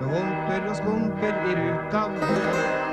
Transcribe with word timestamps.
Det 0.00 0.08
holter 0.08 0.68
og 0.68 0.76
skumper 0.76 1.34
i 1.50 1.52
ruta. 1.60 2.89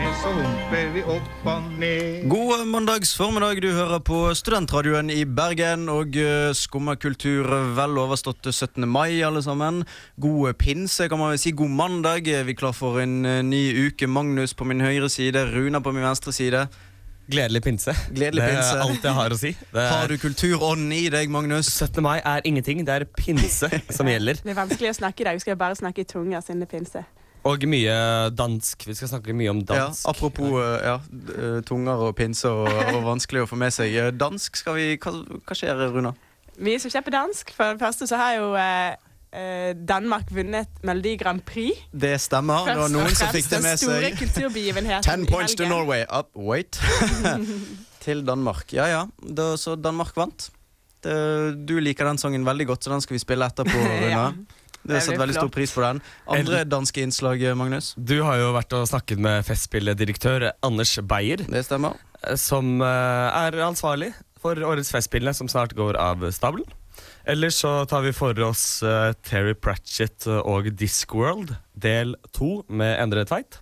Dermed 0.00 0.16
så 0.16 0.30
humper 0.32 0.86
vi 0.94 1.00
opp 1.12 1.48
og 1.50 1.64
ned. 1.76 2.22
God 2.32 2.62
mandags 2.72 3.10
formiddag. 3.18 3.58
Du 3.60 3.66
hører 3.68 4.00
på 4.00 4.20
Studentradioen 4.38 5.10
i 5.12 5.26
Bergen 5.28 5.90
og 5.92 6.16
uh, 6.16 6.54
skumma 6.56 6.94
kultur 6.96 7.44
vel 7.76 8.00
overstått 8.00 8.48
17. 8.48 8.86
mai, 8.88 9.20
alle 9.26 9.42
sammen. 9.44 9.82
God 10.16 10.56
pinse, 10.56 11.04
kan 11.10 11.20
man 11.20 11.34
vel 11.34 11.42
si. 11.42 11.52
God 11.52 11.74
mandag. 11.76 12.30
Er 12.32 12.48
vi 12.48 12.56
klar 12.56 12.72
for 12.72 12.96
en 13.02 13.20
ny 13.50 13.60
uke? 13.90 14.08
Magnus 14.08 14.56
på 14.56 14.64
min 14.64 14.80
høyre 14.80 15.12
side, 15.12 15.44
Runa 15.52 15.84
på 15.84 15.92
min 15.92 16.06
venstre 16.08 16.32
side. 16.32 16.64
Gledelig 17.28 17.60
pinse. 17.68 17.92
Gledelig 18.08 18.40
det 18.40 18.50
pinse. 18.54 18.72
er 18.80 18.88
alt 18.88 19.04
jeg 19.04 19.18
har 19.20 19.36
å 19.36 19.42
si. 19.44 19.52
Det 19.68 19.84
Har 19.84 20.08
er, 20.08 20.16
du 20.16 20.24
kulturånden 20.24 20.96
i 20.96 21.04
deg, 21.12 21.28
Magnus? 21.28 21.68
17. 21.76 22.00
mai 22.08 22.22
er 22.24 22.48
ingenting, 22.48 22.86
det 22.88 23.02
er 23.02 23.10
pinse 23.20 23.68
som 24.00 24.08
gjelder. 24.08 24.40
Det 24.40 24.56
er 24.56 24.62
vanskelig 24.64 24.96
å 24.96 25.00
snakke 25.04 25.26
i 25.26 25.28
dag. 25.28 25.36
Vi 25.36 25.44
skal 25.44 25.60
bare 25.60 25.76
snakke 25.76 26.08
i 26.08 26.08
tunga 26.08 26.40
siden 26.40 26.64
det 26.64 26.72
er 26.72 26.78
pinse. 26.78 27.08
Og 27.48 27.62
mye 27.64 27.92
dansk. 28.36 28.84
Vi 28.86 28.94
skal 28.98 29.08
snakke 29.14 29.32
mye 29.36 29.48
om 29.52 29.62
Ja, 29.64 29.86
dansk. 29.86 30.02
apropos 30.10 30.52
uh, 30.60 30.78
ja, 30.84 30.96
d- 31.08 31.36
uh, 31.38 31.60
tunger 31.64 32.02
og 32.08 32.16
pinse 32.18 32.48
og, 32.48 32.68
og 32.68 33.02
vanskelig 33.06 33.46
å 33.46 33.48
få 33.48 33.56
med 33.56 33.72
seg. 33.72 33.94
Uh, 33.96 34.10
Dansk 34.12 34.56
skal 34.60 34.76
vi 34.76 34.88
Hva, 35.00 35.14
hva 35.46 35.56
skjer, 35.56 35.80
Runa? 35.94 36.12
Vi 36.60 36.74
som 36.82 36.92
kjemper 36.92 37.14
dansk. 37.16 37.54
For 37.56 37.72
det 37.72 37.80
første 37.80 38.04
så 38.10 38.18
har 38.20 38.34
jo 38.36 38.50
eh, 38.60 38.92
eh, 39.32 39.70
Danmark 39.88 40.28
vunnet 40.36 40.68
Melodi 40.84 41.14
Grand 41.16 41.40
Prix. 41.48 41.78
Det 41.96 42.12
stemmer. 42.20 42.66
Det 42.68 42.76
var 42.76 42.92
noen 42.92 43.14
som 43.16 43.32
fikk 43.32 43.48
det 43.48 43.62
med 43.64 43.80
seg. 43.80 45.00
Ten 45.08 45.24
points 45.30 45.56
to. 45.56 45.64
Norway. 45.70 46.04
Up, 46.12 46.28
wait. 46.36 46.76
Til 48.04 48.20
Danmark. 48.28 48.72
Ja, 48.76 48.90
ja. 48.92 49.02
Da, 49.24 49.54
så 49.56 49.78
Danmark 49.80 50.12
vant. 50.16 50.50
Det, 51.00 51.16
du 51.64 51.78
liker 51.80 52.04
den 52.10 52.20
sangen 52.20 52.44
veldig 52.44 52.66
godt, 52.74 52.84
så 52.84 52.92
den 52.92 53.00
skal 53.00 53.16
vi 53.16 53.22
spille 53.24 53.48
etterpå. 53.48 53.80
Runa. 54.04 54.10
Ja. 54.12 54.28
Det 54.82 54.96
har 54.96 55.04
satt 55.04 55.20
veldig 55.20 55.36
stor 55.36 55.50
pris 55.52 55.72
på 55.76 55.82
den. 55.84 56.00
Andre 56.32 56.62
danske 56.64 57.02
innslag, 57.04 57.42
Magnus? 57.58 57.92
Du 58.00 58.22
har 58.24 58.38
jo 58.40 58.52
vært 58.56 58.72
og 58.78 58.86
snakket 58.88 59.20
med 59.20 59.44
Festspilledirektør 59.44 60.50
Anders 60.66 60.94
Beyer, 61.04 61.44
Det 61.44 61.64
stemmer. 61.66 61.98
eh, 62.24 62.36
som 62.40 62.80
eh, 62.80 63.44
er 63.44 63.60
ansvarlig 63.66 64.12
for 64.40 64.56
årets 64.56 64.90
Festspillene, 64.94 65.34
som 65.36 65.48
snart 65.52 65.74
går 65.76 65.98
av 66.00 66.24
stabelen. 66.32 66.66
Ellers 67.28 67.60
så 67.60 67.84
tar 67.88 68.02
vi 68.02 68.12
for 68.16 68.36
oss 68.44 68.82
eh, 68.82 69.12
Terry 69.22 69.52
Pratchett 69.54 70.26
og 70.26 70.70
Discworld, 70.80 71.52
del 71.76 72.16
to 72.32 72.62
med 72.68 72.96
Endre 73.02 73.26
Tveit. 73.28 73.60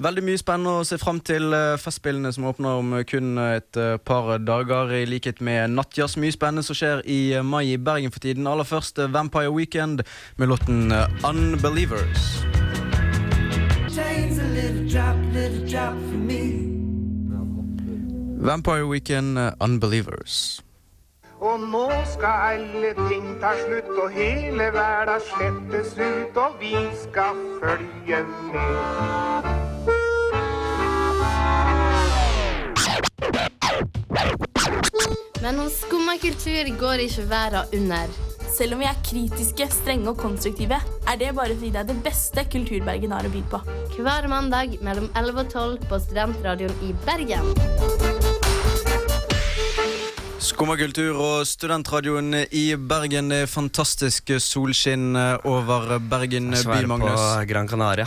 Veldig 0.00 0.22
mye 0.24 0.40
spennende 0.40 0.78
å 0.80 0.84
se 0.88 0.96
fram 0.96 1.18
til 1.20 1.52
eh, 1.52 1.74
Festspillene 1.76 2.30
som 2.32 2.46
åpner 2.48 2.78
om 2.80 2.94
eh, 2.96 3.02
kun 3.04 3.36
et 3.42 3.76
eh, 3.76 3.98
par 4.00 4.38
dager. 4.40 4.94
I 4.96 5.02
likhet 5.04 5.42
med 5.44 5.74
Nattjazz. 5.74 6.16
Mye 6.16 6.32
spennende 6.32 6.64
som 6.64 6.78
skjer 6.78 7.02
i 7.04 7.36
mai 7.44 7.74
i 7.74 7.76
Bergen 7.76 8.14
for 8.14 8.24
tiden. 8.24 8.48
Aller 8.48 8.64
først 8.64 8.96
Vampire 9.12 9.52
Weekend 9.52 10.00
med 10.40 10.48
låten 10.48 10.88
Unbelievers. 11.20 12.30
Vampire 18.40 18.88
Weekend, 18.88 19.38
Unbelievers. 19.60 20.62
Og 21.40 21.60
nå 21.60 21.86
skal 22.04 22.42
alle 22.52 22.90
ting 23.08 23.24
ta 23.40 23.54
slutt, 23.62 23.88
og 23.96 24.10
hele 24.12 24.66
verden 24.74 25.22
slettes 25.24 25.94
ut, 25.96 26.36
og 26.36 26.58
vi 26.60 26.74
skal 27.00 27.40
følge 27.62 28.18
med. 28.52 29.48
Men 35.40 35.62
hos 35.64 35.80
Skumma 35.80 36.18
kultur 36.20 36.68
går 36.84 37.06
ikke 37.06 37.24
verden 37.30 37.80
under. 37.80 38.12
Selv 38.52 38.76
om 38.76 38.84
vi 38.84 38.90
er 38.90 39.02
kritiske, 39.08 39.70
strenge 39.72 40.12
og 40.12 40.20
konstruktive, 40.20 40.76
er 41.08 41.16
det 41.16 41.34
bare 41.34 41.56
fordi 41.56 41.72
det 41.72 41.80
er 41.80 41.88
det 41.88 42.02
beste 42.04 42.44
Kulturbergen 42.52 43.16
har 43.16 43.24
å 43.24 43.32
by 43.32 43.46
på. 43.48 43.64
Hver 43.96 44.28
mandag 44.28 44.76
mellom 44.84 45.08
11 45.16 45.46
og 45.46 45.54
12 45.56 45.88
på 45.88 46.04
Studentradioen 46.04 46.84
i 46.84 46.92
Bergen. 47.08 48.19
Skummakultur 50.40 51.18
og 51.20 51.42
studentradioen 51.44 52.32
i 52.56 52.62
Bergen. 52.88 53.28
Det 53.28 53.42
er 53.44 53.50
fantastisk 53.50 54.30
solskinn 54.40 55.12
over 55.46 55.98
Bergen 56.00 56.48
by, 56.54 56.56
Svære 56.62 56.86
på 56.86 56.90
Magnus. 56.94 57.24
Gran 57.50 57.68
Canaria. 57.68 58.06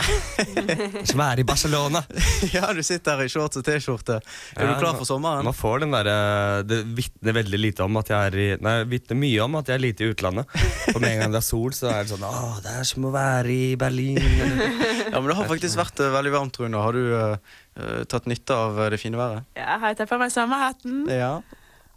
Svære 1.12 1.44
i 1.44 1.46
Barcelona. 1.46 2.02
Ja, 2.50 2.72
du 2.74 2.82
sitter 2.84 3.20
her 3.20 3.28
i 3.28 3.32
shorts 3.32 3.60
og 3.60 3.64
T-skjorte. 3.68 4.18
Er 4.56 4.66
Ja, 4.66 4.72
du 4.74 4.82
klar 4.82 4.98
for 4.98 5.06
sommeren? 5.08 5.46
Man 5.46 5.54
får 5.54 5.84
den 5.84 5.94
der, 5.94 6.10
eh, 6.10 6.62
Det 6.66 6.80
vitner 6.98 7.38
veldig 7.38 7.60
lite 7.62 7.86
om 7.86 7.96
at 8.02 8.10
jeg 8.10 8.18
er 8.32 8.38
i 8.42 8.48
Nei, 8.66 8.74
vitner 8.90 9.20
mye 9.22 9.40
om 9.46 9.54
at 9.62 9.70
jeg 9.70 9.78
er 9.78 9.84
lite 9.86 10.04
i 10.04 10.10
utlandet. 10.12 10.50
Og 10.94 11.00
med 11.00 11.10
en 11.14 11.20
gang 11.22 11.32
det 11.38 11.40
er 11.44 11.48
sol, 11.52 11.70
så 11.70 11.92
er 11.94 12.02
det 12.02 12.16
sånn 12.16 12.26
Åh, 12.26 12.58
det 12.66 12.74
er 12.82 12.88
som 12.90 13.06
å 13.06 13.14
være 13.14 13.54
i 13.54 13.74
Berlin. 13.78 14.18
Ja, 15.14 15.20
men 15.20 15.28
Det 15.30 15.36
har 15.38 15.46
faktisk 15.46 15.78
vært 15.78 16.00
eh, 16.02 16.10
veldig 16.10 16.32
varmt, 16.34 16.58
Rune. 16.58 16.82
Har 16.82 16.96
du 16.98 17.02
eh, 17.14 17.36
eh, 17.78 18.00
tatt 18.10 18.26
nytte 18.26 18.56
av 18.58 18.80
det 18.90 18.98
fine 18.98 19.20
været? 19.20 19.46
Ja, 19.54 19.78
har 19.78 19.92
jeg 19.94 20.02
tatt 20.02 20.10
på 20.10 20.18
meg 20.18 20.34
sommerhatten 20.34 21.04
Ja. 21.14 21.36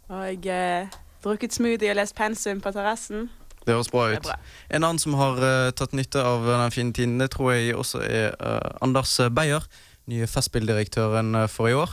Og 0.08 0.46
eh, 0.46 0.88
drukket 1.24 1.54
smoothie 1.54 1.92
og 1.92 2.00
lest 2.00 2.16
pensum 2.16 2.60
på 2.60 2.72
terrassen. 2.72 3.28
Det 3.68 3.74
høres 3.74 3.90
bra 3.92 4.06
er 4.08 4.16
ut. 4.16 4.24
bra. 4.24 4.38
En 4.72 4.84
annen 4.86 5.02
som 5.02 5.14
har 5.18 5.42
eh, 5.44 5.70
tatt 5.76 5.92
nytte 5.92 6.22
av 6.24 6.46
den 6.48 6.72
fine 6.72 6.94
tiden, 6.96 7.18
det 7.20 7.34
tror 7.34 7.52
jeg 7.52 7.76
også 7.76 8.00
er 8.00 8.32
eh, 8.32 8.70
Anders 8.80 9.18
Beyer. 9.36 9.66
Nye 10.08 10.24
Festspilldirektøren 10.24 11.34
eh, 11.36 11.48
for 11.52 11.68
i 11.68 11.74
år. 11.76 11.92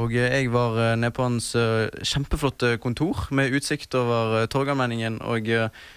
Og 0.00 0.14
jeg 0.14 0.52
var 0.52 0.78
uh, 0.78 0.94
nede 0.96 1.10
på 1.10 1.24
hans 1.26 1.50
kjempeflotte 2.06 2.76
kontor 2.78 3.26
med 3.34 3.50
utsikt 3.58 3.94
over 3.98 4.36
uh, 4.38 4.46
Torgallmenningen 4.46 5.18
og 5.20 5.50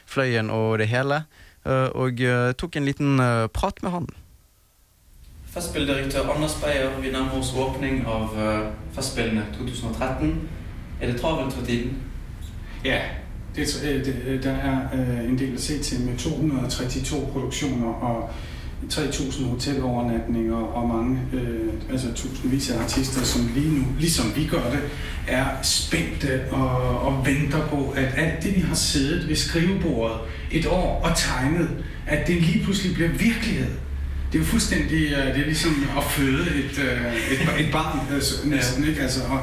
Fløyen 0.09 0.49
og 0.49 0.79
det 0.79 0.87
hele. 0.89 1.23
og 1.95 2.19
tok 2.57 2.75
en 2.75 2.85
liten 2.85 3.21
prat 3.53 3.77
med 3.83 3.91
han. 3.91 4.07
Festspilldirektør 5.53 6.33
Anders 6.33 6.57
Beyer, 6.59 6.89
vi 6.99 7.11
nærmer 7.11 7.37
oss 7.39 7.53
åpning 7.55 8.03
av 8.05 8.35
Festspillene 8.95 9.45
2013. 9.55 10.49
Er 11.03 11.11
det 11.11 11.21
travelt 11.21 11.67
tiden? 11.67 11.97
Ja, 12.85 12.99
det, 13.55 13.83
øh, 13.85 14.05
det, 14.05 14.15
øh, 14.27 14.43
der 14.43 14.51
er 14.51 14.79
øh, 14.93 15.29
en 15.29 15.37
del 15.37 15.53
at 15.53 15.61
se 15.61 15.79
til 15.79 16.01
med 16.01 16.17
232 16.17 17.27
produktioner 17.31 17.87
og 17.87 18.29
3.000 18.89 19.45
hotelovernatninger 19.45 20.55
og 20.55 20.87
mange, 20.87 21.19
øh, 21.33 21.73
altså 21.91 22.13
tusindvis 22.13 22.69
af 22.71 22.83
artister, 22.83 23.21
som 23.23 23.49
lige 23.55 23.79
nu, 23.79 23.85
ligesom 23.99 24.25
vi 24.35 24.47
gør 24.47 24.69
det, 24.71 24.79
er 25.27 25.45
spændte 25.61 26.41
og, 26.51 26.99
og 26.99 27.25
venter 27.25 27.67
på, 27.67 27.93
at 27.95 28.07
alt 28.17 28.43
det, 28.43 28.55
vi 28.55 28.61
har 28.61 28.75
siddet 28.75 29.29
ved 29.29 29.35
skrivebordet 29.35 30.17
et 30.51 30.67
år 30.67 31.01
og 31.03 31.17
tegnet, 31.17 31.69
at 32.07 32.27
det 32.27 32.35
lige 32.35 32.63
pludselig 32.63 32.93
bliver 32.93 33.09
virkelighed. 33.09 33.71
Det 34.33 34.39
er 34.39 34.43
jo 34.43 34.49
fuldstændig, 34.49 35.11
øh, 35.11 35.35
det 35.35 35.41
er 35.41 35.45
ligesom 35.45 35.85
at 35.97 36.03
føde 36.03 36.41
et, 36.41 36.79
øh, 36.79 37.15
et, 37.31 37.65
et 37.65 37.71
barn, 37.71 37.99
altså, 38.13 38.47
næsten, 38.47 38.87
ikke? 38.87 39.01
Altså, 39.01 39.19
og, 39.23 39.39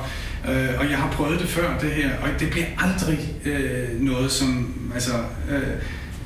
øh, 0.53 0.69
og 0.79 0.91
jeg 0.91 0.99
har 0.99 1.13
prøvet 1.13 1.41
det 1.41 1.49
før, 1.49 1.79
det 1.79 1.91
her, 1.91 2.11
og 2.19 2.29
det 2.41 2.51
bliver 2.51 2.67
aldrig 2.79 3.19
øh, 3.45 4.01
noget 4.01 4.31
som, 4.31 4.75
altså, 4.95 5.13
øh, 5.51 5.63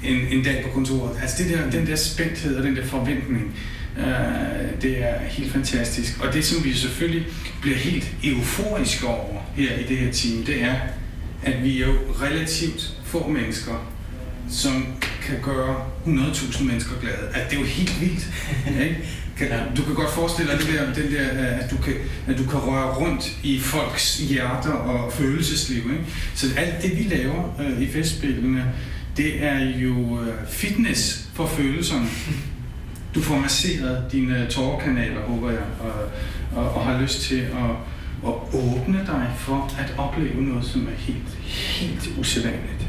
en, 0.05 0.39
en 0.39 0.45
dag 0.45 0.65
på 0.65 0.71
kontoret. 0.71 1.19
Altså 1.23 1.43
det 1.43 1.53
der, 1.53 1.71
den 1.71 1.87
der 1.87 1.97
spændthed 1.97 2.57
og 2.57 2.63
den 2.65 2.77
der 2.77 2.85
forventning, 2.85 3.57
øh, 3.99 4.83
det 4.83 5.03
er 5.03 5.19
helt 5.19 5.53
fantastisk. 5.53 6.25
Og 6.25 6.33
det, 6.33 6.45
som 6.45 6.65
vi 6.65 6.73
selvfølgelig 6.73 7.27
bliver 7.63 7.77
helt 7.77 8.13
euforiske 8.25 9.07
over 9.07 9.43
her 9.57 9.79
i 9.79 9.83
det 9.83 9.97
her 9.97 10.13
team, 10.13 10.45
det 10.45 10.63
er, 10.63 10.75
at 11.43 11.65
vi 11.65 11.83
er 11.83 11.87
jo 11.87 11.95
relativt 12.23 12.95
få 13.05 13.29
mennesker, 13.29 13.93
som 14.51 14.87
kan 15.27 15.39
gøre 15.43 15.77
100.000 16.07 16.65
mennesker 16.65 17.01
glade. 17.01 17.27
Altså, 17.35 17.43
det 17.51 17.57
er 17.57 17.61
jo 17.61 17.67
helt 17.67 18.01
vildt. 18.01 18.27
Ikke? 18.85 18.99
Kan, 19.37 19.49
du 19.77 19.83
kan 19.83 19.95
godt 19.95 20.11
forestille 20.11 20.53
dig 20.53 20.61
det 20.61 20.69
der, 20.69 21.03
den 21.03 21.13
der, 21.13 21.33
øh, 21.33 21.65
at, 21.65 21.71
du 21.71 21.77
kan, 21.77 21.95
at 22.27 22.39
du 22.39 22.45
kan 22.45 22.59
røre 22.59 22.95
rundt 22.95 23.39
i 23.43 23.61
folks 23.61 24.19
hjerter 24.19 24.73
og 24.73 25.13
følelsesliv. 25.13 25.77
Ikke? 25.77 26.05
Så 26.35 26.47
alt 26.57 26.83
det, 26.83 26.99
vi 26.99 27.03
laver 27.03 27.61
øh, 27.61 27.83
i 27.83 27.89
festspillene, 27.89 28.65
det 29.17 29.45
er 29.45 29.59
jo 29.59 30.21
øh, 30.21 30.49
fitness 30.49 31.29
for 31.35 31.47
følelserne. 31.47 32.07
Du 33.15 33.23
får 33.23 33.39
masseret 33.39 34.13
dine 34.13 34.47
tårerkanaler, 34.51 35.21
håber 35.21 35.51
jeg, 35.51 35.63
og, 35.81 35.93
og, 36.63 36.75
og 36.75 36.85
har 36.85 37.01
lyst 37.01 37.21
til 37.21 37.39
at, 37.41 37.71
at 38.27 38.35
åbne 38.55 38.99
dig 39.07 39.31
for 39.39 39.75
at 39.79 39.95
opleve 39.99 40.43
noget, 40.43 40.65
som 40.65 40.87
er 40.87 40.97
helt, 40.99 41.39
helt 41.45 42.11
usædvanligt. 42.19 42.84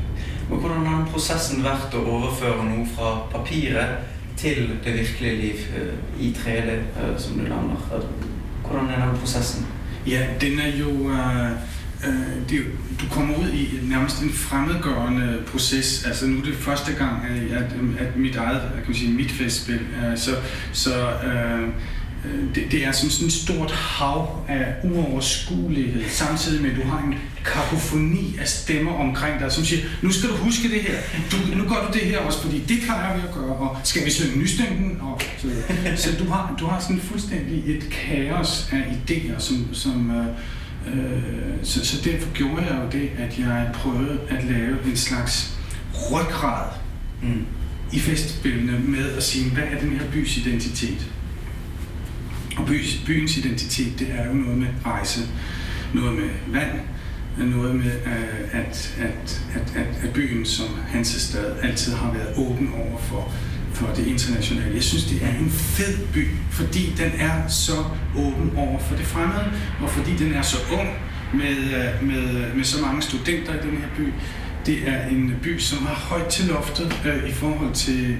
Og 0.51 0.57
hvordan 0.57 0.85
har 0.85 0.97
den 0.97 1.07
prosessen 1.11 1.63
vært 1.63 1.93
å 1.97 2.03
overføre 2.17 2.65
noe 2.67 2.85
fra 2.95 3.13
papiret 3.31 3.95
til 4.37 4.69
det 4.85 4.93
virkelige 4.99 5.35
liv 5.41 5.63
eh, 5.77 6.25
i 6.27 6.33
3D, 6.37 6.69
eh, 6.75 7.15
som 7.17 7.37
du 7.39 7.43
nævner? 7.43 8.03
Hvordan 8.67 8.89
er 8.89 9.05
den 9.07 9.17
processen? 9.19 9.65
Ja, 10.07 10.25
den 10.41 10.59
er 10.59 10.77
jo 10.77 10.89
øh, 11.09 11.51
øh, 12.07 12.49
det, 12.49 12.53
er 12.59 12.63
jo- 12.63 12.77
du 13.01 13.05
kommer 13.11 13.35
ud 13.37 13.49
i 13.53 13.79
nærmest 13.83 14.21
en 14.23 14.29
fremmedgørende 14.33 15.39
proces. 15.51 16.05
Altså 16.07 16.27
nu 16.27 16.37
er 16.39 16.43
det 16.43 16.55
første 16.55 16.91
gang, 16.93 17.25
at, 17.51 17.63
at, 18.07 18.15
mit 18.17 18.35
eget, 18.35 18.61
kan 18.75 18.83
man 18.87 18.95
sige, 18.95 19.13
mit 19.13 19.31
festspil, 19.31 19.79
øh, 19.79 20.17
så, 20.17 20.31
så 20.73 20.93
øh, 21.25 21.61
øh, 21.63 21.69
det, 22.55 22.63
det 22.71 22.85
er 22.85 22.91
som 22.91 23.09
sådan 23.09 23.27
et 23.27 23.33
stort 23.33 23.71
hav 23.71 24.45
af 24.47 24.65
uoverskuelighed, 24.83 26.03
samtidig 26.09 26.61
med, 26.61 26.71
at 26.71 26.75
du 26.75 26.83
har 26.83 27.03
en 27.07 27.15
kakofoni 27.45 28.35
af 28.41 28.47
stemmer 28.47 28.93
omkring 28.93 29.39
dig, 29.39 29.51
som 29.51 29.63
siger, 29.63 29.83
nu 30.01 30.11
skal 30.11 30.29
du 30.29 30.35
huske 30.35 30.69
det 30.69 30.81
her, 30.81 30.95
du, 31.31 31.57
nu 31.57 31.63
gør 31.63 31.87
du 31.87 31.93
det 31.93 32.01
her 32.01 32.19
også, 32.19 32.41
fordi 32.41 32.59
det 32.59 32.77
plejer 32.85 33.17
vi 33.17 33.21
at 33.27 33.33
gøre, 33.33 33.55
og 33.55 33.77
skal 33.83 34.05
vi 34.05 34.11
synge 34.11 34.37
nystemmen, 34.37 34.97
og 35.01 35.21
så 35.37 35.47
videre. 35.47 35.97
Så 35.97 36.09
du 36.19 36.29
har, 36.29 36.55
du 36.59 36.65
har 36.65 36.79
sådan 36.79 36.99
fuldstændig 36.99 37.75
et 37.75 37.89
kaos 37.89 38.69
af 38.71 38.83
idéer, 38.97 39.39
som, 39.39 39.67
som 39.73 40.11
øh, 40.11 40.25
Øh, 40.87 41.53
så, 41.63 41.85
så 41.85 42.01
derfor 42.03 42.33
gjorde 42.33 42.61
jeg 42.61 42.81
jo 42.83 42.99
det, 42.99 43.09
at 43.17 43.39
jeg 43.39 43.69
prøvede 43.73 44.19
at 44.29 44.43
lave 44.43 44.77
en 44.85 44.97
slags 44.97 45.53
ryggrad 46.11 46.69
Mm. 47.21 47.45
i 47.93 47.99
festspillene 47.99 48.79
med 48.79 49.11
at 49.11 49.23
sige, 49.23 49.49
hvad 49.49 49.63
er 49.63 49.79
den 49.79 49.89
her 49.89 50.11
bys 50.11 50.37
identitet? 50.37 51.07
Og 52.57 52.65
bys, 52.65 53.01
byens 53.05 53.37
identitet, 53.37 53.99
det 53.99 54.07
er 54.11 54.27
jo 54.27 54.33
noget 54.33 54.57
med 54.57 54.67
rejse, 54.85 55.21
noget 55.93 56.13
med 56.13 56.29
vand, 56.47 56.79
noget 57.37 57.75
med, 57.75 57.91
øh, 58.05 58.61
at, 58.61 58.95
at, 58.99 59.41
at, 59.55 59.73
at, 59.75 60.03
at 60.03 60.13
byen 60.13 60.45
som 60.45 60.65
Hansestad 60.87 61.55
altid 61.63 61.93
har 61.93 62.13
været 62.13 62.37
åben 62.37 62.73
over 62.73 62.99
for, 62.99 63.33
for 63.73 63.87
det 63.95 64.07
internationale. 64.07 64.73
Jeg 64.73 64.83
synes, 64.83 65.03
det 65.03 65.23
er 65.23 65.39
en 65.39 65.49
fed 65.49 66.07
by, 66.13 66.27
fordi 66.51 66.93
den 66.97 67.11
er 67.19 67.47
så 67.47 67.83
åben 68.17 68.51
over 68.57 68.79
for 68.79 68.95
det 68.95 69.05
fremmede, 69.05 69.51
og 69.81 69.89
fordi 69.89 70.15
den 70.15 70.33
er 70.33 70.41
så 70.41 70.57
ung 70.73 70.89
med, 71.33 71.57
øh, 71.57 72.07
med, 72.07 72.53
med 72.55 72.63
så 72.63 72.81
mange 72.81 73.01
studenter 73.01 73.53
i 73.53 73.67
den 73.67 73.77
her 73.77 73.87
by. 73.97 74.13
Det 74.65 74.87
er 74.87 75.07
en 75.07 75.33
by, 75.43 75.59
som 75.59 75.85
har 75.85 75.95
højt 75.95 76.27
til 76.27 76.45
loftet 76.45 77.01
øh, 77.05 77.29
i 77.29 77.33
forhold 77.33 77.73
til 77.73 78.17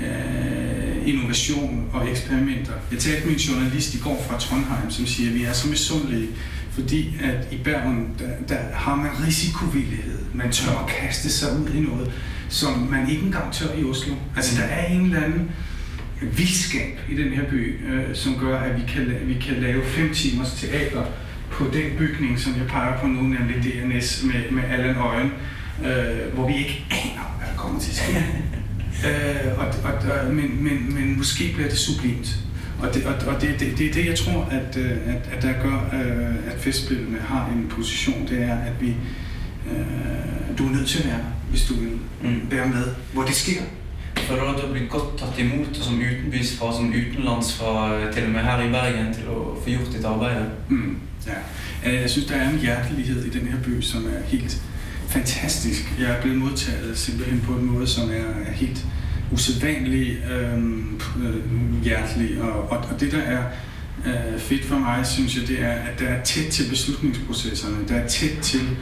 øh, 0.00 1.08
innovation 1.08 1.90
og 1.92 2.10
eksperimenter. 2.10 2.72
Jeg 2.92 2.98
talte 2.98 3.26
med 3.26 3.34
en 3.34 3.40
journalist 3.40 3.94
i 3.94 3.98
går 3.98 4.24
fra 4.28 4.38
Trondheim, 4.38 4.90
som 4.90 5.06
siger, 5.06 5.30
at 5.30 5.34
vi 5.34 5.44
er 5.44 5.52
så 5.52 5.68
misundelige, 5.68 6.28
fordi 6.72 7.14
at 7.22 7.52
i 7.52 7.56
Bergen, 7.56 8.08
der, 8.18 8.28
der 8.48 8.58
har 8.74 8.96
man 8.96 9.10
risikovillighed. 9.26 10.18
Man 10.34 10.52
tør 10.52 10.84
at 10.84 10.86
kaste 10.86 11.30
sig 11.30 11.48
ud 11.60 11.74
i 11.74 11.80
noget, 11.80 12.12
som 12.48 12.78
man 12.78 13.10
ikke 13.10 13.22
engang 13.22 13.52
tør 13.52 13.74
i 13.78 13.84
Oslo. 13.84 14.14
Altså, 14.36 14.60
der 14.60 14.66
er 14.66 14.86
en 14.86 15.04
eller 15.04 15.22
anden 15.22 15.50
vildskab 16.22 16.98
i 17.10 17.16
den 17.16 17.32
her 17.32 17.44
by, 17.50 17.80
øh, 17.86 18.14
som 18.14 18.36
gør, 18.40 18.58
at 18.58 18.76
vi 18.76 18.82
kan, 18.88 19.14
vi 19.22 19.34
kan 19.34 19.62
lave 19.62 19.84
fem 19.84 20.14
timers 20.14 20.52
teater 20.52 21.04
på 21.50 21.64
den 21.64 21.98
bygning, 21.98 22.38
som 22.38 22.52
jeg 22.58 22.66
peger 22.66 23.00
på 23.00 23.06
nu, 23.06 23.22
nemlig 23.22 23.56
DNS 23.64 24.22
med, 24.24 24.50
med 24.50 24.62
Allan 24.70 24.96
Øjen, 24.96 25.32
øh, 25.84 26.34
hvor 26.34 26.46
vi 26.46 26.56
ikke 26.56 26.86
aner, 26.90 27.36
hvad 27.38 27.48
der 27.48 27.56
kommer 27.56 27.80
til 27.80 27.90
at 27.90 27.96
ske. 27.96 28.12
øh, 29.04 29.58
og, 29.58 29.66
og, 29.66 30.34
men, 30.34 30.64
men, 30.64 30.94
men 30.94 31.18
måske 31.18 31.52
bliver 31.54 31.68
det 31.68 31.78
sublimt. 31.78 32.36
Og 32.82 32.94
det, 32.94 33.04
og, 33.06 33.14
og 33.34 33.40
det, 33.42 33.60
det, 33.60 33.78
det 33.78 33.86
er 33.88 33.92
det, 33.92 34.06
jeg 34.06 34.18
tror, 34.18 34.48
at, 34.50 34.76
øh, 34.76 34.90
at, 34.90 35.30
at 35.36 35.42
der 35.42 35.52
gør, 35.62 35.90
øh, 35.92 36.34
at 36.52 36.58
festspillene 36.60 37.18
har 37.18 37.46
en 37.56 37.66
position, 37.70 38.26
det 38.28 38.42
er, 38.42 38.54
at 38.54 38.72
vi, 38.80 38.88
øh, 39.70 40.58
du 40.58 40.66
er 40.66 40.70
nødt 40.70 40.88
til 40.88 40.98
at 40.98 41.06
være 41.06 41.20
hvis 41.50 41.64
du 41.66 41.74
vil 41.74 41.90
Mm. 42.22 42.40
være 42.50 42.66
med, 42.68 42.84
hvor 43.12 43.22
det 43.22 43.34
sker. 43.34 43.60
Føler 44.16 44.42
du 44.42 44.48
at 44.48 44.62
du 44.62 44.72
blir 44.72 44.86
godt 44.88 45.18
tatt 45.18 45.38
imot 45.38 45.68
og 45.78 45.84
som 45.84 45.94
utenbys 45.98 46.56
fra, 46.58 46.72
som 46.76 46.88
utenlands 46.88 47.54
fra 47.58 48.00
til 48.12 48.24
og 48.24 48.30
med 48.30 48.40
her 48.40 48.60
i 48.62 48.70
Bergen 48.70 49.14
til 49.14 49.28
å 49.28 49.60
få 49.62 49.70
gjort 49.70 49.92
ditt 49.92 50.04
arbeid? 50.04 50.46
Mm, 50.68 50.96
ja. 51.26 51.38
Øh, 51.90 52.00
Jeg 52.02 52.10
synes, 52.10 52.26
der 52.26 52.34
er 52.34 52.48
en 52.50 52.58
hjertelighed 52.58 53.24
i 53.24 53.30
den 53.38 53.46
her 53.48 53.58
by, 53.64 53.80
som 53.80 54.04
er 54.06 54.22
helt 54.26 54.62
fantastisk. 55.16 55.94
Jeg 56.00 56.10
er 56.10 56.20
blevet 56.20 56.38
modtaget 56.38 56.98
simpelthen 56.98 57.40
på 57.40 57.52
en 57.52 57.64
måde, 57.64 57.86
som 57.86 58.10
er 58.10 58.52
helt 58.52 58.86
usædvanlig 59.32 60.18
øhm, 60.30 61.00
øh, 61.22 61.82
hjertelig. 61.82 62.42
Og, 62.42 62.70
og, 62.70 62.78
og 62.78 63.00
det, 63.00 63.12
der 63.12 63.18
er 63.18 63.42
øh, 64.06 64.40
fedt 64.40 64.64
for 64.64 64.78
mig, 64.78 65.06
synes 65.06 65.36
jeg, 65.36 65.48
det 65.48 65.62
er, 65.62 65.72
at 65.72 65.98
der 65.98 66.06
er 66.08 66.22
tæt 66.24 66.46
til 66.46 66.68
beslutningsprocesserne. 66.70 67.88
Der 67.88 67.94
er 67.94 68.06
tæt 68.06 68.38
til 68.42 68.76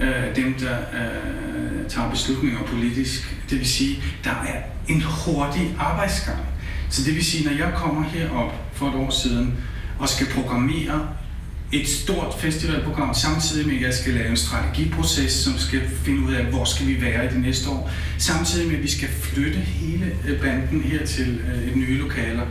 øh, 0.00 0.36
dem, 0.36 0.54
der 0.54 0.76
øh, 0.78 1.88
tager 1.88 2.10
beslutninger 2.10 2.62
politisk. 2.62 3.36
Det 3.50 3.58
vil 3.58 3.66
sige, 3.66 4.02
der 4.24 4.30
er 4.30 4.62
en 4.88 5.02
hurtig 5.02 5.76
arbejdsgang. 5.78 6.38
Så 6.90 7.02
det 7.04 7.14
vil 7.14 7.24
sige, 7.24 7.44
når 7.44 7.52
jeg 7.52 7.72
kommer 7.76 8.02
herop 8.02 8.52
for 8.72 8.88
et 8.88 8.94
år 8.94 9.10
siden 9.10 9.54
og 9.98 10.08
skal 10.08 10.26
programmere 10.26 11.08
et 11.80 11.88
stort 11.88 12.34
festivalprogram, 12.38 13.14
samtidig 13.14 13.66
med, 13.66 13.76
at 13.76 13.82
jeg 13.82 13.94
skal 13.94 14.14
lave 14.14 14.28
en 14.28 14.36
strategiproces, 14.36 15.32
som 15.32 15.58
skal 15.58 15.80
finde 16.04 16.20
ud 16.20 16.32
af, 16.32 16.44
hvor 16.44 16.64
skal 16.64 16.86
vi 16.86 17.00
være 17.00 17.24
i 17.24 17.28
det 17.28 17.40
næste 17.40 17.70
år. 17.70 17.90
Samtidig 18.18 18.66
med, 18.66 18.76
at 18.76 18.82
vi 18.82 18.90
skal 18.90 19.08
flytte 19.08 19.58
hele 19.58 20.12
øh, 20.28 20.40
banden 20.40 20.80
her 20.80 21.06
til 21.06 21.40
øh, 21.48 21.68
et 21.68 21.76
nye 21.76 21.98
lokaler. 21.98 22.46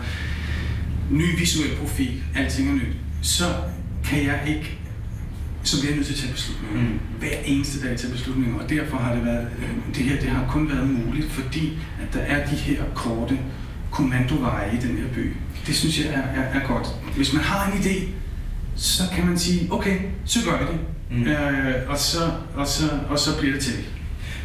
Ny 1.12 1.40
visuel 1.40 1.76
profil, 1.76 2.24
alting 2.36 2.70
er 2.70 2.74
nyt. 2.74 2.96
Så 3.22 3.46
kan 4.04 4.24
jeg 4.24 4.40
ikke 4.48 4.78
så 5.64 5.80
bliver 5.80 5.92
jeg 5.92 5.96
nødt 5.96 6.08
til 6.08 6.14
at 6.14 6.20
tage 6.20 6.34
beslutninger. 6.34 6.82
Mm. 6.82 7.00
Hver 7.20 7.38
eneste 7.46 7.88
dag 7.88 7.98
tage 7.98 8.12
beslutninger, 8.12 8.60
og 8.60 8.70
derfor 8.70 8.98
har 8.98 9.16
det 9.16 9.26
været, 9.26 9.48
øh, 9.60 9.96
det 9.96 10.04
her 10.04 10.20
det 10.20 10.30
har 10.30 10.46
kun 10.50 10.70
været 10.70 10.90
muligt, 10.90 11.32
fordi 11.32 11.78
at 12.02 12.14
der 12.14 12.20
er 12.20 12.48
de 12.48 12.56
her 12.56 12.84
korte 12.96 13.40
kommandoveje 13.92 14.74
i 14.74 14.88
den 14.88 14.98
her 14.98 15.08
by. 15.16 15.34
Det 15.68 15.76
synes 15.76 16.00
jeg 16.00 16.08
er, 16.08 16.42
er, 16.42 16.60
er 16.60 16.68
godt. 16.68 16.88
Hvis 17.16 17.34
man 17.34 17.44
har 17.44 17.72
en 17.72 17.80
idé, 17.80 18.08
så 18.76 19.04
kan 19.16 19.26
man 19.26 19.40
sige, 19.40 19.72
okay, 19.72 19.98
så 20.26 20.40
gør 20.46 20.58
jeg 20.58 20.68
det. 20.68 20.80
Mm. 21.12 21.28
Øh, 21.28 21.90
og, 21.90 21.98
så, 21.98 22.32
og, 22.56 22.68
så, 22.68 22.84
og 23.10 23.20
så 23.20 23.40
bliver 23.40 23.54
det 23.54 23.64
til. 23.64 23.74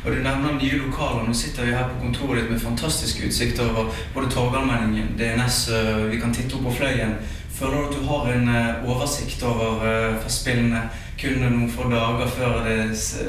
Og 0.05 0.11
du 0.11 0.17
nevner 0.17 0.61
nye 0.63 0.79
lokaler. 0.79 1.25
Nå 1.27 1.33
sitter 1.33 1.65
vi 1.65 1.71
her 1.71 1.89
på 1.89 1.95
kontoret 2.03 2.51
med 2.51 2.61
fantastisk 2.61 3.25
utsikt 3.27 3.61
over 3.61 3.95
både 4.15 4.31
Torgallmenningen, 4.31 5.09
DNS, 5.19 5.71
øh, 5.71 6.13
vi 6.13 6.17
kan 6.17 6.35
titte 6.35 6.55
opp 6.55 6.65
på 6.65 6.71
Fløyen. 6.71 7.15
Føler 7.53 7.73
du 7.73 7.89
at 7.89 7.95
du 7.95 8.03
har 8.07 8.33
en 8.33 8.49
øh, 8.49 8.89
oversikt 8.91 9.43
over 9.43 9.85
øh, 9.85 10.23
festspillene 10.23 10.83
kun 11.23 11.43
noen 11.43 11.71
få 11.71 11.91
dager 11.91 12.27
før 12.27 12.65
det, 12.69 12.89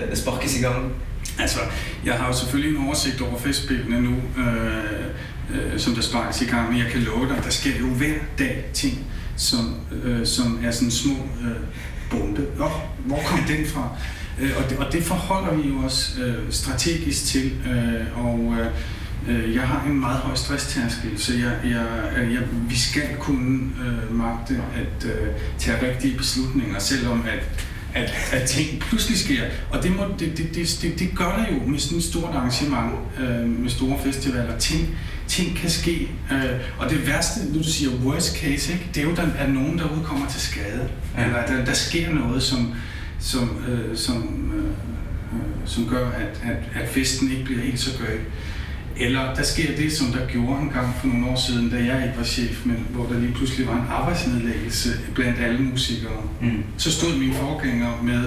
det 0.10 0.18
sparkes 0.18 0.60
i 0.60 0.62
gang? 0.62 0.92
Altså, 1.40 1.60
jeg 2.06 2.14
har 2.14 2.28
jo 2.28 2.34
selvfølgelig 2.34 2.78
en 2.78 2.86
oversigt 2.86 3.22
over 3.22 3.40
festspillene 3.40 4.02
nu, 4.02 4.16
øh, 4.38 5.06
øh, 5.54 5.80
som 5.80 5.96
der 5.96 6.02
sparkes 6.02 6.42
i 6.42 6.46
gang, 6.46 6.70
men 6.70 6.80
jeg 6.80 6.92
kan 6.92 7.02
love 7.02 7.28
dig, 7.28 7.44
der 7.44 7.50
sker 7.50 7.80
jo 7.80 7.86
hver 7.86 8.20
dag 8.40 8.66
ting, 8.74 9.06
som, 9.40 9.76
øh, 10.04 10.26
som 10.26 10.60
er 10.64 10.72
sådan 10.72 10.92
små 10.92 11.14
øh, 11.14 11.56
bombe. 12.12 12.42
Nå, 12.58 12.70
hvor 13.06 13.20
kom 13.28 13.40
den 13.48 13.66
fra? 13.68 13.90
Øh, 14.40 14.52
og, 14.58 14.70
det, 14.70 14.78
og 14.78 14.94
det 14.94 15.04
forholder 15.04 15.54
vi 15.54 15.70
jo 15.70 15.78
også 15.78 16.22
øh, 16.22 16.52
strategisk 16.52 17.26
til, 17.26 17.52
øh, 17.72 18.26
og 18.26 18.56
øh, 18.60 18.68
øh, 19.28 19.56
jeg 19.56 19.68
har 19.68 19.86
en 19.88 20.00
meget 20.00 20.18
høj 20.18 20.36
stresstærskel, 20.36 21.20
så 21.20 21.34
jeg, 21.34 21.58
jeg, 21.64 21.86
øh, 22.18 22.34
jeg, 22.34 22.42
vi 22.70 22.78
skal 22.78 23.16
kunne 23.20 23.60
øh, 23.86 24.16
magte 24.16 24.62
at 24.76 25.06
øh, 25.06 25.28
tage 25.58 25.90
rigtige 25.90 26.18
beslutninger, 26.18 26.80
selvom 26.80 27.26
at 27.28 27.66
at, 28.00 28.14
at 28.32 28.48
ting 28.48 28.80
pludselig 28.80 29.20
sker. 29.20 29.44
Og 29.72 29.84
det, 29.84 29.96
må, 29.96 30.04
det, 30.20 30.38
det, 30.38 30.56
det, 30.56 30.80
det, 30.82 31.00
det 31.00 31.18
gør 31.18 31.26
der 31.26 31.54
jo 31.54 31.70
med 31.70 31.80
sådan 31.80 31.98
et 31.98 32.04
stort 32.04 32.36
arrangement, 32.36 32.92
øh, 33.20 33.50
med 33.50 33.70
store 33.70 34.00
festivaler. 34.04 34.58
Ting, 34.58 34.98
ting 35.28 35.58
kan 35.58 35.70
ske. 35.70 36.10
Øh, 36.32 36.60
og 36.80 36.90
det 36.90 37.08
værste, 37.08 37.40
nu 37.54 37.60
du 37.60 37.64
siger 37.64 37.92
worst 38.04 38.38
case, 38.38 38.74
ikke? 38.74 38.90
det 38.94 39.04
er 39.04 39.08
jo, 39.10 39.16
der, 39.16 39.28
at 39.38 39.50
nogen 39.50 39.78
derude 39.78 40.04
kommer 40.04 40.28
til 40.28 40.42
skade. 40.42 40.90
Ja. 41.18 41.26
Eller 41.26 41.46
der, 41.46 41.66
der 41.66 41.74
sker 41.74 42.14
noget, 42.14 42.44
som, 42.44 42.74
som, 43.20 43.64
øh, 43.70 43.98
som, 43.98 44.52
øh, 44.56 44.64
øh, 44.64 45.50
som 45.66 45.88
gør, 45.90 46.10
at, 46.10 46.42
at, 46.44 46.82
at 46.82 46.90
festen 46.90 47.32
ikke 47.32 47.44
bliver 47.44 47.62
helt 47.62 47.80
så 47.80 47.92
gøy. 47.98 48.20
Eller 49.00 49.36
der 49.36 49.44
sker 49.44 49.76
det, 49.76 49.94
som 49.94 50.08
der 50.08 50.28
gjorde 50.28 50.62
en 50.62 50.70
gang 50.70 50.96
for 51.00 51.08
nogle 51.08 51.28
år 51.28 51.40
siden, 51.48 51.70
da 51.70 51.76
jeg 51.76 52.04
ikke 52.04 52.18
var 52.18 52.24
chef, 52.24 52.66
men 52.66 52.88
hvor 52.90 53.06
der 53.06 53.20
lige 53.20 53.34
pludselig 53.34 53.68
var 53.68 53.74
en 53.74 53.88
arbejdsnedlæggelse 53.90 54.90
blandt 55.16 55.40
alle 55.40 55.60
musikere. 55.60 56.24
Mm. 56.42 56.64
Så 56.78 56.92
stod 56.92 57.18
min 57.18 57.34
forgænger 57.34 58.02
med 58.04 58.26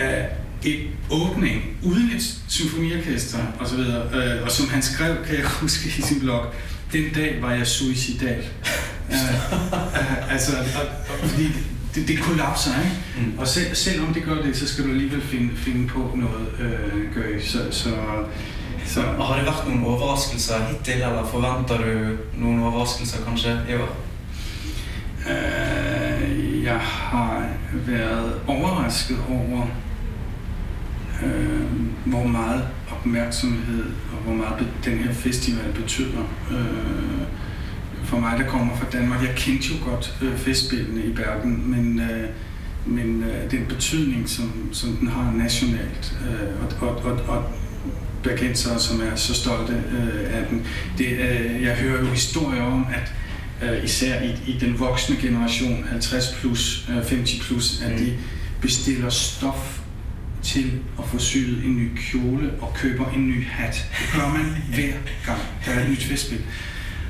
uh, 0.00 0.70
et 0.70 0.80
åbning 1.10 1.62
uden 1.82 2.10
et 2.16 2.34
symfoniorkester 2.48 3.38
og 3.60 3.68
så 3.68 3.76
videre. 3.76 4.04
Uh, 4.38 4.44
og 4.44 4.50
som 4.50 4.68
han 4.68 4.82
skrev, 4.82 5.16
kan 5.26 5.36
jeg 5.36 5.44
huske 5.60 5.88
i 5.98 6.02
sin 6.02 6.20
blog, 6.20 6.46
den 6.92 7.04
dag 7.14 7.38
var 7.42 7.52
jeg 7.52 7.66
suicidal. 7.66 8.44
Uh, 9.08 9.14
uh, 9.98 10.32
altså, 10.32 10.52
og, 10.58 11.28
fordi 11.28 11.48
det, 11.94 12.08
det 12.08 12.18
kollapser, 12.18 12.70
ikke? 12.84 13.30
Mm. 13.30 13.38
Og 13.38 13.48
selv, 13.48 13.74
selvom 13.74 14.14
det 14.14 14.22
gør 14.22 14.42
det, 14.42 14.56
så 14.56 14.68
skal 14.68 14.84
du 14.84 14.90
alligevel 14.90 15.22
finde, 15.22 15.56
finde 15.56 15.88
på 15.88 16.16
noget 16.16 16.46
øh, 16.60 17.14
gøy. 17.14 17.40
Så, 17.40 17.58
så, 17.70 17.90
så 18.86 19.00
Har 19.00 19.36
det 19.36 19.46
vært 19.46 19.68
noen 19.68 19.84
overraskelser 19.84 20.66
hittil, 20.68 21.02
eller 21.02 21.26
forventer 21.26 21.80
du 21.80 22.16
noen 22.40 22.62
overraskelser 22.62 23.24
kanskje 23.26 23.54
i 23.68 23.78
år? 23.80 23.94
Uh, 25.24 26.64
jeg 26.64 26.78
har 26.80 27.48
været 27.72 28.40
overrasket 28.46 29.18
over, 29.30 29.66
uh, 31.22 31.70
hvor 32.04 32.26
meget 32.26 32.68
opmærksomhed 32.92 33.84
og 33.84 34.18
hvor 34.24 34.34
meget 34.34 34.68
den 34.84 34.98
her 34.98 35.12
festival 35.12 35.72
betyder. 35.74 36.24
Uh, 36.50 37.24
for 38.04 38.18
mig, 38.20 38.38
der 38.38 38.48
kommer 38.48 38.76
fra 38.76 38.86
Danmark, 38.92 39.22
jeg 39.22 39.34
kendte 39.36 39.68
jo 39.68 39.90
godt 39.90 40.18
uh, 40.22 40.38
festspillene 40.38 41.04
i 41.04 41.12
Bergen, 41.12 41.70
men, 41.70 41.98
uh, 41.98 42.28
men 42.86 43.22
øh, 43.22 43.50
den 43.50 43.66
betydning, 43.68 44.28
som, 44.28 44.68
som 44.72 44.96
den 44.96 45.08
har 45.08 45.32
nationalt, 45.36 46.18
øh, 46.30 46.82
og, 46.82 46.88
og, 46.88 46.96
og, 47.04 47.18
og 47.28 47.44
bergensere, 48.24 48.80
som 48.80 49.00
er 49.00 49.16
så 49.16 49.34
stolte 49.34 49.72
øh, 49.72 50.38
af 50.38 50.46
den. 50.50 50.66
Det, 50.98 51.06
øh, 51.06 51.62
jeg 51.62 51.76
hører 51.76 52.00
jo 52.00 52.06
historier 52.06 52.62
om, 52.62 52.86
at 52.94 53.12
øh, 53.68 53.84
især 53.84 54.22
i, 54.22 54.34
i 54.46 54.58
den 54.60 54.78
voksne 54.78 55.16
generation, 55.22 55.84
50 55.90 56.36
plus, 56.40 56.84
øh, 56.88 56.94
50 56.94 57.40
plus, 57.40 57.82
at 57.82 57.98
de 57.98 58.12
bestiller 58.60 59.10
stof 59.10 59.80
til 60.42 60.72
at 60.98 61.04
få 61.08 61.18
syet 61.18 61.64
en 61.64 61.76
ny 61.76 61.90
kjole 61.96 62.50
og 62.60 62.74
køber 62.74 63.10
en 63.10 63.28
ny 63.28 63.46
hat. 63.46 63.86
Det 64.00 64.20
gør 64.20 64.28
man 64.28 64.46
hver 64.74 64.92
gang, 65.26 65.40
der 65.66 65.72
er 65.72 65.84
et 65.84 65.90
nyt 65.90 66.04
festspil. 66.04 66.40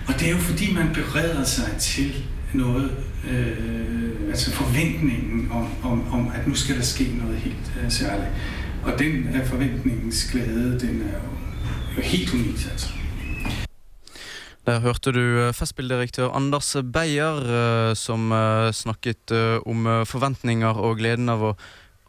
Og 0.07 0.15
det 0.15 0.27
er 0.27 0.31
jo 0.31 0.39
fordi, 0.39 0.73
man 0.73 0.89
bereder 0.95 1.45
sig 1.45 1.77
til 1.81 2.15
noget, 2.53 2.91
øh, 3.31 4.29
altså 4.29 4.51
forventningen 4.51 5.49
om, 5.51 5.67
om, 5.83 6.13
om, 6.13 6.31
at 6.35 6.49
nu 6.49 6.55
skal 6.55 6.77
der 6.77 6.83
ske 6.83 7.05
noget 7.23 7.39
helt 7.39 7.73
øh, 7.85 7.91
særligt. 7.91 8.31
Og 8.87 8.99
den 8.99 9.35
er 9.35 9.45
forventningens 9.45 10.31
glæde, 10.33 10.81
den 10.81 11.03
er 11.03 11.19
jo, 11.19 11.31
jo 11.97 12.03
helt 12.03 12.35
unik, 12.35 12.71
altså. 12.71 12.89
Der 14.67 14.81
hørte 14.81 15.13
du 15.13 15.21
øh, 15.21 15.49
eh, 15.49 15.55
festspilldirektør 15.55 16.29
Anders 16.29 16.77
Beyer 16.93 17.91
øh, 17.91 17.97
som 17.97 18.33
øh, 18.33 18.73
snakket 18.73 19.33
om 19.67 20.07
forventninger 20.07 20.69
og 20.69 20.97
gleden 20.97 21.29
av 21.29 21.45
å 21.45 21.55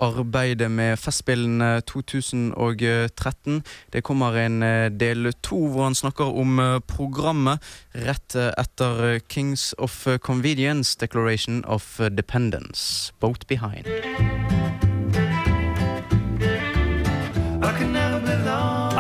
arbeide 0.04 0.68
med 0.70 1.00
Festspillene 1.00 1.82
2013. 1.88 3.62
Det 3.94 4.04
kommer 4.04 4.36
en 4.40 4.60
del 5.00 5.32
to 5.44 5.68
hvor 5.72 5.88
han 5.88 5.96
snakker 5.96 6.36
om 6.36 6.60
programmet 6.88 7.64
rett 7.96 8.36
etter 8.36 9.20
Kings 9.30 9.74
of 9.78 10.08
Convenience 10.20 10.98
Declaration 11.00 11.64
of 11.66 12.00
Dependence. 12.12 13.14
Boat 13.20 13.48
Behind. 13.48 13.88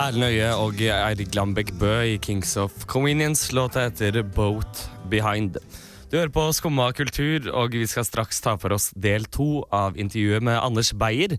Erlend 0.05 0.21
nøye 0.21 0.49
og 0.61 0.81
Eirik 0.85 1.31
Lambek 1.33 1.71
Bø 1.81 1.89
i 2.05 2.17
Kings 2.21 2.51
of 2.61 2.83
Convenience. 2.85 3.49
Låta 3.55 3.87
heter 3.87 4.19
Boat 4.35 4.83
Behind. 5.09 5.55
Du 6.11 6.17
hører 6.19 6.29
på 6.29 6.43
Skumma 6.53 6.91
kultur, 6.93 7.47
og 7.49 7.73
vi 7.73 7.87
skal 7.89 8.05
straks 8.05 8.37
ta 8.43 8.53
for 8.61 8.75
oss 8.75 8.91
del 8.93 9.25
to 9.33 9.63
av 9.73 9.97
intervjuet 9.97 10.45
med 10.45 10.59
Anders 10.59 10.91
Beyer. 10.93 11.33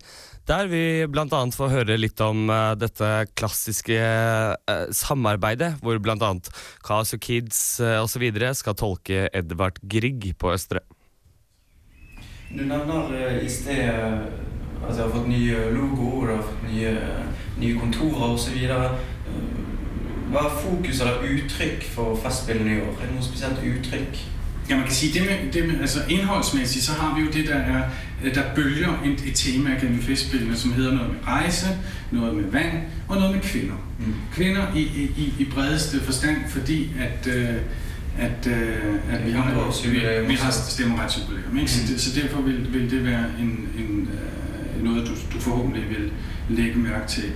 Der 0.51 0.67
vi 0.67 0.81
bl.a. 1.07 1.39
får 1.55 1.71
høre 1.77 1.95
litt 1.95 2.19
om 2.19 2.51
uh, 2.51 2.73
dette 2.75 3.13
klassiske 3.39 4.01
uh, 4.03 4.91
samarbeidet, 4.91 5.77
hvor 5.79 6.03
bl.a. 6.03 6.33
Casio 6.83 7.21
Kids 7.23 7.61
eh, 7.79 7.95
uh, 7.95 8.03
osv. 8.03 8.27
skal 8.51 8.75
tolke 8.75 9.29
Edvard 9.31 9.79
Grieg 9.87 10.33
på 10.35 10.51
Østre. 10.51 10.83
Du 12.51 12.65
nevner 12.67 13.15
eh, 13.15 13.45
i 13.45 13.49
sted 13.51 14.56
at 14.89 14.95
dere 14.95 15.03
har 15.07 15.13
fått 15.15 15.27
nye 15.27 15.55
logoer, 15.73 16.27
dere 16.27 16.35
har 16.37 16.43
fått 16.43 16.63
nye, 16.73 16.97
nye 17.61 17.75
kontorer 17.79 18.33
osv. 18.33 18.57
Hva 20.31 20.39
er 20.43 20.57
fokus 20.61 20.99
eller 21.01 21.21
uttrykk 21.23 21.85
for 21.93 22.17
Festspillene 22.23 22.75
i 22.77 22.81
år? 22.83 22.97
Er 23.01 23.05
det 23.07 23.15
noe 23.15 23.23
spesielt 23.23 23.61
uttrykk? 23.63 24.17
Ja, 24.69 24.75
man 24.75 24.85
kan 24.85 24.93
sige, 24.95 25.13
det 25.19 25.21
med, 25.29 25.51
det 25.53 25.67
med, 25.67 25.79
altså 25.81 25.99
indholdsmæssigt, 26.09 26.85
så 26.85 26.91
har 26.91 27.15
vi 27.15 27.21
jo 27.21 27.31
det, 27.31 27.47
der 27.47 27.55
er, 27.55 27.81
der 28.33 28.41
bølger 28.55 29.01
et, 29.05 29.23
et 29.27 29.35
tema 29.35 29.69
gennem 29.81 30.01
festspillene, 30.01 30.55
som 30.57 30.73
hedder 30.73 30.93
noget 30.93 31.09
med 31.09 31.17
rejse, 31.27 31.67
noget 32.11 32.35
med 32.35 32.43
vand 32.51 32.77
og 33.07 33.15
noget 33.15 33.31
med 33.35 33.41
kvinder. 33.41 33.75
Mm. 33.99 34.13
Kvinder 34.33 34.61
i, 34.75 34.81
i, 35.17 35.33
i 35.39 35.45
bredeste 35.45 35.99
forstand, 36.01 36.37
fordi 36.49 36.91
at, 36.99 37.27
øh, 37.35 37.55
at, 38.19 38.47
øh, 38.47 38.77
at 39.11 39.25
vi, 39.25 39.31
har, 39.31 39.81
vi, 40.21 40.27
vi 40.27 40.33
har 40.35 40.51
stemmeretsjubilæum. 40.51 41.57
Ikke? 41.57 41.71
Så, 41.71 41.81
Mm. 41.81 41.87
det, 41.87 42.01
så 42.01 42.21
derfor 42.21 42.41
vil, 42.41 42.73
vil 42.73 42.91
det 42.91 43.05
være 43.05 43.25
en, 43.39 43.69
en, 43.77 44.09
øh, 44.13 44.19
noget, 44.83 45.07
du, 45.07 45.13
du 45.33 45.41
forhåbentlig 45.41 45.83
vil 45.89 46.11
lægge 46.49 46.79
mærke 46.79 47.07
til. 47.07 47.31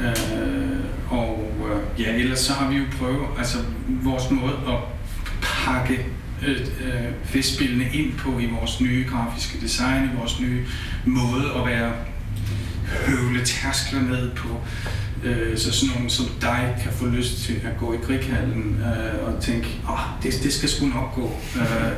Øh, 0.00 0.76
og 1.10 1.52
øh, 1.70 2.00
ja, 2.00 2.14
ellers 2.14 2.38
så 2.38 2.52
har 2.52 2.70
vi 2.70 2.76
jo 2.76 2.84
prøvet, 2.98 3.26
altså 3.38 3.58
vores 3.88 4.30
måde 4.30 4.58
at 4.68 4.78
pakke 5.42 6.06
øh, 6.46 6.60
øh, 6.60 7.12
festspillene 7.24 7.84
ind 7.92 8.18
på 8.18 8.38
i 8.38 8.46
vores 8.46 8.80
nye 8.80 9.06
grafiske 9.10 9.60
design, 9.60 10.04
i 10.04 10.16
vores 10.18 10.40
nye 10.40 10.64
måde 11.04 11.44
at 11.56 11.66
være 11.66 11.92
høvle 13.06 13.44
tærskler 13.44 14.00
ned 14.00 14.30
på, 14.30 14.48
øh, 15.24 15.58
så 15.58 15.72
sådan 15.72 15.94
nogen 15.94 16.10
som 16.10 16.26
dig 16.40 16.76
kan 16.82 16.92
få 16.92 17.06
lyst 17.06 17.38
til 17.38 17.54
at 17.54 17.78
gå 17.80 17.92
i 17.92 17.96
grikhallen 17.96 18.80
øh, 18.80 19.28
og 19.28 19.42
tænke, 19.42 19.68
oh, 19.88 19.98
det, 20.22 20.40
det 20.42 20.52
skal 20.52 20.68
sgu 20.68 20.86
nok 20.86 21.14
gå. 21.14 21.40
Øh, 21.56 21.92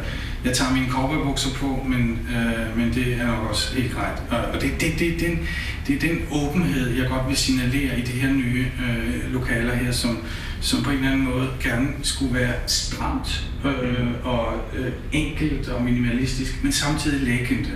jeg 0.44 0.52
tager 0.52 0.72
mine 0.72 0.88
cowboybukser 0.90 1.50
på, 1.54 1.86
men, 1.88 2.18
øh, 2.30 2.78
men 2.78 2.94
det 2.94 3.14
er 3.14 3.26
nok 3.26 3.50
også 3.50 3.74
helt 3.74 3.94
grejt. 3.94 4.22
Og, 4.54 4.60
det, 4.60 4.70
det, 4.80 4.98
det, 4.98 5.20
den, 5.20 5.38
det 5.86 5.96
er 5.96 6.08
den 6.08 6.18
åbenhed, 6.32 6.90
jeg 6.96 7.08
godt 7.08 7.28
vil 7.28 7.36
signalere 7.36 7.98
i 7.98 8.00
det 8.00 8.08
her 8.08 8.32
nye 8.32 8.66
øh, 8.88 9.32
lokaler 9.32 9.74
her, 9.74 9.92
som, 9.92 10.18
som 10.60 10.82
på 10.82 10.90
en 10.90 10.96
eller 10.96 11.10
anden 11.10 11.24
måde 11.24 11.48
gerne 11.62 11.88
skulle 12.02 12.34
være 12.34 12.54
stramt 12.66 13.48
øh, 13.64 14.06
og 14.24 14.54
øh, 14.76 14.92
enkelt 15.12 15.68
og 15.68 15.82
minimalistisk, 15.82 16.64
men 16.64 16.72
samtidig 16.72 17.20
lækkende. 17.20 17.70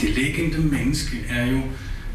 Det 0.00 0.10
lækkende 0.16 0.58
menneske 0.58 1.16
er 1.28 1.46
jo, 1.46 1.60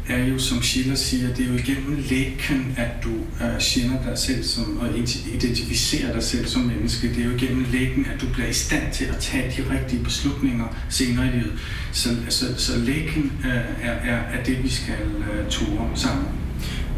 er 0.08 0.24
jo, 0.24 0.38
som 0.38 0.62
Schiller 0.62 0.94
siger, 0.94 1.34
det 1.34 1.44
er 1.44 1.48
jo 1.48 1.54
igennem 1.54 2.04
lægen, 2.10 2.74
at 2.76 3.04
du 3.04 3.10
uh, 3.10 3.60
kender 3.60 4.02
dig 4.08 4.18
selv 4.18 4.44
som, 4.44 4.78
og 4.80 4.88
identificerer 5.34 6.12
dig 6.12 6.22
selv 6.22 6.46
som 6.46 6.62
menneske. 6.62 7.08
Det 7.08 7.18
er 7.18 7.24
jo 7.24 7.30
igennem 7.30 7.66
lægen, 7.72 8.06
at 8.14 8.20
du 8.20 8.26
bliver 8.32 8.48
i 8.48 8.52
stand 8.52 8.92
til 8.92 9.04
at 9.04 9.16
tage 9.20 9.52
de 9.56 9.78
rigtige 9.78 10.04
beslutninger 10.04 10.76
senere 10.88 11.26
i 11.26 11.30
livet. 11.30 11.52
Så, 11.92 12.08
så, 12.28 12.44
så 12.56 12.78
lægen 12.78 13.32
uh, 13.38 13.46
øh, 13.46 13.54
er, 13.82 13.92
er, 13.92 14.16
er 14.16 14.44
det, 14.44 14.64
vi 14.64 14.68
skal 14.70 14.94
øh, 14.94 15.44
uh, 15.44 15.50
ture 15.50 15.90
sammen. 15.94 16.26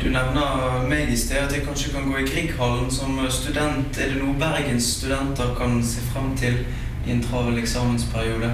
Du 0.03 0.07
nævner 0.09 0.87
meg 0.89 1.13
i 1.13 1.17
sted 1.17 1.37
at 1.37 1.53
jeg 1.57 1.63
kanskje 1.63 1.93
kan 1.93 2.11
gå 2.11 2.17
i 2.17 2.27
Grieghallen 2.27 2.91
som 2.91 3.21
student. 3.31 3.99
Er 3.99 4.09
det 4.09 4.23
noget 4.23 4.39
Bergens 4.39 4.85
studenter 4.85 5.55
kan 5.55 5.85
se 5.85 6.01
frem 6.01 6.37
til 6.37 6.67
i 7.07 7.11
en 7.11 7.23
travel 7.23 7.59
eksamensperiode? 7.59 8.53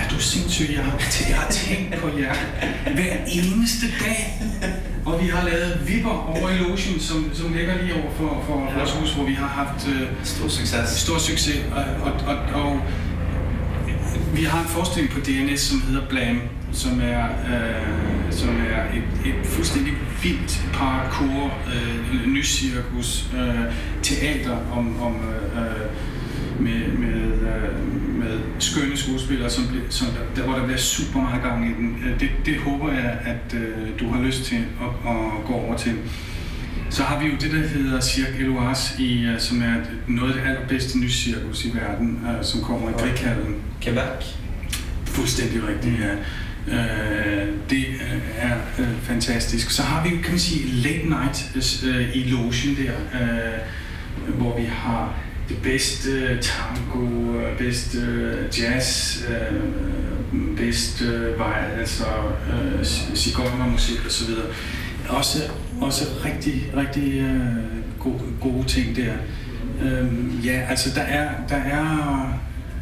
Er 0.00 0.08
du 0.10 0.18
sindssyg? 0.20 0.70
Jeg 0.74 0.84
har, 0.84 0.98
jeg 1.28 1.36
har 1.36 1.50
tænkt 1.50 1.94
på 1.94 2.08
jer 2.18 2.34
hver 2.94 3.16
eneste 3.26 3.86
dag. 4.00 4.42
Og 5.06 5.22
vi 5.22 5.28
har 5.28 5.44
lavet 5.48 5.82
vipper 5.86 6.10
over 6.10 6.50
i 6.50 6.58
logen, 6.58 7.00
som, 7.00 7.30
som 7.34 7.52
ligger 7.52 7.82
lige 7.82 7.94
over 7.94 8.12
for, 8.12 8.42
for 8.46 8.72
vores 8.76 8.92
hus, 8.92 9.14
hvor 9.14 9.24
vi 9.24 9.34
har 9.34 9.46
haft 9.46 9.88
øh, 9.88 10.08
Stor 10.24 10.48
suksess. 10.48 10.92
stor 10.92 11.18
succes. 11.18 11.64
Og, 11.72 11.84
og, 12.02 12.12
og, 12.26 12.62
og 12.62 12.80
vi 14.34 14.44
har 14.44 14.60
en 14.62 14.68
forestilling 14.68 15.12
på 15.12 15.20
DNS, 15.20 15.60
som 15.60 15.82
hedder 15.82 16.06
Blam, 16.08 16.40
som 16.72 17.00
er, 17.00 17.24
øh, 17.24 18.32
som 18.32 18.48
er 18.48 18.82
et, 18.98 19.30
et 19.30 19.46
fuldstændig 19.46 19.92
vildt 20.22 20.64
parkour, 20.72 21.52
øh, 21.74 22.26
nycirkus, 22.26 23.26
øh, 23.34 23.74
teater 24.02 24.56
om, 24.72 25.02
om 25.02 25.14
øh, 25.56 25.90
med, 26.60 26.88
med, 26.98 27.32
øh, 27.32 27.99
med 28.20 28.38
skønne 28.58 28.96
skuespillere, 28.96 29.50
som, 29.50 29.66
bliver- 29.68 29.90
som 29.90 30.06
der, 30.06 30.40
der, 30.42 30.48
hvor 30.48 30.58
der 30.58 30.64
bliver 30.64 30.78
super 30.78 31.20
meget 31.20 31.42
gang 31.42 31.70
i 31.70 31.74
den. 31.74 31.96
Øh, 32.06 32.20
Det, 32.20 32.30
det 32.46 32.56
håber 32.56 32.92
jeg, 32.92 33.18
at 33.24 33.54
øh, 33.54 33.88
du 34.00 34.12
har 34.12 34.22
lyst 34.22 34.44
til 34.44 34.56
at, 34.56 35.10
at 35.10 35.44
gå 35.46 35.52
over 35.52 35.76
til. 35.76 35.92
Så 36.90 37.02
har 37.02 37.18
vi 37.20 37.26
jo 37.26 37.32
det, 37.40 37.50
der 37.52 37.68
hedder 37.68 38.00
Cirque 38.00 38.38
Eloise, 38.38 39.02
i, 39.02 39.24
øh, 39.24 39.40
som 39.40 39.62
er 39.62 39.74
noget 40.08 40.32
af 40.32 40.40
det 40.42 40.48
allerbedste 40.50 40.98
nycirkus 40.98 41.64
i 41.64 41.70
verden, 41.74 42.20
øh, 42.28 42.44
som 42.44 42.60
kommer 42.60 42.88
i 42.90 42.92
Grikhallen. 42.92 43.54
Quebec. 43.82 44.24
Fuldstændig 45.04 45.60
rigtigt, 45.68 45.94
ja. 46.00 46.12
Øh, 46.68 47.48
det 47.70 47.84
øh, 47.86 48.20
er 48.38 48.54
øh, 48.78 48.88
fantastisk. 49.02 49.70
Så 49.70 49.82
har 49.82 50.02
vi, 50.04 50.08
kan 50.08 50.30
man 50.30 50.38
sige, 50.38 50.66
late 50.82 51.08
night 51.08 51.50
øh, 51.86 52.16
i 52.16 52.30
logen 52.30 52.76
der, 52.84 53.20
øh, 53.22 54.38
hvor 54.38 54.56
vi 54.60 54.64
har 54.64 55.14
det 55.50 55.62
bedste 55.62 56.38
tango, 56.40 57.34
øh, 57.38 57.58
bedste 57.58 57.98
øh, 57.98 58.60
jazz, 58.60 59.18
øh, 59.28 60.56
bedste 60.56 61.34
vej, 61.38 61.64
altså 61.78 62.04
øh, 62.52 62.84
cigøjnermusik 63.14 64.04
og 64.06 64.10
så 64.10 64.26
videre. 64.26 64.46
Også, 65.08 65.38
også 65.80 66.04
rigtig, 66.24 66.72
rigtig 66.76 67.20
øh, 67.20 67.56
gode, 67.98 68.20
gode 68.40 68.64
ting 68.64 68.96
der. 68.96 69.12
Øh, 69.82 70.46
ja, 70.46 70.60
altså 70.68 70.94
der 70.94 71.02
er, 71.02 71.30
der 71.48 71.56
er 71.56 72.40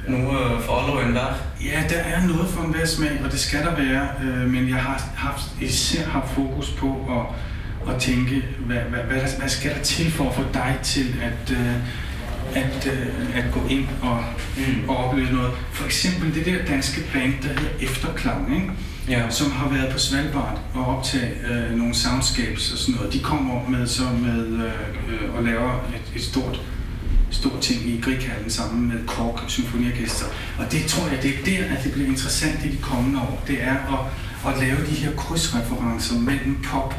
Noe 0.09 0.63
for 0.63 0.73
alle 0.73 0.93
og 0.93 1.05
enhver. 1.05 1.35
Ja, 1.65 1.83
der 1.89 1.99
er 1.99 2.27
noget 2.27 2.49
for 2.49 2.63
enhver 2.63 2.87
smag, 2.87 3.21
og 3.25 3.33
det 3.33 3.41
skal 3.41 3.61
der 3.63 3.77
være, 3.77 4.09
øh, 4.23 4.51
men 4.51 4.69
jeg 4.69 4.77
har 4.77 5.11
haft, 5.17 5.45
især 5.61 6.05
haft 6.05 6.35
fokus 6.35 6.71
på 6.71 7.07
at, 7.11 7.95
at 7.95 8.01
tænke, 8.01 8.45
hvad, 8.67 8.77
hvad, 8.77 9.01
hvad, 9.01 9.17
der, 9.17 9.39
hvad 9.39 9.49
skal 9.49 9.75
der 9.75 9.83
til 9.83 10.11
for 10.11 10.29
at 10.29 10.35
få 10.35 10.43
dig 10.55 10.79
til 10.83 11.15
at, 11.23 11.51
øh, 11.51 11.75
at, 12.55 12.87
øh, 12.93 13.37
at 13.39 13.45
gå 13.53 13.61
ind 13.71 13.87
og, 14.03 14.25
Mm. 14.57 14.89
og 14.89 14.97
opleve 14.97 15.33
noget. 15.33 15.51
For 15.73 15.85
eksempel 15.87 16.35
det 16.35 16.47
der 16.47 16.65
danske 16.65 17.01
band, 17.13 17.33
der 17.43 17.49
hedder 17.49 17.71
Efterklang, 17.81 18.55
ikke? 18.55 18.71
Ja. 19.09 19.31
som 19.31 19.51
har 19.51 19.69
været 19.69 19.93
på 19.93 19.99
Svalbard 19.99 20.61
og 20.75 20.97
optage 20.97 21.33
øh, 21.51 21.79
nogle 21.79 21.95
soundscapes 21.95 22.73
og 22.73 22.79
sådan 22.79 22.95
noget. 22.95 23.13
De 23.13 23.19
kommer 23.21 23.69
med 23.69 23.87
så 23.87 24.03
med 24.23 24.47
øh, 24.47 24.63
øh, 25.09 25.35
og 25.37 25.43
laver 25.45 25.71
et, 25.95 26.17
et 26.17 26.23
stort 26.23 26.61
stor 27.31 27.53
ting 27.61 27.81
i 27.87 28.01
Grighallen 28.01 28.51
sammen 28.51 28.89
med 28.89 29.07
Kork 29.07 29.43
Symfoniorkester. 29.49 30.27
Og 30.59 30.73
det 30.73 30.85
tror 30.87 31.09
jeg, 31.09 31.23
det 31.23 31.31
er 31.31 31.45
der, 31.45 31.77
at 31.77 31.85
det 31.85 31.93
bliver 31.93 32.09
interessant 32.09 32.65
i 32.65 32.69
de 32.69 32.77
kommende 32.83 33.19
år. 33.21 33.45
Det 33.47 33.63
er 33.63 33.75
at, 33.75 34.53
at 34.55 34.61
lave 34.61 34.77
de 34.87 34.95
her 34.95 35.11
krydsreferencer 35.17 36.19
mellem 36.19 36.59
pop 36.65 36.95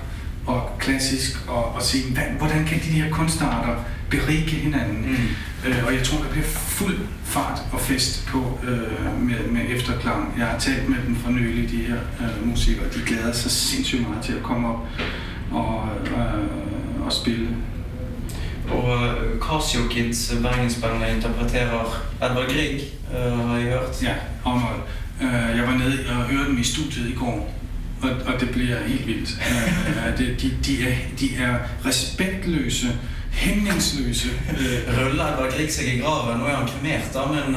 og 0.50 0.80
klassisk, 0.80 1.48
og, 1.48 1.76
og 1.76 1.82
se, 1.82 1.98
hvordan 2.38 2.66
kan 2.66 2.80
de 2.80 2.90
her 3.00 3.10
kunstarter 3.12 3.76
berige 4.10 4.56
hinanden. 4.56 5.02
Mm. 5.02 5.70
Øh, 5.70 5.86
og 5.88 5.94
jeg 5.94 6.04
tror, 6.04 6.18
der 6.24 6.30
bliver 6.30 6.46
fuld 6.46 6.98
fart 7.24 7.62
og 7.72 7.80
fest 7.82 8.28
på 8.28 8.60
øh, 8.64 9.22
med, 9.22 9.48
med 9.52 9.62
efterklang. 9.76 10.34
Jeg 10.38 10.48
har 10.48 10.60
talt 10.60 10.90
med 10.90 10.98
dem 11.08 11.16
for 11.16 11.32
nylig, 11.32 11.72
de 11.72 11.78
her 11.78 11.98
øh, 12.22 12.48
musikere. 12.48 12.86
De 12.86 13.00
glæder 13.06 13.34
sig 13.34 13.52
sindssygt 13.52 14.10
meget 14.10 14.24
til 14.24 14.34
at 14.34 14.44
komme 14.44 14.68
op 14.68 14.88
og, 15.52 15.90
øh, 16.06 17.06
og 17.06 17.14
spille. 17.14 17.48
Og 18.72 18.84
uh, 18.84 19.40
Casio 19.42 19.80
Kids, 19.90 20.34
bergensbandet, 20.42 21.16
interpreterer 21.16 22.02
Edvard 22.24 22.48
Grieg, 22.48 22.82
uh, 23.12 23.50
har 23.50 23.58
jeg 23.58 23.66
hørt. 23.66 24.04
Ja, 24.04 24.14
Arnold. 24.46 24.82
Uh, 25.22 25.58
jeg 25.58 25.68
var 25.68 25.78
nede 25.78 25.98
og 26.10 26.16
hørte 26.16 26.50
dem 26.50 26.58
i 26.58 26.64
studiet 26.64 27.10
i 27.10 27.16
går, 27.16 27.59
og, 28.02 28.10
og 28.34 28.40
det 28.40 28.50
bliver 28.50 28.78
helt 28.88 29.08
vildt. 29.08 29.30
Uh, 29.30 30.18
det, 30.18 30.42
de, 30.42 30.52
de, 30.66 30.90
er, 30.90 30.96
de 31.20 31.36
er 31.36 31.56
respektløse, 31.86 32.88
hæmningsløse. 33.32 34.30
Uh, 34.52 35.06
Ruller 35.06 35.26
Edvard 35.26 35.52
Grieg 35.52 35.72
sig 35.74 35.96
i 35.96 36.00
graven? 36.00 36.40
Nu 36.40 36.46
er 36.46 36.56
han 36.56 36.68
kremert, 36.68 37.16
men... 37.30 37.56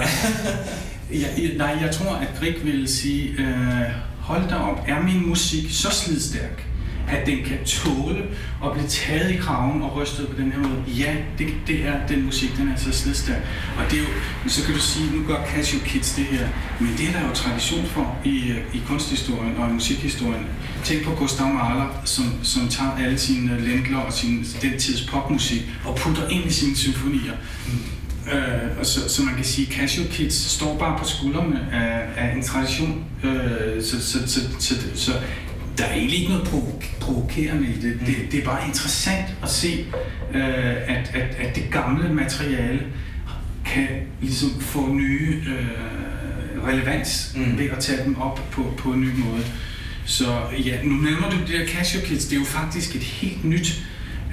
ja, 1.20 1.56
nej, 1.56 1.78
jeg 1.80 1.90
tror, 1.90 2.14
at 2.14 2.28
Grieg 2.38 2.64
vil 2.64 2.88
sige, 2.88 3.34
uh, 3.38 3.46
hold 4.20 4.48
da 4.48 4.54
op, 4.54 4.84
er 4.88 5.02
min 5.02 5.28
musik 5.28 5.64
så 5.70 5.90
slidstærk, 5.90 6.66
at 7.08 7.26
den 7.26 7.38
kan 7.44 7.58
tåle 7.64 8.22
at 8.64 8.72
blive 8.72 8.88
taget 8.88 9.30
i 9.30 9.36
kraven 9.36 9.82
og 9.82 9.96
rystet 9.96 10.28
på 10.28 10.36
den 10.36 10.52
her 10.52 10.58
måde. 10.58 10.82
Ja, 10.98 11.16
det, 11.38 11.48
det 11.66 11.86
er 11.86 12.06
den 12.06 12.24
musik, 12.24 12.56
den 12.56 12.68
er 12.68 12.76
så 12.76 12.92
slidstærk. 12.92 13.42
Og 13.78 13.84
det 13.90 13.98
er 13.98 14.02
jo, 14.02 14.48
så 14.48 14.64
kan 14.64 14.74
du 14.74 14.80
sige, 14.80 15.16
nu 15.16 15.26
gør 15.26 15.36
Casio 15.54 15.78
Kids 15.84 16.14
det 16.14 16.24
her, 16.24 16.48
men 16.80 16.90
det 16.98 17.08
er 17.08 17.12
der 17.12 17.28
jo 17.28 17.34
tradition 17.34 17.86
for 17.86 18.16
i, 18.24 18.54
i 18.74 18.82
kunsthistorien 18.86 19.56
og 19.56 19.70
i 19.70 19.72
musikhistorien. 19.72 20.46
Tænk 20.84 21.04
på 21.04 21.10
Gustav 21.14 21.46
Mahler, 21.46 22.02
som, 22.04 22.24
som 22.42 22.68
tager 22.68 22.96
alle 22.98 23.18
sine 23.18 23.60
lendler 23.60 23.98
og 23.98 24.12
sin, 24.12 24.46
den 24.62 24.78
tids 24.78 25.06
popmusik 25.06 25.62
og 25.84 25.96
putter 25.96 26.28
ind 26.28 26.44
i 26.44 26.52
sine 26.52 26.76
symfonier. 26.76 27.32
Mm. 27.66 27.72
Uh, 28.26 28.78
og 28.78 28.86
så, 28.86 29.08
så 29.08 29.22
man 29.22 29.34
kan 29.34 29.44
sige, 29.44 29.72
Casio 29.72 30.02
Kids 30.10 30.34
står 30.34 30.78
bare 30.78 30.98
på 30.98 31.04
skuldrene 31.04 31.68
af, 31.72 32.08
af 32.16 32.36
en 32.36 32.42
tradition. 32.42 33.04
Uh, 33.24 33.30
så, 33.82 34.06
så, 34.06 34.18
så, 34.26 34.40
så, 34.58 34.74
så 34.94 35.12
der 35.78 35.84
er 35.84 35.94
egentlig 35.94 36.18
ikke 36.18 36.32
noget 36.32 36.48
provokerende 37.00 37.68
i 37.68 37.80
det. 37.80 38.00
det. 38.06 38.16
Det 38.32 38.40
er 38.40 38.44
bare 38.44 38.66
interessant 38.66 39.26
at 39.42 39.50
se, 39.50 39.86
uh, 40.30 40.36
at, 40.36 41.10
at, 41.14 41.36
at 41.38 41.56
det 41.56 41.64
gamle 41.70 42.14
materiale 42.14 42.82
kan 43.64 43.88
ligesom 44.20 44.60
få 44.60 44.92
nye 44.92 45.42
uh, 45.46 46.68
relevans 46.68 47.32
mm. 47.36 47.58
ved 47.58 47.70
at 47.70 47.78
tage 47.78 48.04
dem 48.04 48.20
op 48.20 48.40
på, 48.50 48.74
på 48.78 48.92
en 48.92 49.00
ny 49.00 49.10
måde. 49.16 49.44
Så 50.04 50.40
ja, 50.64 50.82
nu 50.82 50.94
nævner 50.94 51.30
du 51.30 51.36
det 51.36 51.48
der 51.48 51.66
Casio 51.66 52.00
Kids, 52.04 52.24
det 52.24 52.36
er 52.36 52.40
jo 52.40 52.46
faktisk 52.46 52.96
et 52.96 53.02
helt 53.02 53.44
nyt 53.44 53.84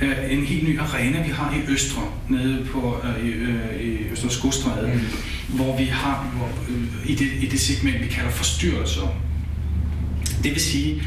uh, 0.02 0.32
en 0.32 0.46
helt 0.46 0.68
ny 0.68 0.80
arena, 0.80 1.24
vi 1.24 1.32
har 1.32 1.56
i 1.56 1.72
Østre, 1.72 2.02
nede 2.30 2.66
på 2.66 2.98
i, 3.24 3.30
uh, 3.30 3.82
i 3.82 3.98
Østre 4.12 4.30
Skostræde, 4.30 4.88
mm. 4.94 5.56
hvor 5.56 5.78
vi 5.78 5.86
har 5.86 6.32
hvor, 6.38 6.50
uh, 6.70 7.10
i, 7.10 7.16
det, 7.16 7.28
i 7.42 7.48
det 7.48 7.60
segment, 7.60 8.02
vi 8.02 8.08
kalder 8.08 8.32
forstyrrelser. 8.32 9.16
Det 10.44 10.52
vil 10.52 10.62
sige, 10.62 11.02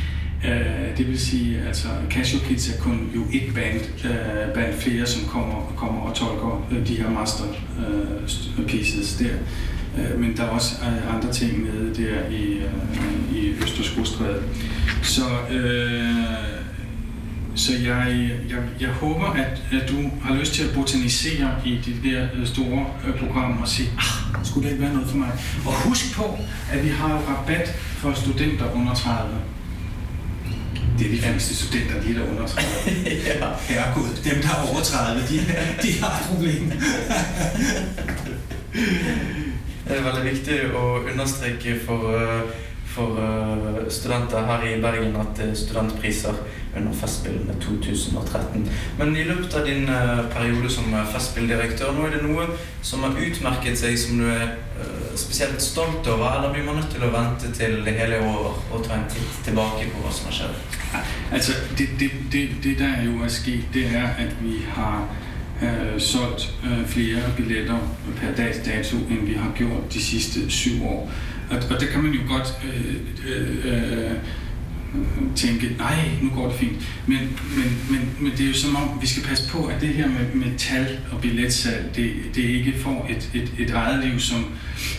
Uh, 0.45 0.99
det 0.99 1.09
vil 1.09 1.21
sige, 1.21 1.63
altså 1.67 1.89
Casio 2.11 2.39
Kids 2.39 2.69
er 2.69 2.81
kun 2.81 3.11
jo 3.15 3.23
et 3.33 3.55
band, 3.55 4.05
øh, 4.05 4.49
uh, 4.49 4.55
band 4.55 4.75
flere, 4.81 5.07
som 5.07 5.29
kommer, 5.29 5.73
kommer 5.77 6.01
og 6.01 6.15
tolker 6.15 6.67
uh, 6.71 6.87
de 6.87 6.95
her 6.95 7.11
master 7.11 7.45
uh, 8.59 8.67
pieces 8.67 9.15
der. 9.15 9.35
Uh, 9.99 10.21
men 10.21 10.37
der 10.37 10.43
er 10.43 10.49
også 10.49 10.75
uh, 10.83 11.15
andre 11.15 11.33
ting 11.33 11.63
med 11.63 11.95
der 11.95 12.29
i, 12.31 12.57
uh, 12.57 13.37
i 13.37 13.53
Østerskostræde. 13.63 14.43
Så, 15.03 15.23
uh, 15.51 16.63
så 17.55 17.73
jeg, 17.73 18.31
jeg, 18.51 18.59
jeg 18.81 18.89
håber, 18.89 19.27
at, 19.27 19.63
at 19.73 19.89
du 19.89 20.11
har 20.23 20.35
lyst 20.35 20.55
til 20.55 20.65
at 20.65 20.75
botanisere 20.75 21.51
i 21.65 21.79
det 21.85 21.97
der 22.05 22.45
store 22.45 22.87
uh, 23.09 23.19
program 23.19 23.59
og 23.63 23.69
sige, 23.69 23.89
ah, 23.99 24.45
skulle 24.47 24.65
det 24.65 24.73
ikke 24.73 24.85
være 24.85 24.95
noget 24.95 25.09
for 25.09 25.17
mig? 25.17 25.31
Og 25.67 25.73
husk 25.89 26.17
på, 26.17 26.39
at 26.73 26.85
vi 26.85 26.89
har 26.89 27.15
rabat 27.28 27.69
for 27.97 28.13
studenter 28.13 28.73
under 28.75 28.95
30. 28.95 29.35
Det 30.99 31.07
er 31.07 31.11
de 31.11 31.21
fleste 31.23 31.57
studenter, 31.57 32.00
de 32.02 32.11
er 32.11 32.15
der 32.19 32.31
under 32.31 32.47
30. 32.47 32.67
ja. 33.28 33.49
Herregud, 33.69 34.17
dem 34.25 34.43
der 34.43 34.49
er 34.49 34.69
over 34.71 34.81
30, 34.81 35.21
de, 35.28 35.39
de 35.83 36.02
har 36.02 36.19
et 36.19 36.26
problem. 36.28 36.73
det 39.89 39.97
er 39.97 40.05
veldig 40.05 40.25
viktig 40.25 40.59
å 40.76 40.85
understreke 41.13 41.78
for, 41.87 42.02
for 42.95 43.23
studenter 43.89 44.47
her 44.49 44.67
i 44.69 44.81
Bergen 44.83 45.17
at 45.21 45.41
er 45.43 45.55
studentpriser 45.59 46.37
under 46.76 46.93
Festspillene 46.97 47.57
2013. 47.61 48.69
Men 48.99 49.17
i 49.17 49.25
løpet 49.28 49.55
av 49.55 49.67
din 49.67 49.89
periode 50.33 50.71
som 50.73 50.95
Festspilldirektør, 51.13 51.93
nå 51.97 52.07
er 52.07 52.17
det 52.17 52.23
noe 52.25 52.47
som 52.83 53.05
har 53.05 53.19
utmerket 53.26 53.81
seg 53.81 53.99
som 54.00 54.23
du 54.23 54.28
er 54.33 54.55
spesielt 55.17 55.63
stolt 55.63 56.07
over, 56.09 56.39
eller 56.39 56.52
blir 56.52 56.65
man 56.65 56.81
nødt 56.81 56.93
til 56.95 57.05
å 57.05 57.13
vente 57.13 57.52
til 57.57 57.83
det 57.85 57.99
hele 57.99 58.23
over 58.25 58.57
og 58.73 58.87
ta 58.87 58.97
en 58.97 59.11
titt 59.13 59.45
tilbake 59.45 59.91
på 59.93 60.05
hva 60.05 60.15
som 60.15 60.31
har 60.31 60.41
skjedd? 60.41 60.81
Altså, 61.33 61.52
det, 61.78 61.89
det, 62.00 62.11
det, 62.33 62.49
det 62.65 62.78
der 62.78 63.02
jo 63.02 63.23
er 63.23 63.28
sket, 63.28 63.65
det 63.75 63.87
er, 63.97 64.09
at 64.09 64.37
vi 64.43 64.55
har 64.69 65.09
øh, 65.63 66.00
solgt 66.00 66.55
øh, 66.65 66.87
flere 66.87 67.21
billetter 67.37 67.78
per 68.17 68.35
dags 68.37 68.59
dato, 68.59 68.97
end 68.97 69.26
vi 69.26 69.33
har 69.33 69.52
gjort 69.57 69.93
de 69.93 70.02
sidste 70.02 70.50
syv 70.50 70.85
år. 70.85 71.11
Og, 71.50 71.57
og 71.71 71.81
det 71.81 71.89
kan 71.89 72.02
man 72.02 72.13
jo 72.13 72.21
godt 72.28 72.55
øh, 72.65 72.95
øh, 73.26 73.67
øh, 73.67 74.11
tænke, 75.37 75.75
nej, 75.78 75.95
nu 76.23 76.31
går 76.31 76.49
det 76.49 76.57
fint. 76.59 76.76
Men, 77.07 77.19
men, 77.57 77.78
men, 77.91 78.11
men 78.21 78.33
det 78.33 78.41
er 78.41 78.49
jo 78.49 78.55
som 78.55 78.76
om, 78.76 78.99
vi 79.00 79.07
skal 79.07 79.23
passe 79.23 79.49
på, 79.49 79.65
at 79.65 79.81
det 79.81 79.89
her 79.89 80.09
med, 80.09 80.35
med 80.35 80.59
tal 80.59 80.99
og 81.13 81.21
billetsalg, 81.21 81.97
det, 81.97 82.13
det 82.35 82.43
ikke 82.43 82.75
får 82.78 83.11
et, 83.11 83.31
et, 83.35 83.52
et 83.59 83.71
eget 83.71 84.05
liv, 84.05 84.21
som, 84.21 84.45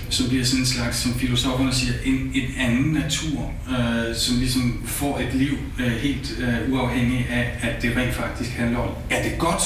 som 0.09 0.29
bliver 0.29 0.43
sådan 0.43 0.59
en 0.59 0.65
slags, 0.65 0.97
som 0.97 1.13
filosoferne 1.13 1.73
siger, 1.73 1.93
en, 2.05 2.31
en 2.35 2.53
anden 2.57 2.91
natur, 2.91 3.53
øh, 3.69 4.15
som 4.15 4.37
ligesom 4.37 4.83
får 4.85 5.19
et 5.19 5.33
liv 5.33 5.57
øh, 5.79 5.91
helt 5.91 6.37
øh, 6.39 6.73
uafhængig 6.73 7.27
af, 7.29 7.59
at 7.61 7.81
det 7.81 7.97
rent 7.97 8.13
faktisk 8.13 8.49
handler 8.49 8.77
om, 8.77 8.89
er 9.09 9.23
det 9.23 9.37
godt? 9.37 9.63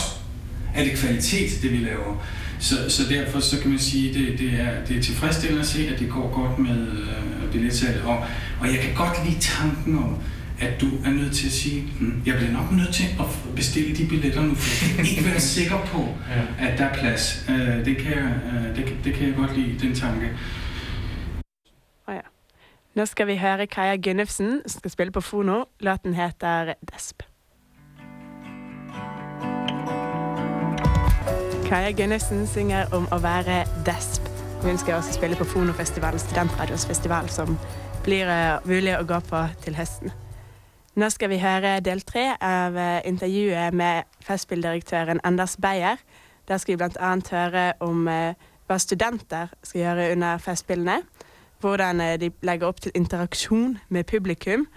Er 0.75 0.83
det 0.83 0.93
kvalitet, 0.93 1.61
det 1.61 1.71
vi 1.71 1.77
laver? 1.77 2.25
Så, 2.59 2.75
så 2.89 3.03
derfor 3.09 3.39
så 3.39 3.59
kan 3.59 3.69
man 3.69 3.79
sige, 3.79 4.13
det, 4.13 4.39
det, 4.39 4.53
er, 4.59 4.85
det 4.87 4.97
er 4.97 5.01
tilfredsstillende 5.01 5.61
at 5.61 5.67
se, 5.67 5.89
at 5.93 5.99
det 5.99 6.09
går 6.09 6.31
godt 6.41 6.59
med 6.59 6.87
øh, 6.87 7.51
billetsalget. 7.51 8.01
Og, 8.01 8.25
og 8.61 8.67
jeg 8.67 8.79
kan 8.79 8.95
godt 8.95 9.25
lide 9.25 9.39
tanken 9.39 9.97
om, 9.97 10.17
at 10.59 10.81
du 10.81 10.85
er 11.05 11.09
nødt 11.09 11.35
til 11.35 11.45
at 11.47 11.51
sige, 11.51 11.81
hm, 11.81 12.21
jeg 12.25 12.35
bliver 12.35 12.51
nok 12.51 12.71
nødt 12.71 12.93
til 12.93 13.03
at 13.19 13.25
bestille 13.55 13.95
de 13.95 14.07
billetter 14.07 14.41
nu, 14.41 14.55
for 14.55 14.85
jeg 14.85 14.95
kan 14.95 15.05
ikke 15.05 15.25
være 15.25 15.39
sikker 15.39 15.77
på, 15.85 16.07
at 16.65 16.77
der 16.77 16.85
er 16.85 16.93
plads. 16.93 17.45
Uh, 17.49 17.55
det, 17.85 17.97
kan 17.97 18.11
jeg, 18.11 18.33
uh, 18.45 18.75
det, 18.75 18.97
det 19.03 19.13
kan 19.13 19.27
jeg 19.27 19.35
godt 19.35 19.57
lide, 19.57 19.79
den 19.79 19.95
tanke. 19.95 20.29
Oh 22.07 22.15
ja. 22.15 22.21
Nå 22.95 23.05
skal 23.05 23.27
vi 23.27 23.37
høre 23.37 23.67
Kaja 23.67 23.95
Gunnufsen, 23.95 24.61
som 24.67 24.79
skal 24.79 24.91
spille 24.91 25.11
på 25.11 25.21
Fono. 25.21 25.63
Låten 25.79 26.13
heter 26.13 26.73
Desp. 26.93 27.23
Kaja 31.67 31.91
Gunnufsen 31.91 32.47
synger 32.47 32.85
om 32.95 33.09
å 33.11 33.17
være 33.19 33.65
desp. 33.85 34.23
Hun 34.61 34.77
skal 34.77 34.95
også 34.95 35.13
spille 35.13 35.35
på 35.35 35.43
Fonofestivalen, 35.43 36.19
Studentradios 36.19 36.85
festival, 36.87 37.29
som 37.29 37.57
blir 38.07 38.29
eh, 38.31 38.59
mulig 38.63 38.95
å 38.95 39.05
gå 39.07 39.19
på 39.27 39.41
til 39.65 39.75
høsten. 39.75 40.13
Nå 40.97 41.09
skal 41.13 41.29
vi 41.29 41.41
høre 41.41 41.77
del 41.83 42.01
tre 42.07 42.29
av 42.41 42.77
eh, 42.79 43.01
intervjuet 43.09 43.75
med 43.75 44.07
Festspilldirektøren 44.25 45.19
Anders 45.27 45.57
Beyer. 45.61 45.99
Der 46.47 46.61
skal 46.61 46.77
vi 46.77 46.79
bl.a. 46.85 47.11
høre 47.31 47.65
om 47.83 48.07
eh, 48.07 48.39
hva 48.67 48.79
studenter 48.79 49.51
skal 49.59 49.83
gjøre 49.83 50.09
under 50.15 50.39
Festspillene. 50.43 51.01
Hvordan 51.59 52.03
de 52.21 52.29
legger 52.45 52.69
opp 52.69 52.83
til 52.85 52.93
interaksjon 52.95 53.79
med 53.89 54.05
publikum. 54.05 54.67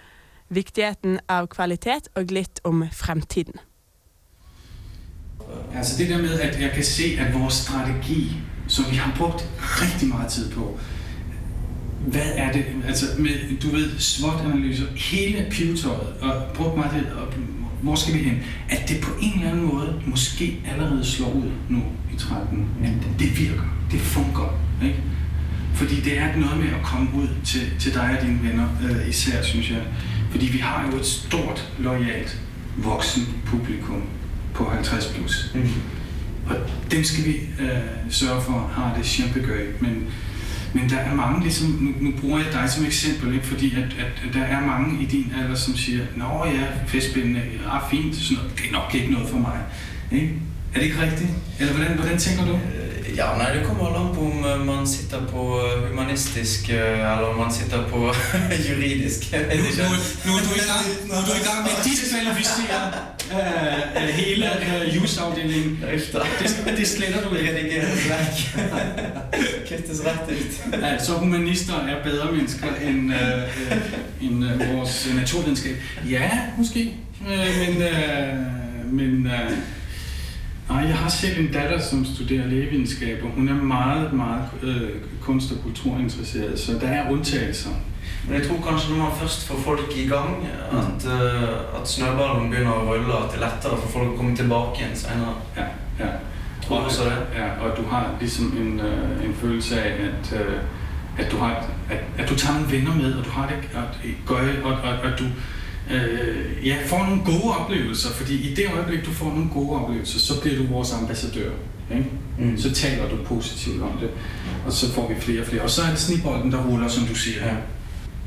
Viktigheten 0.49 1.19
av 1.29 1.47
kvalitet, 1.53 2.09
og 2.17 2.33
litt 2.33 2.59
om 2.67 2.81
fremtiden. 2.91 3.61
Altså 5.75 5.95
det 5.97 6.09
der 6.09 6.17
med, 6.17 6.39
at 6.39 6.59
jeg 6.59 6.71
kan 6.73 6.83
se, 6.83 7.13
at 7.19 7.33
vores 7.33 7.53
strategi, 7.53 8.33
som 8.67 8.89
vi 8.89 8.95
har 8.95 9.13
brugt 9.17 9.45
rigtig 9.61 10.09
meget 10.09 10.31
tid 10.31 10.51
på, 10.51 10.73
hvad 12.07 12.31
er 12.35 12.51
det, 12.51 12.65
altså 12.87 13.05
med, 13.17 13.59
du 13.63 13.67
ved, 13.69 13.99
SWOT-analyser, 13.99 14.85
hele 14.95 15.45
pivetøjet, 15.51 16.07
og 16.21 16.43
brugt 16.53 16.77
meget 16.77 16.91
det, 16.91 17.11
og 17.11 17.27
hvor 17.81 17.95
skal 17.95 18.13
vi 18.13 18.19
hen? 18.19 18.39
At 18.69 18.89
det 18.89 19.01
på 19.01 19.11
en 19.21 19.33
eller 19.33 19.51
anden 19.51 19.65
måde 19.65 20.01
måske 20.05 20.59
allerede 20.71 21.05
slår 21.05 21.31
ud 21.31 21.51
nu 21.69 21.83
i 22.13 22.17
13. 22.17 22.67
At 22.83 23.19
det 23.19 23.39
virker, 23.39 23.75
det 23.91 23.99
fungerer, 23.99 24.59
ikke? 24.83 25.03
Fordi 25.73 25.95
det 26.01 26.17
er 26.17 26.35
noget 26.35 26.57
med 26.57 26.67
at 26.67 26.83
komme 26.83 27.09
ud 27.15 27.27
til, 27.43 27.61
til 27.79 27.93
dig 27.93 28.17
og 28.19 28.27
dine 28.27 28.39
venner, 28.43 28.67
øh, 28.83 29.09
især 29.09 29.43
synes 29.43 29.71
jeg. 29.71 29.81
Fordi 30.31 30.45
vi 30.45 30.57
har 30.57 30.89
jo 30.91 30.97
et 30.97 31.05
stort, 31.05 31.71
lojalt, 31.79 32.41
voksen 32.77 33.27
publikum 33.45 34.03
på 34.53 34.69
50 34.69 35.05
plus. 35.15 35.51
Mm. 35.55 35.69
og 36.45 36.55
dem 36.91 37.03
skal 37.03 37.25
vi 37.25 37.35
øh, 37.59 37.67
sørge 38.09 38.41
for 38.41 38.71
har 38.73 38.97
det 38.97 39.05
kæmpegøy. 39.05 39.67
Men, 39.79 40.05
men 40.73 40.89
der 40.89 40.97
er 40.97 41.15
mange, 41.15 41.41
ligesom, 41.41 41.67
nu, 41.67 41.91
nu 42.01 42.11
bruger 42.21 42.39
jeg 42.39 42.53
dig 42.53 42.69
som 42.69 42.85
eksempel, 42.85 43.33
ikke? 43.33 43.47
fordi 43.47 43.75
at, 43.75 43.83
at, 43.83 44.33
der 44.33 44.41
er 44.41 44.65
mange 44.65 45.03
i 45.03 45.05
din 45.05 45.33
alder, 45.41 45.55
som 45.55 45.75
siger, 45.75 46.05
Nå 46.15 46.45
ja, 46.45 46.63
festspændende, 46.87 47.41
ja, 47.63 47.89
fint, 47.89 48.15
sådan 48.15 48.37
noget, 48.37 48.57
det 48.57 48.65
er 48.67 48.71
nok 48.71 48.95
ikke 48.95 49.11
noget 49.11 49.29
for 49.29 49.37
mig. 49.37 49.59
Ikke? 50.11 50.33
Er 50.73 50.77
det 50.79 50.83
ikke 50.83 51.01
rigtigt? 51.01 51.29
Eller 51.59 51.73
hvordan, 51.73 51.93
hvordan 51.97 52.17
tænker 52.17 52.45
du? 52.45 52.53
Eh, 52.53 52.81
Ja, 53.17 53.25
nei, 53.37 53.57
Det 53.57 53.67
kommer 53.67 53.85
an 53.87 54.15
på 54.15 54.21
om 54.21 54.45
eh, 54.45 54.65
man 54.65 54.87
sitter 54.87 55.27
på 55.27 55.59
eh, 55.59 55.89
humanistisk 55.89 56.69
eller 56.69 57.27
om 57.33 57.37
man 57.39 57.51
sitter 57.51 57.87
på 57.87 57.99
juridisk. 58.69 59.31
Nu, 59.31 59.37
ikke. 59.37 59.83
nu, 60.25 60.31
er 60.37 60.43
du 60.47 60.53
i 60.61 60.65
gang, 60.71 60.85
nu 61.07 61.13
er 61.13 61.23
du 61.27 61.33
i 61.41 61.43
gang 61.47 61.59
med 61.63 61.73
diskvalificere 61.83 62.81
øh, 63.31 64.03
øh, 64.03 64.09
hele 64.09 64.45
øh, 64.85 64.95
jusafdelingen. 64.95 65.83
Det, 65.91 66.77
det 66.77 66.87
sletter 66.87 67.29
du 67.29 67.35
ikke. 67.35 67.51
Redigeres 67.51 68.09
vekk. 68.09 68.65
Kuttes 69.69 69.99
rett 70.05 70.31
ut. 70.41 70.81
Ja, 70.81 71.03
så 71.03 71.11
humanister 71.13 71.73
er 71.73 72.03
bedre 72.03 72.31
mennesker 72.31 72.67
end, 72.87 73.13
øh, 73.13 73.43
øh, 73.71 73.81
end 74.21 74.45
øh, 74.45 74.77
vores 74.77 75.07
naturvidenskab. 75.15 75.75
Ja, 76.09 76.29
måske. 76.57 76.93
Øh, 77.31 77.67
men 77.67 77.81
øh, 77.81 78.93
men 78.93 79.27
øh, 79.27 79.51
nej, 80.71 80.87
jeg 80.87 80.97
har 80.97 81.09
selv 81.09 81.39
en 81.39 81.51
datter, 81.53 81.79
som 81.79 82.05
studerer 82.05 82.47
lægevidenskab, 82.47 83.23
og 83.23 83.29
hun 83.29 83.49
er 83.49 83.53
meget, 83.53 84.13
meget 84.13 84.45
øh, 84.61 84.89
kunst- 85.21 85.51
og 85.51 85.57
kulturinteresseret, 85.63 86.59
så 86.59 86.71
der 86.81 86.87
er 86.87 87.11
undtagelser. 87.11 87.69
Men 88.27 88.39
jeg 88.39 88.47
tror 88.47 88.69
kanskje 88.69 88.89
når 88.89 89.03
man 89.03 89.17
først 89.19 89.47
får 89.47 89.55
folk 89.65 89.93
i 89.95 90.07
gang, 90.07 90.47
at, 90.71 91.05
eh, 91.05 91.81
at 91.81 91.87
snøballen 91.89 92.49
begynner 92.49 92.71
å 92.71 92.85
rulle, 92.89 93.13
at 93.13 93.31
det 93.31 93.41
er 93.41 93.45
lettere 93.47 93.77
for 93.81 93.89
folk 93.89 94.13
å 94.13 94.17
komme 94.17 94.35
tilbake 94.35 94.79
igjen 94.79 94.95
senere. 94.95 95.33
Ja, 95.57 95.65
ja. 95.99 96.11
Tror 96.61 96.77
også 96.77 97.03
det? 97.03 97.17
Ja, 97.39 97.47
og 97.63 97.77
du 97.77 97.83
har 97.89 98.15
ligesom 98.19 98.53
en, 98.61 98.79
øh, 98.79 99.25
en 99.25 99.33
følelse 99.41 99.81
af, 99.81 99.91
at, 100.09 100.33
øh, 100.41 100.57
at, 101.17 101.31
du 101.31 101.37
har, 101.37 101.65
at, 101.89 101.99
at 102.17 102.29
du 102.29 102.35
tager 102.35 102.53
nogle 102.59 102.71
venner 102.71 102.95
med, 102.95 103.13
og 103.13 103.25
du 103.25 103.29
har 103.29 103.47
det 103.47 103.57
at, 103.73 104.11
gøj, 104.25 104.45
og, 104.63 104.71
og, 104.71 104.93
og 105.03 105.19
du 105.19 105.25
øh, 105.93 106.67
ja, 106.67 106.75
får 106.85 107.05
nogle 107.05 107.21
gode 107.25 107.57
oplevelser, 107.57 108.09
fordi 108.09 108.51
i 108.51 108.55
det 108.55 108.65
øjeblik, 108.73 109.05
du 109.05 109.11
får 109.11 109.25
nogle 109.25 109.49
gode 109.53 109.79
oplevelser, 109.79 110.19
så 110.19 110.41
bliver 110.41 110.57
du 110.57 110.65
vores 110.65 110.93
ambassadør. 110.93 111.51
Ikke? 111.91 112.05
Mm. 112.39 112.57
Så 112.57 112.73
taler 112.73 113.09
du 113.09 113.15
positivt 113.25 113.81
om 113.81 113.97
det, 114.01 114.09
og 114.65 114.73
så 114.73 114.93
får 114.93 115.07
vi 115.07 115.21
flere 115.21 115.41
og 115.41 115.47
flere. 115.47 115.61
Og 115.61 115.69
så 115.69 115.81
er 115.81 115.89
det 115.89 115.99
snibolden, 115.99 116.51
der 116.51 116.65
ruller, 116.65 116.87
som 116.87 117.05
du 117.05 117.15
siger. 117.15 117.45
Ja. 117.45 117.53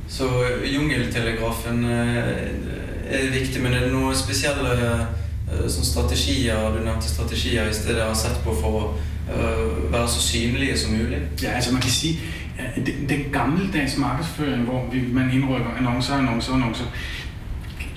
Så 0.08 0.24
eh, 0.24 0.74
jungeltelegrafen 0.74 1.84
eh, 1.84 2.28
er 3.10 3.38
viktig, 3.38 3.62
men 3.62 3.72
er 3.72 3.80
det 3.80 3.92
noen 3.92 4.16
spesielle 4.16 4.74
eh, 4.74 5.66
sånn 5.68 5.86
strategier 5.86 6.70
du 6.74 6.82
nevnte 6.84 7.08
strategier 7.08 7.68
i 7.68 7.74
stedet 7.74 8.04
har 8.04 8.14
sett 8.18 8.36
på 8.44 8.54
for 8.60 8.78
å 8.80 8.84
eh, 9.32 9.92
være 9.92 10.08
så 10.08 10.22
synlige 10.22 10.78
som 10.78 10.96
mulig? 10.96 11.22
Ja, 11.42 11.56
altså 11.56 11.72
man 11.72 11.82
kan 11.82 11.90
sige, 11.90 12.18
at 12.58 12.76
den, 12.86 13.08
den 13.08 13.24
gammeldags 13.32 13.96
markedsføring, 13.98 14.64
hvor 14.68 14.86
vi, 14.92 15.02
man 15.12 15.32
indrykker 15.32 15.78
annoncer, 15.78 16.14
annoncer, 16.14 16.52
annoncer, 16.52 16.86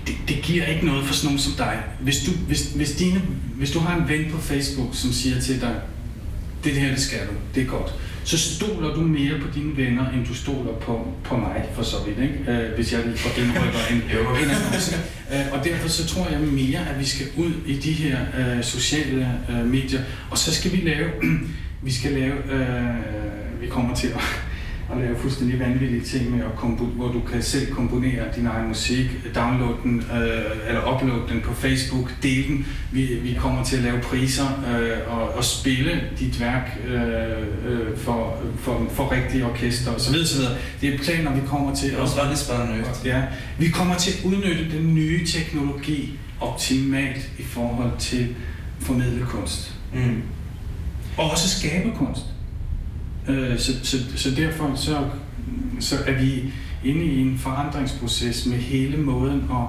det, 0.07 0.15
det 0.27 0.41
giver 0.43 0.65
ikke 0.65 0.85
noget 0.85 1.05
for 1.05 1.13
sådan 1.13 1.25
nogen 1.25 1.39
som 1.39 1.53
dig. 1.53 1.83
Hvis 1.99 2.23
du, 2.25 2.31
hvis, 2.31 2.71
hvis, 2.75 2.91
dine, 2.91 3.21
hvis 3.55 3.71
du 3.71 3.79
har 3.79 3.97
en 3.97 4.09
ven 4.09 4.31
på 4.31 4.37
Facebook, 4.41 4.89
som 4.93 5.11
siger 5.11 5.41
til 5.41 5.61
dig, 5.61 5.75
det 6.63 6.71
her, 6.71 6.89
det 6.89 7.01
skal 7.01 7.19
du, 7.19 7.33
det 7.55 7.63
er 7.63 7.67
godt, 7.67 7.93
så 8.23 8.37
stoler 8.37 8.93
du 8.93 9.01
mere 9.01 9.39
på 9.39 9.47
dine 9.55 9.77
venner, 9.77 10.09
end 10.09 10.25
du 10.25 10.33
stoler 10.33 10.73
på, 10.73 11.07
på 11.23 11.37
mig, 11.37 11.65
for 11.73 11.83
så 11.83 11.95
vidt, 12.05 12.19
ikke? 12.19 12.51
Øh, 12.51 12.75
hvis 12.75 12.93
jeg 12.93 13.05
lige 13.05 13.17
får 13.17 13.41
indrykker 13.41 13.79
en, 13.91 13.97
en 14.43 14.49
annonce. 14.49 14.95
Øh, 15.33 15.45
og 15.51 15.65
derfor 15.65 15.87
så 15.87 16.07
tror 16.07 16.29
jeg 16.29 16.39
mere, 16.39 16.79
at 16.89 16.99
vi 16.99 17.05
skal 17.05 17.25
ud 17.37 17.51
i 17.65 17.75
de 17.77 17.91
her 17.91 18.17
øh, 18.37 18.63
sociale 18.63 19.33
øh, 19.49 19.65
medier, 19.65 20.01
og 20.29 20.37
så 20.37 20.53
skal 20.55 20.71
vi 20.71 20.77
lave, 20.77 21.09
vi 21.87 21.91
skal 21.91 22.11
lave, 22.11 22.33
øh, 22.51 23.61
vi 23.61 23.67
kommer 23.67 23.95
til 23.95 24.07
at, 24.07 24.21
at 24.91 24.97
lave 24.97 25.17
fuldstændig 25.17 25.59
vanvittige 25.59 26.01
ting 26.01 26.31
med, 26.31 26.45
at 26.45 26.55
kompo, 26.55 26.85
hvor 26.85 27.07
du 27.07 27.19
kan 27.19 27.43
selv 27.43 27.73
komponere 27.73 28.23
din 28.35 28.45
egen 28.45 28.67
musik, 28.67 29.05
downloade 29.35 29.77
den, 29.83 29.99
øh, 29.99 30.67
eller 30.67 30.93
uploade 30.93 31.21
den 31.29 31.41
på 31.41 31.53
Facebook, 31.53 32.13
dele 32.23 32.47
den. 32.47 32.65
Vi, 32.91 33.05
vi 33.05 33.33
kommer 33.33 33.63
til 33.63 33.77
at 33.77 33.83
lave 33.83 34.01
priser 34.01 34.45
øh, 34.71 35.13
og, 35.17 35.29
og 35.29 35.43
spille 35.43 36.01
dit 36.19 36.39
værk 36.39 36.79
øh, 36.87 37.01
øh, 37.67 37.97
for, 37.97 38.37
for, 38.59 38.87
for 38.91 39.11
rigtige 39.11 39.45
orkester 39.45 39.91
osv. 39.91 40.15
osv. 40.15 40.41
Det 40.81 40.93
er 40.93 40.97
planer, 40.97 41.35
vi 41.35 41.41
kommer 41.47 41.75
til 41.75 41.89
Det 41.89 41.97
høres 41.97 42.17
veldig 42.17 42.37
spennende 42.37 42.79
ut. 42.79 43.05
Ja, 43.05 43.23
vi 43.59 43.69
kommer 43.69 43.95
til 43.95 44.11
at 44.11 44.25
udnytte 44.25 44.77
den 44.77 44.95
nye 44.95 45.25
teknologi 45.25 46.19
optimalt 46.39 47.29
i 47.37 47.43
forhold 47.43 47.91
til 47.99 48.35
formidle 48.79 49.25
kunst. 49.25 49.73
Mm. 49.93 50.21
Og 51.17 51.31
også 51.31 51.59
skabe 51.59 51.91
kunst. 51.97 52.23
Øh, 53.27 53.59
så, 53.59 53.71
så, 53.83 53.97
så 54.15 54.31
derfor 54.35 54.75
så, 54.75 54.97
så 55.79 55.95
er 56.07 56.21
vi 56.21 56.53
inde 56.83 57.05
i 57.05 57.21
en 57.21 57.37
forandringsproces 57.37 58.45
med 58.45 58.57
hele 58.57 58.97
måden 58.97 59.43
at 59.51 59.67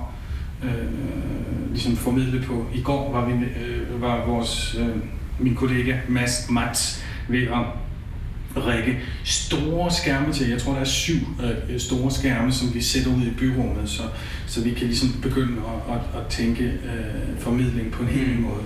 øh, 0.68 1.70
ligesom 1.70 1.96
formidle 1.96 2.42
på. 2.46 2.66
I 2.74 2.80
går 2.80 3.12
var, 3.12 3.26
vi, 3.28 3.32
øh, 3.32 4.02
var 4.02 4.26
vores, 4.26 4.76
øh, 4.80 4.96
min 5.38 5.54
kollega 5.54 5.96
Mads 6.08 6.46
Mats 6.50 7.04
ved 7.28 7.42
at 7.42 7.64
række 8.56 8.98
store 9.24 9.90
skærme 9.90 10.32
til. 10.32 10.48
Jeg 10.48 10.58
tror, 10.62 10.72
der 10.72 10.80
er 10.80 10.84
syv 10.84 11.20
øh, 11.42 11.80
store 11.80 12.10
skærme, 12.10 12.52
som 12.52 12.74
vi 12.74 12.82
sætter 12.82 13.16
ud 13.16 13.22
i 13.22 13.30
byrummet, 13.38 13.88
så, 13.88 14.02
så 14.46 14.60
vi 14.64 14.70
kan 14.70 14.86
ligesom 14.86 15.08
begynde 15.22 15.52
at, 15.88 15.94
at, 15.94 16.20
at 16.20 16.26
tænke 16.28 16.64
øh, 16.64 17.38
formidling 17.38 17.92
på 17.92 18.02
en 18.02 18.08
helt 18.08 18.28
ny 18.28 18.36
Mm. 18.36 18.42
måde. 18.42 18.62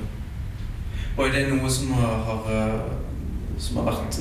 Og 1.17 1.27
er 1.29 1.33
det 1.33 1.55
noe 1.55 1.71
som 1.71 1.93
har, 1.93 2.07
har, 2.47 2.85
som 3.59 3.77
har 3.77 3.85
vært 3.85 4.21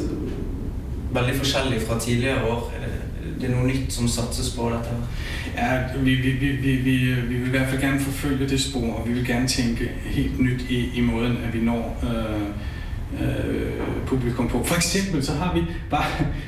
veldig 1.14 1.36
forskjellig 1.36 1.82
fra 1.88 2.00
tidligere 2.00 2.44
år? 2.44 2.74
Er 2.76 2.86
det, 2.86 3.42
det 3.42 3.50
er 3.50 3.56
noe 3.56 3.68
nytt 3.68 3.94
som 3.94 4.08
satses 4.08 4.50
på 4.56 4.70
dette? 4.74 4.90
her? 4.90 5.02
Ja, 5.58 6.00
vi, 6.04 6.14
vi, 6.16 6.32
vi, 6.32 6.48
vi, 6.48 6.76
vi, 6.76 6.98
vi 7.14 7.36
vil 7.36 7.48
i 7.48 7.50
hvert 7.50 7.70
fald 7.70 7.82
gerne 7.82 8.00
forfølge 8.00 8.50
det 8.50 8.62
spor, 8.62 8.94
og 8.94 9.08
vi 9.08 9.14
vil 9.14 9.26
gerne 9.26 9.48
tænke 9.48 9.92
helt 10.06 10.40
nyt 10.40 10.62
i, 10.70 10.90
i 10.96 11.02
måden, 11.02 11.38
at 11.48 11.54
vi 11.54 11.60
når 11.60 12.04
øh, 12.04 13.28
øh, 13.28 13.72
publikum 14.08 14.48
på. 14.48 14.64
For 14.64 14.76
eksempel 14.76 15.26
så 15.26 15.34
har 15.34 15.54
vi 15.54 15.62
bare 15.90 16.06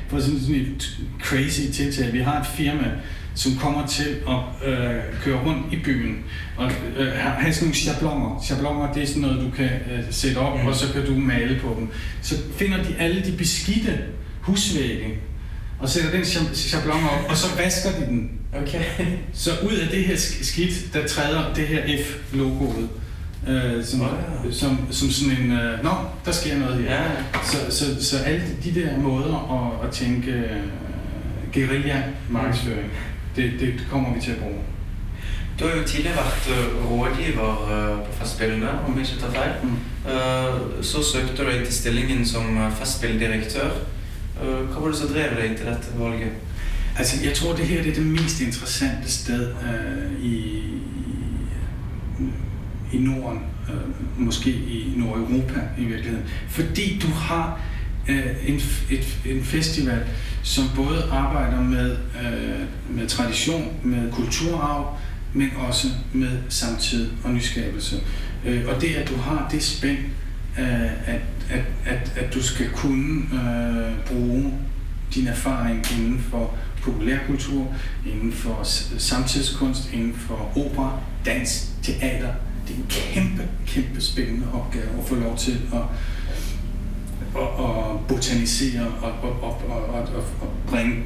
for 0.08 0.18
sådan, 0.20 0.40
sådan 0.40 0.54
et 0.56 0.98
crazy 1.22 1.60
tiltag, 1.72 2.12
vi 2.12 2.18
har 2.20 2.40
et 2.40 2.46
firma, 2.46 2.90
som 3.34 3.52
kommer 3.60 3.86
til 3.86 4.16
at 4.28 4.68
øh, 4.72 4.94
køre 5.22 5.40
rundt 5.46 5.72
i 5.72 5.76
byen 5.84 6.16
og 6.56 6.70
øh, 6.98 7.06
have 7.06 7.34
have 7.42 7.52
sådan 7.54 7.64
nogle 7.66 7.74
schabloner. 7.76 8.40
Schabloner, 8.44 8.92
det 8.92 9.02
er 9.02 9.06
sådan 9.06 9.22
noget, 9.22 9.40
du 9.40 9.50
kan 9.56 9.64
øh, 9.92 10.00
sætte 10.10 10.38
op, 10.38 10.60
Mm. 10.60 10.66
og 10.66 10.74
så 10.74 10.92
kan 10.92 11.06
du 11.06 11.14
male 11.14 11.60
på 11.60 11.76
dem. 11.78 11.88
Så 12.22 12.34
finder 12.56 12.82
de 12.82 12.94
alle 12.98 13.22
de 13.22 13.32
beskidte 13.32 13.98
husvægge, 14.44 15.14
og 15.78 15.88
sætter 15.88 16.10
den 16.10 16.24
schablon 16.54 17.04
op, 17.04 17.30
og 17.30 17.36
så 17.36 17.46
vasker 17.56 17.90
de 17.90 18.06
den. 18.06 18.30
Ok. 18.62 18.74
Så 19.34 19.50
ud 19.66 19.72
af 19.72 19.88
det 19.88 20.04
her 20.04 20.16
sk- 20.16 20.44
skidt, 20.44 20.94
der 20.94 21.06
træder 21.06 21.54
det 21.54 21.66
her 21.66 21.82
F-logoet, 22.04 22.88
øh, 23.48 23.84
som, 23.84 24.00
Ah. 24.02 24.52
som, 24.52 24.78
som 24.90 25.10
sådan 25.10 25.36
en, 25.38 25.52
øh, 25.52 25.84
nå, 25.84 25.90
der 26.24 26.32
sker 26.32 26.58
noget 26.58 26.84
her. 26.84 26.94
Ja. 27.02 27.08
Så, 27.44 27.56
så, 27.78 28.04
så 28.10 28.18
alle 28.18 28.42
de 28.64 28.74
der 28.80 28.98
måder 28.98 29.36
at, 29.82 29.88
at 29.88 29.94
tænke 29.94 30.30
øh, 30.30 30.56
guerilla-markedsføring, 31.54 32.90
det, 33.36 33.52
det 33.60 33.74
kommer 33.90 34.14
vi 34.14 34.20
til 34.20 34.30
at 34.30 34.36
bruge. 34.38 34.58
Du 35.60 35.66
har 35.66 35.76
jo 35.76 35.84
tidligere 35.84 36.16
vært 36.16 36.48
eh, 36.58 36.90
rådgiver 36.90 37.50
eh, 37.70 38.06
på 38.06 38.12
Festspillene, 38.12 38.70
om 38.70 38.98
jeg 38.98 39.00
ikke 39.10 39.20
tar 39.22 39.30
feil. 39.30 39.52
Mm. 39.62 40.82
Så 40.82 41.02
søkte 41.12 41.36
du 41.44 41.50
deg 41.50 41.64
til 41.64 41.74
stillingen 41.74 42.26
som 42.26 42.72
festspilldirektør. 42.78 43.66
Eh, 43.66 43.72
Hva 44.40 44.80
var 44.80 44.88
det 44.88 44.96
som 44.96 45.08
drev 45.08 45.36
deg 45.36 45.56
til 45.56 45.66
dette 45.66 45.98
valget? 45.98 46.32
Altså, 46.98 47.24
jeg 47.24 47.34
tror, 47.34 47.54
det 47.54 47.66
her 47.66 47.82
det 47.82 47.90
er 47.90 47.94
det 47.94 48.06
mest 48.06 48.40
interessante 48.40 49.10
sted 49.10 49.48
øh, 49.48 50.24
i, 50.24 50.62
i 52.92 52.98
Norden, 52.98 53.40
øh, 53.68 54.20
måske 54.20 54.50
i 54.50 54.92
Nordeuropa 54.96 55.60
i 55.78 55.84
virkeligheden. 55.84 56.24
Fordi 56.48 56.98
du 57.02 57.06
har 57.06 57.60
øh, 58.08 58.26
en, 58.46 58.60
et, 58.90 59.18
en 59.26 59.44
festival, 59.44 60.02
som 60.42 60.64
både 60.76 61.08
arbejder 61.12 61.62
med, 61.62 61.96
øh, 62.24 62.96
med 62.96 63.08
tradition, 63.08 63.72
med 63.82 64.12
kulturarv, 64.12 64.98
men 65.32 65.50
også 65.68 65.88
med 66.12 66.38
samtid 66.48 67.10
og 67.24 67.30
nyskabelse. 67.30 68.00
Øh, 68.44 68.62
og 68.68 68.80
det, 68.80 68.94
at 68.94 69.08
du 69.08 69.16
har 69.16 69.48
det 69.52 69.62
spænd, 69.62 69.98
øh, 69.98 70.23
Øh, 70.58 71.08
at, 71.14 71.20
at, 71.50 71.62
at, 71.86 72.12
at 72.16 72.34
du 72.34 72.42
skal 72.42 72.70
kunne 72.70 73.22
øh, 73.34 74.06
bruge 74.06 74.52
din 75.14 75.26
erfaring 75.26 75.84
inden 75.98 76.20
for 76.30 76.54
populærkultur, 76.82 77.74
inden 78.06 78.32
for 78.32 78.60
samtidskunst, 78.98 79.92
inden 79.92 80.14
for 80.14 80.52
opera, 80.58 80.98
dans, 81.26 81.70
teater. 81.82 82.32
Det 82.68 82.76
er 82.76 82.80
en 82.80 82.86
kæmpe, 82.90 83.48
kæmpe 83.66 84.00
spændende 84.00 84.46
opgave 84.52 84.84
at 84.98 85.04
få 85.08 85.14
lov 85.14 85.36
til 85.38 85.60
at, 85.72 85.78
at, 87.36 87.64
at 87.64 88.00
botanisere 88.08 88.86
og, 89.02 89.12
og, 89.22 89.42
og, 89.42 89.62
og, 89.68 89.84
og, 89.84 90.08
og, 90.40 90.52
bringe 90.66 91.02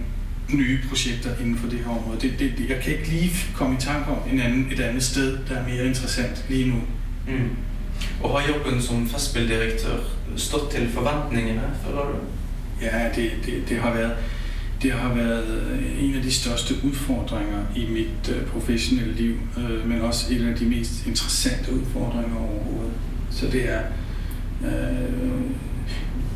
nye 0.54 0.78
projekter 0.88 1.30
inden 1.40 1.58
for 1.58 1.68
det 1.68 1.78
her 1.78 1.90
område. 1.90 2.20
Det, 2.20 2.38
det, 2.38 2.52
det- 2.58 2.68
jeg 2.70 2.80
kan 2.82 2.92
ikke 2.92 3.08
lige 3.08 3.30
komme 3.54 3.74
i 3.76 3.80
tanke 3.80 4.10
om 4.10 4.18
en 4.32 4.40
anden, 4.40 4.68
et 4.72 4.80
andet 4.80 5.02
sted, 5.02 5.38
der 5.48 5.54
er 5.54 5.68
mere 5.68 5.86
interessant 5.86 6.44
lige 6.48 6.68
nu. 6.68 6.76
Mm. 7.28 7.48
Og 8.22 8.40
har 8.40 8.48
jobben 8.48 8.82
som 8.82 9.08
festspildirektør 9.08 9.98
stått 10.36 10.70
til 10.70 10.88
forventningene, 10.94 11.62
føler 11.84 12.00
du? 12.00 12.18
Ja, 12.82 13.08
det, 13.14 13.30
det, 13.46 13.68
det, 13.68 13.76
har 13.76 13.94
været, 13.94 14.12
det 14.82 14.92
har 14.92 15.14
været 15.14 15.70
øh, 15.72 16.04
en 16.04 16.14
af 16.14 16.22
de 16.22 16.32
største 16.32 16.74
udfordringer 16.84 17.64
i 17.76 17.86
mit 17.90 18.36
øh, 18.36 18.46
professionelle 18.46 19.14
liv, 19.14 19.34
øh, 19.58 19.88
men 19.88 20.00
også 20.00 20.34
en 20.34 20.48
af 20.48 20.56
de 20.56 20.64
mest 20.64 21.06
interessante 21.06 21.72
udfordringer 21.72 22.36
overhovedet. 22.36 22.92
Så 23.30 23.46
det 23.46 23.72
er... 23.72 23.80
Øh, 24.64 25.40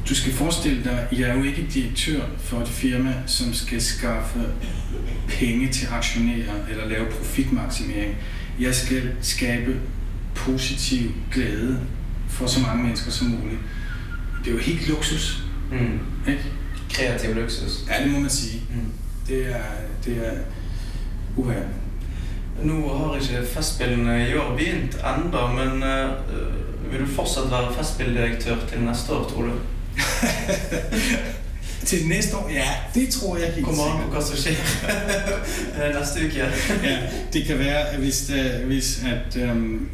du 0.09 0.15
skal 0.15 0.33
forestille 0.33 0.85
dig, 0.85 1.09
jeg 1.13 1.29
er 1.29 1.37
jo 1.37 1.43
ikke 1.43 1.67
direktør 1.75 2.21
for 2.39 2.61
et 2.61 2.69
firma, 2.69 3.15
som 3.27 3.55
skal 3.55 3.83
skaffe 3.83 4.41
penge 5.29 5.69
til 5.69 5.89
aktionærer 5.91 6.55
eller 6.71 6.89
lave 6.89 7.07
profitmaksimering. 7.07 8.17
Jeg 8.61 8.75
skal 8.75 9.03
skabe 9.21 9.77
positiv 10.45 11.11
glæde 11.33 11.81
for 12.29 12.47
så 12.47 12.61
mange 12.61 12.83
mennesker 12.83 13.11
som 13.11 13.27
muligt. 13.27 13.61
Det 14.45 14.51
er 14.51 14.55
jo 14.55 14.59
helt 14.59 14.89
luksus. 14.89 15.43
Mm. 15.71 16.01
Ikke? 16.29 16.45
Kreativ 16.91 17.35
luksus. 17.35 17.85
Ja, 17.89 18.05
det 18.05 18.13
må 18.13 18.19
man 18.19 18.31
sige. 18.31 18.63
Mm. 18.71 18.93
Det 19.29 19.47
er, 19.47 19.63
det 20.05 20.17
er 20.17 20.33
uha. 21.37 21.61
Nå 22.63 22.97
har 22.97 23.15
ikke 23.15 23.47
Festspillene 23.55 24.31
i 24.31 24.35
år 24.35 24.57
begynt 24.59 24.95
enda, 24.95 25.47
men 25.47 25.83
uh, 25.83 26.93
vil 26.93 27.01
du 27.01 27.07
fortsatt 27.07 27.51
være 27.51 27.75
festspilldirektør 27.75 28.57
til 28.69 28.81
neste 28.81 29.13
år, 29.13 29.25
tror 29.29 29.43
du? 29.43 29.53
til 31.85 32.09
næste 32.09 32.37
år? 32.37 32.51
Ja, 32.53 32.69
det 32.95 33.09
tror 33.09 33.37
jeg 33.37 33.53
helt 33.55 33.67
an 33.69 33.75
sikkert. 33.75 34.25
som 34.25 34.37
skjer 34.37 35.99
neste 36.01 36.27
uke. 36.27 36.39
ja, 36.89 36.99
det 37.33 37.45
kan 37.45 37.59
være, 37.59 37.89
at 37.89 37.99
hvis, 37.99 38.31
uh, 38.31 38.67
hvis 38.67 39.05
at, 39.05 39.51
um, 39.51 39.89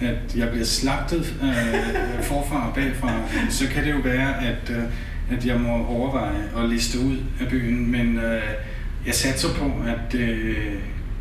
at, 0.00 0.08
at 0.08 0.36
jeg 0.36 0.48
bliver 0.50 0.64
slagtet 0.64 1.34
uh, 1.42 2.24
forfra 2.24 2.68
og 2.68 2.74
bagfra, 2.74 3.20
så 3.50 3.64
kan 3.68 3.84
det 3.84 3.90
jo 3.90 4.00
være, 4.04 4.46
at, 4.46 4.70
uh, 4.70 5.36
at 5.38 5.46
jeg 5.46 5.60
må 5.60 5.86
overveje 5.86 6.50
at 6.56 6.68
liste 6.68 6.98
ud 6.98 7.16
af 7.40 7.48
byen. 7.48 7.90
Men 7.90 8.16
uh, 8.16 8.22
jeg 9.06 9.14
satser 9.14 9.48
på, 9.54 9.64
at, 9.64 10.14
uh, 10.14 10.74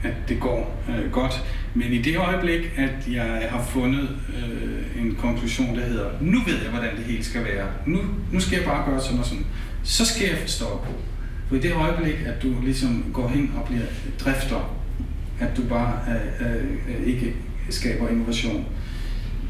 at 0.04 0.14
det 0.30 0.40
går 0.40 0.84
uh, 0.88 1.12
godt. 1.12 1.44
Men 1.74 1.94
i 1.94 2.02
det 2.02 2.18
øjeblik, 2.18 2.62
at 2.78 3.14
jeg 3.14 3.48
har 3.50 3.64
fundet 3.70 4.10
uh, 4.30 5.02
en 5.06 5.16
konklusion, 5.16 5.76
der 5.76 5.86
hedder, 5.86 6.10
nu 6.22 6.40
ved 6.46 6.56
jeg, 6.64 6.70
hvordan 6.70 6.98
det 6.98 7.06
hele 7.06 7.24
skal 7.24 7.44
være. 7.44 7.68
Nu, 7.86 8.00
nu 8.32 8.40
skal 8.40 8.56
jeg 8.58 8.66
bare 8.66 8.92
gøre 8.92 9.02
sådan 9.02 9.20
og 9.20 9.26
sådan. 9.26 9.46
Så 9.88 10.06
skal 10.06 10.28
jeg 10.28 10.38
forstå 10.38 10.66
på. 10.66 10.92
For 11.50 11.56
i 11.56 11.60
det 11.60 11.74
øjeblik, 11.74 12.16
at 12.26 12.44
du 12.44 12.62
ligesom 12.64 13.06
går 13.14 13.28
hen 13.28 13.52
og 13.56 13.66
bliver 13.66 13.86
drifter, 14.20 14.78
at 15.40 15.58
du 15.58 15.62
bare 15.64 16.00
øh, 16.40 16.64
øh, 16.88 17.08
ikke 17.08 17.34
skaber 17.70 18.10
innovation, 18.10 18.66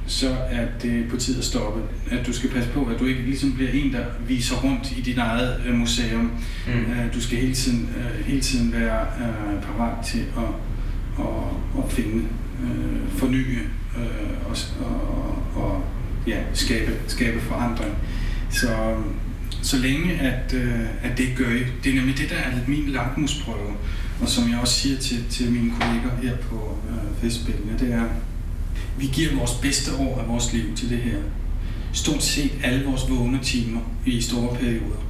så 0.08 0.36
er 0.50 0.66
det 0.82 1.10
på 1.10 1.18
tid 1.18 1.38
at 1.38 1.44
stoppe. 1.44 1.82
At 2.12 2.28
du 2.28 2.34
skal 2.34 2.50
passe 2.50 2.70
på, 2.70 2.86
at 2.86 3.00
du 3.00 3.06
ikke 3.06 3.22
ligesom 3.22 3.54
bliver 3.54 3.72
en, 3.72 3.94
der 3.94 4.06
viser 4.28 4.56
rundt 4.56 4.92
i 4.92 5.02
dit 5.02 5.18
eget 5.18 5.62
øh, 5.66 5.76
museum. 5.76 6.32
Mm. 6.68 6.74
Øh, 6.74 7.14
du 7.14 7.22
skal 7.22 7.38
hele 7.38 7.54
tiden, 7.54 7.90
øh, 7.98 8.26
hele 8.26 8.42
tiden 8.42 8.74
være 8.74 9.02
øh, 9.20 9.64
parat 9.64 10.06
til 10.06 10.26
at, 10.38 10.50
at, 11.20 11.84
at 11.84 11.92
finde, 11.92 12.24
øh, 12.64 13.12
fornye 13.18 13.60
øh, 13.98 14.50
og, 14.50 14.58
og, 14.86 15.64
og 15.64 15.84
ja, 16.28 16.38
skabe, 16.54 16.92
skabe 17.08 17.40
forandring. 17.40 17.94
Så, 18.50 18.96
så 19.68 19.78
længe 19.78 20.14
at, 20.14 20.54
øh, 20.54 20.80
at 21.04 21.18
det 21.18 21.28
gør 21.36 21.50
det 21.84 21.92
er 21.92 21.96
nemlig 21.96 22.18
det, 22.18 22.30
der 22.30 22.36
er 22.36 22.56
lidt 22.56 22.68
min 22.68 22.90
lakmusprøve, 22.90 23.74
og 24.22 24.30
som 24.30 24.50
jeg 24.50 24.60
også 24.60 24.74
siger 24.74 24.98
til, 24.98 25.24
til 25.30 25.52
mine 25.52 25.72
kolleger 25.72 26.22
her 26.22 26.38
på 26.38 26.78
øh, 26.90 27.22
festspillene, 27.22 27.80
det 27.80 27.94
er, 27.94 28.04
vi 28.98 29.06
giver 29.06 29.36
vores 29.36 29.52
bedste 29.52 29.96
år 29.96 30.20
af 30.22 30.28
vores 30.28 30.54
liv 30.54 30.76
til 30.76 30.90
det 30.90 30.98
her. 30.98 31.18
Stort 31.94 32.24
set 32.24 32.52
alle 32.64 32.86
vores 32.86 33.10
vågne 33.10 33.40
timer 33.44 33.82
i 34.06 34.22
store 34.22 34.56
perioder. 34.56 35.04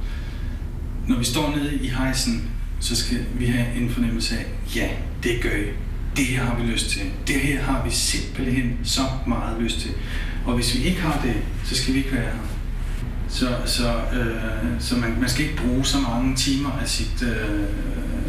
Når 1.08 1.18
vi 1.18 1.24
står 1.24 1.56
nede 1.56 1.78
i 1.82 1.88
hejsen, 1.88 2.50
så 2.80 2.96
skal 2.96 3.18
vi 3.34 3.46
have 3.46 3.66
en 3.76 3.90
fornemmelse 3.90 4.38
af, 4.38 4.46
ja, 4.76 4.88
det 5.22 5.42
gør 5.42 5.56
I. 5.56 5.64
Det 6.16 6.26
her 6.26 6.44
har 6.44 6.62
vi 6.62 6.70
lyst 6.70 6.90
til. 6.90 7.02
Det 7.26 7.36
her 7.36 7.62
har 7.62 7.84
vi 7.84 7.90
simpelthen 7.90 8.78
så 8.84 9.00
meget 9.26 9.62
lyst 9.62 9.80
til. 9.80 9.90
Og 10.46 10.54
hvis 10.54 10.74
vi 10.74 10.82
ikke 10.82 11.00
har 11.00 11.20
det, 11.22 11.34
så 11.64 11.74
skal 11.74 11.94
vi 11.94 11.98
ikke 11.98 12.12
være 12.12 12.22
her. 12.22 12.57
Så, 13.28 13.48
så, 13.66 13.88
øh, 14.12 14.80
så 14.80 14.96
man, 14.96 15.20
man 15.20 15.28
skal 15.28 15.44
ikke 15.44 15.56
bruge 15.56 15.84
så 15.84 15.98
mange 15.98 16.36
timer 16.36 16.70
af 16.82 16.88
sit, 16.88 17.22
øh, 17.22 17.64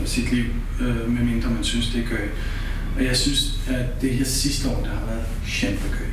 sit 0.05 0.31
liv, 0.31 0.45
øh, 0.81 1.09
medmindre 1.09 1.49
man 1.49 1.63
synes, 1.63 1.87
det 1.87 2.03
er 2.03 2.07
gøy. 2.07 2.27
Og 2.97 3.05
jeg 3.05 3.17
synes, 3.17 3.59
at 3.67 4.01
det 4.01 4.13
her 4.13 4.25
sidste 4.25 4.69
år, 4.69 4.81
der 4.83 4.89
har 4.89 5.05
været 5.05 5.25
kjempegøy. 5.47 6.09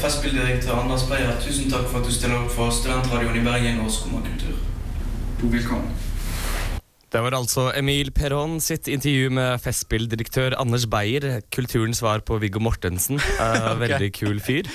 Festspilldirektør 0.00 0.72
Anders 0.72 1.02
Beyer, 1.08 1.32
tusen 1.40 1.70
takk 1.70 1.88
for 1.88 1.98
at 1.98 2.06
du 2.06 2.12
stiller 2.12 2.36
opp 2.36 2.50
for 2.52 2.70
Studentradioen 2.74 3.36
i 3.40 3.44
Bergen 3.44 3.80
og 3.80 3.90
Skumma 3.92 4.20
kultur. 4.26 4.56
Du 5.40 5.46
er 5.46 5.50
velkommen. 5.50 5.90
Det 7.12 7.20
var 7.24 7.32
altså 7.38 7.70
Emil 7.76 8.10
Perron 8.10 8.60
sitt 8.60 8.88
intervju 8.88 9.30
med 9.30 9.58
Festspilldirektør 9.64 10.58
Anders 10.60 10.86
Beyer. 10.86 11.40
Kulturens 11.54 12.02
svar 12.02 12.18
på 12.26 12.38
Viggo 12.38 12.58
Mortensen. 12.60 13.20
Eh, 13.40 13.80
Veldig 13.80 14.12
kul 14.12 14.40
fyr. 14.40 14.68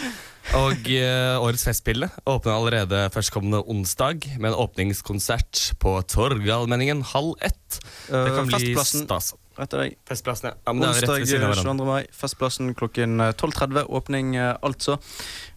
Og 0.51 0.89
eh, 0.91 1.39
årets 1.41 1.63
Festspille 1.65 2.09
åpner 2.29 2.51
allerede 2.53 3.05
førstkommende 3.13 3.63
onsdag 3.71 4.25
med 4.37 4.51
en 4.51 4.57
åpningskonsert 4.59 5.69
på 5.81 5.95
Torgallmenningen 6.11 7.01
halv 7.13 7.33
ett. 7.41 7.79
Det 8.09 8.27
kan 8.35 8.49
bli 8.51 8.59
Festplassen 8.59 9.05
stas. 9.07 9.31
etter 9.57 9.83
deg. 9.85 9.95
Festplassen, 10.09 10.51
ja. 10.51 10.59
ja 10.67 10.73
men 10.75 10.83
det 10.83 10.89
er 10.89 10.93
jo 10.93 10.99
rett 10.99 11.09
Onsdag 11.09 11.19
ved 11.23 11.31
siden 11.31 11.47
av 11.47 11.53
hverandre. 11.55 11.85
22. 11.85 11.87
mai. 11.89 12.19
Festplassen 12.19 12.73
klokken 12.77 13.23
eh, 13.23 13.31
12.30. 13.39 13.87
Åpning, 14.01 14.35
eh, 14.35 14.51
altså. 14.67 14.99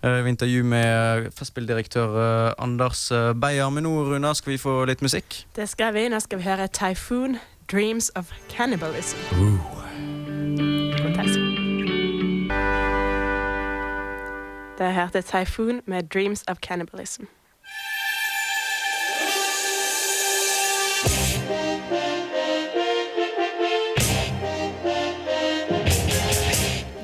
Eh, 0.02 0.20
Vi 0.24 0.32
intervju 0.32 0.64
med 0.64 1.28
festspilldirektør 1.36 2.18
eh, 2.22 2.54
Anders 2.62 3.10
eh, 3.12 3.32
Beyer. 3.34 3.68
Men 3.74 3.88
nå, 3.90 3.96
Runa, 4.08 4.32
skal 4.38 4.54
vi 4.54 4.62
få 4.62 4.78
litt 4.88 5.04
musikk? 5.04 5.42
Det 5.58 5.68
skal 5.68 5.92
vi. 5.98 6.06
Nå 6.08 6.22
skal 6.24 6.40
vi 6.40 6.48
høre 6.48 6.70
Typhoon, 6.70 7.40
'Dreams 7.66 8.12
of 8.14 8.30
Cannibalism'. 8.54 9.18
Grotesk. 9.34 10.05
Der 14.78 14.90
hørte 14.90 15.22
Typhoon 15.22 15.80
med 15.86 16.02
'Dreams 16.14 16.44
of 16.48 16.56
Cannibalism'. 16.66 17.26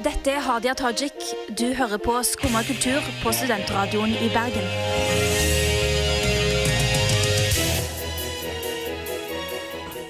Dette 0.04 0.30
er 0.30 0.40
Hadia 0.40 0.74
Tajik. 0.74 1.12
Du 1.58 1.74
hører 1.74 1.98
på 2.04 2.22
Skumma 2.22 2.62
kultur 2.62 3.00
på 3.22 3.32
Studentradioen 3.32 4.10
i 4.10 4.28
Bergen. 4.34 4.66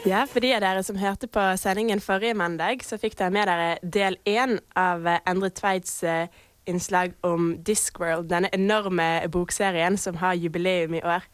Ja, 0.07 0.25
for 0.25 0.41
de 0.41 0.55
av 0.55 0.61
dere 0.61 0.83
som 0.83 0.97
hørte 0.97 1.27
på 1.27 1.57
sendingen 1.57 2.01
forrige 2.01 2.35
mandag, 2.35 2.83
så 2.83 2.99
fikk 2.99 3.19
dere 3.19 3.31
med 3.31 3.47
dere 3.47 3.77
del 3.83 4.17
én 4.27 4.59
av 4.75 5.07
Endre 5.27 5.51
Tveits 5.51 6.03
eh, 6.03 6.27
innslag 6.67 7.15
om 7.27 7.57
Discworld, 7.67 8.29
denne 8.31 8.51
enorme 8.53 9.27
bokserien 9.33 9.99
som 9.99 10.19
har 10.23 10.39
jubileum 10.39 10.95
i 10.95 11.03
år. 11.03 11.27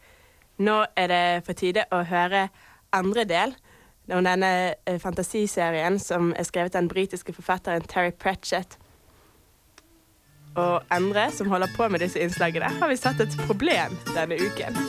Nå 0.59 0.83
er 0.95 1.07
det 1.07 1.23
på 1.47 1.55
tide 1.55 1.85
å 1.91 2.03
høre 2.03 2.49
andre 2.95 3.25
del 3.29 3.55
om 4.09 4.25
denne 4.25 4.75
eh, 4.85 4.99
fantasiserien 4.99 5.99
som 6.01 6.33
er 6.35 6.47
skrevet 6.47 6.75
av 6.75 6.81
den 6.81 6.91
britiske 6.91 7.33
forfatteren 7.33 7.85
Terry 7.87 8.11
Pratchett. 8.11 8.77
Og 10.57 10.81
Endre, 10.91 11.29
som 11.31 11.47
holder 11.47 11.69
på 11.77 11.87
med 11.87 12.01
disse 12.03 12.19
innslagene, 12.19 12.71
har 12.81 12.89
vi 12.89 12.97
satt 12.97 13.21
et 13.21 13.37
problem 13.45 13.95
denne 14.15 14.39
uken. 14.41 14.79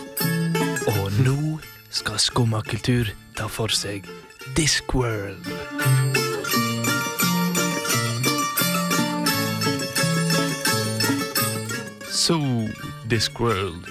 Og 0.96 1.20
nå 1.20 1.60
skal 1.90 2.18
Skumma 2.18 2.64
kultur 2.66 3.12
ta 3.36 3.50
for 3.50 3.72
seg 3.74 4.08
Discworld. 4.56 5.46
Så, 12.10 12.36
Discworld. 13.06 13.86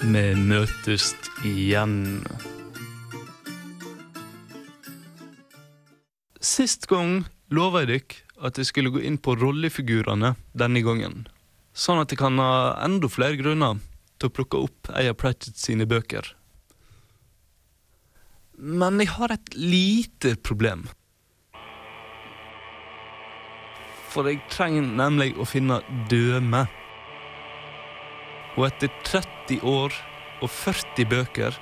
Vi 0.00 0.22
møtes 0.40 1.10
igen. 1.44 2.22
Sist 6.40 6.88
gang 6.88 7.26
lova 7.52 7.82
jeg 7.84 7.90
dere 7.90 8.48
at 8.48 8.56
jeg 8.56 8.70
skulle 8.70 8.94
gå 8.94 9.04
inn 9.04 9.20
på 9.20 9.36
rollefigurene 9.36 10.32
denne 10.56 10.84
gangen. 10.86 11.26
Sånn 11.76 12.00
at 12.00 12.08
jeg 12.08 12.22
kan 12.22 12.40
ha 12.40 12.80
enda 12.86 13.12
flere 13.12 13.36
grunner 13.36 13.84
til 14.16 14.32
å 14.32 14.36
plukke 14.40 14.64
opp 14.64 14.88
en 14.94 15.12
av 15.12 15.20
Pratchett 15.20 15.60
sine 15.60 15.84
bøker. 15.84 16.24
Men 18.56 18.96
jeg 19.04 19.12
har 19.20 19.36
et 19.36 19.54
lite 19.60 20.38
problem. 20.40 20.88
For 24.08 24.24
jeg 24.24 24.40
trenger 24.48 24.88
nemlig 24.88 25.34
å 25.36 25.44
finne 25.44 25.82
døme. 26.08 26.64
Og 28.60 28.66
etter 28.66 28.90
30 29.08 29.62
år 29.64 29.94
og 30.44 30.50
40 30.52 31.06
bøker 31.08 31.54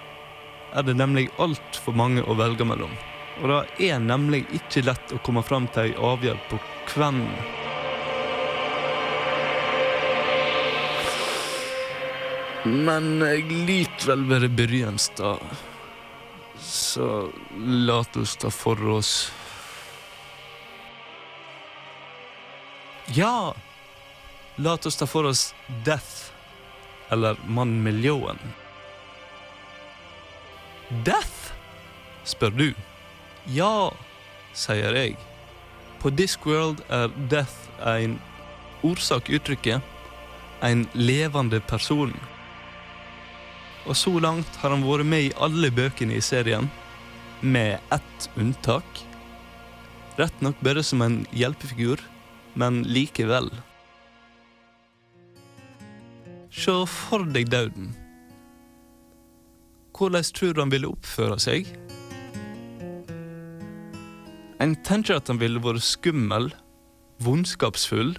er 0.75 0.83
det 0.83 0.97
nemlig 0.99 1.29
altfor 1.39 1.95
mange 1.95 2.25
å 2.27 2.35
velge 2.35 2.65
mellom. 2.67 2.91
Og 3.39 3.53
det 3.53 3.87
er 3.87 4.01
nemlig 4.03 4.41
ikke 4.57 4.83
lett 4.83 5.13
å 5.15 5.21
komme 5.23 5.45
fram 5.47 5.69
til 5.71 5.93
ei 5.93 5.93
avgjørelse 5.95 6.49
på 6.51 6.59
hvem 6.97 7.21
Men 12.67 13.07
jeg 13.23 13.45
liker 13.69 14.11
vel 14.11 14.25
være 14.27 14.49
Byrjenstad, 14.59 15.39
så 16.59 17.07
la 17.63 18.01
oss 18.03 18.35
ta 18.43 18.51
for 18.51 18.83
oss 18.97 19.13
Ja, 23.15 23.55
la 24.59 24.75
oss 24.75 24.99
ta 24.99 25.07
for 25.07 25.31
oss 25.31 25.53
Death 25.87 26.38
eller 27.11 27.39
Mannmiljøen. 27.47 28.41
Death? 31.05 31.53
spør 32.29 32.53
du. 32.53 32.67
Ja, 33.49 33.91
sier 34.53 34.97
jeg. 34.97 35.17
På 36.03 36.11
Discworld 36.13 36.83
er 36.93 37.09
death 37.33 37.71
en 37.89 38.19
orsak 38.87 39.31
uttrykket 39.33 39.83
en 40.61 40.87
levende 40.93 41.61
person. 41.61 42.13
Og 43.87 43.97
så 43.97 44.13
langt 44.21 44.59
har 44.61 44.75
han 44.75 44.85
vært 44.85 45.09
med 45.09 45.29
i 45.29 45.35
alle 45.41 45.71
bøkene 45.75 46.19
i 46.19 46.25
serien, 46.25 46.69
med 47.41 47.79
ett 47.95 48.29
unntak. 48.37 49.05
Rett 50.19 50.41
nok 50.43 50.59
bare 50.67 50.83
som 50.83 51.03
en 51.05 51.21
hjelpefigur, 51.31 52.03
men 52.59 52.83
likevel. 52.83 53.53
Se 56.59 56.75
for 56.91 57.23
deg 57.35 57.51
døden. 57.53 57.93
Hvordan 59.95 60.27
tror 60.35 60.55
du 60.55 60.61
han 60.63 60.73
ville 60.75 60.91
oppføre 60.91 61.39
seg? 61.43 61.69
En 64.63 64.75
tenker 64.87 65.19
at 65.19 65.31
han 65.31 65.39
ville 65.39 65.63
vært 65.63 65.87
skummel, 65.87 66.51
vondskapsfull, 67.23 68.17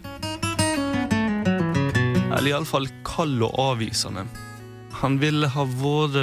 eller 2.30 2.50
iallfall 2.54 2.88
kald 3.08 3.44
og 3.44 3.60
avvisende. 3.60 4.24
Han 5.02 5.20
ville 5.20 5.48
ha 5.52 5.68
vært 5.80 6.20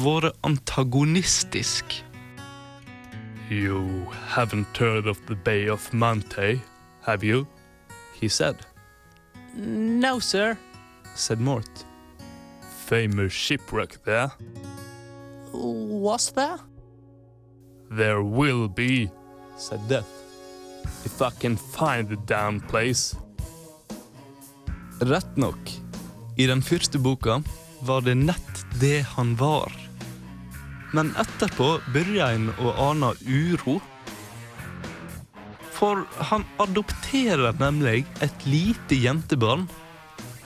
vært 0.00 0.32
antagonistisk. 0.42 1.84
You 3.50 4.08
haven't 4.32 4.76
heard 4.78 5.06
of 5.06 5.18
the 5.26 5.36
Bay 5.36 5.68
of 5.68 5.92
Mante, 5.92 6.60
have 7.04 7.22
you? 7.22 7.46
He 8.18 8.28
said. 8.28 8.71
No, 9.54 10.18
sir, 10.18 10.56
said 11.14 11.40
Mort. 11.40 11.84
Famous 12.86 13.32
shipwreck 13.32 14.02
there. 14.04 14.30
Was 15.52 16.32
there? 16.32 16.58
There 17.90 18.22
will 18.22 18.68
be, 18.68 19.10
said 19.56 19.80
Death. 19.88 20.08
If 21.04 21.20
I 21.20 21.30
can 21.30 21.56
find 21.56 22.08
the 22.08 22.16
damn 22.26 22.60
place. 22.60 23.16
Rett 25.00 25.36
nok, 25.36 25.70
i 26.36 26.46
den 26.46 26.62
første 26.62 26.98
boka 26.98 27.42
var 27.82 28.00
det 28.00 28.14
nett 28.14 28.64
det 28.80 29.02
han 29.16 29.34
var. 29.36 29.72
Men 30.92 31.12
etterpå 31.18 31.80
begynte 31.92 32.28
en 32.28 32.50
å 32.60 32.72
ane 32.90 33.12
uro. 33.26 33.80
For 35.82 36.04
han 36.30 36.44
adopterer 36.62 37.56
nemlig 37.58 38.04
et 38.22 38.44
lite 38.46 38.94
jentebarn. 39.02 39.64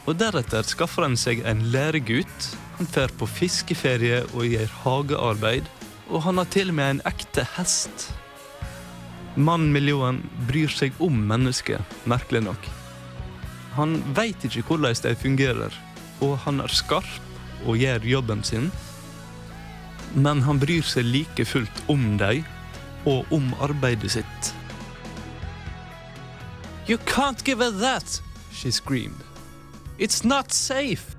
Og 0.09 0.17
deretter 0.17 0.65
skaffer 0.65 1.05
han 1.05 1.19
seg 1.21 1.43
en 1.45 1.61
læregutt. 1.75 2.47
Han 2.79 2.89
fer 2.89 3.13
på 3.21 3.29
fiskeferie 3.29 4.23
og 4.31 4.49
gjør 4.49 4.73
hagearbeid. 4.87 5.69
Og 6.09 6.25
han 6.25 6.41
har 6.41 6.49
til 6.55 6.73
og 6.73 6.79
med 6.81 6.95
en 6.95 7.05
ekte 7.13 7.45
hest. 7.59 8.09
Mannen 9.37 9.77
miljøen 9.77 10.23
bryr 10.49 10.73
seg 10.73 10.97
om 11.05 11.21
mennesket, 11.29 11.85
merkelig 12.09 12.47
nok. 12.47 12.73
Han 13.77 13.99
veit 14.17 14.41
ikke 14.49 14.65
hvordan 14.65 14.97
de 15.05 15.13
fungerer, 15.21 15.75
og 16.25 16.39
han 16.47 16.65
er 16.65 16.73
skarp 16.73 17.67
og 17.69 17.77
gjør 17.77 18.09
jobben 18.09 18.41
sin. 18.41 18.71
Men 20.17 20.41
han 20.49 20.63
bryr 20.63 20.87
seg 20.87 21.05
like 21.05 21.45
fullt 21.45 21.89
om 21.93 22.15
dem 22.17 22.47
og 23.05 23.29
om 23.37 23.53
arbeidet 23.61 24.17
sitt. 24.17 24.56
You 26.87 26.99
can't 26.99 27.43
give 27.43 27.59
her 27.59 27.71
that, 27.71 28.21
she 28.53 28.71
screamed. 28.71 29.23
It's 29.99 30.25
not 30.25 30.53
safe. 30.53 31.17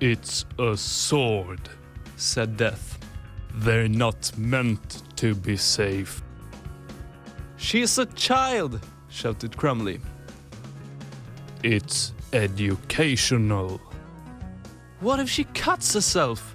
It's 0.00 0.46
a 0.58 0.76
sword, 0.76 1.68
said 2.16 2.56
Death. 2.56 2.98
They're 3.54 3.88
not 3.88 4.32
meant 4.38 5.02
to 5.16 5.34
be 5.34 5.56
safe. 5.56 6.22
She's 7.56 7.98
a 7.98 8.06
child, 8.06 8.80
shouted 9.08 9.56
Crumley. 9.56 10.00
It's 11.62 12.12
educational. 12.32 13.80
What 15.00 15.20
if 15.20 15.28
she 15.28 15.44
cuts 15.44 15.92
herself? 15.94 16.54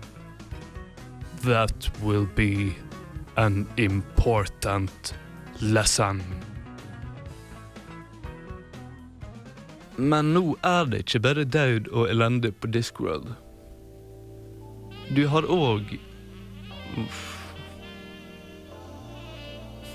That 1.44 1.90
will 2.02 2.26
be 2.26 2.76
an 3.38 3.68
important 3.78 5.14
lesson. 5.62 6.24
Men 9.98 10.34
nå 10.34 10.56
er 10.64 10.86
det 10.86 11.04
ikke 11.06 11.20
bare 11.26 11.44
død 11.44 11.90
og 11.92 12.10
elende 12.10 12.52
på 12.52 12.70
Discworld. 12.70 13.32
Du 15.16 15.24
har 15.28 15.48
òg 15.50 15.96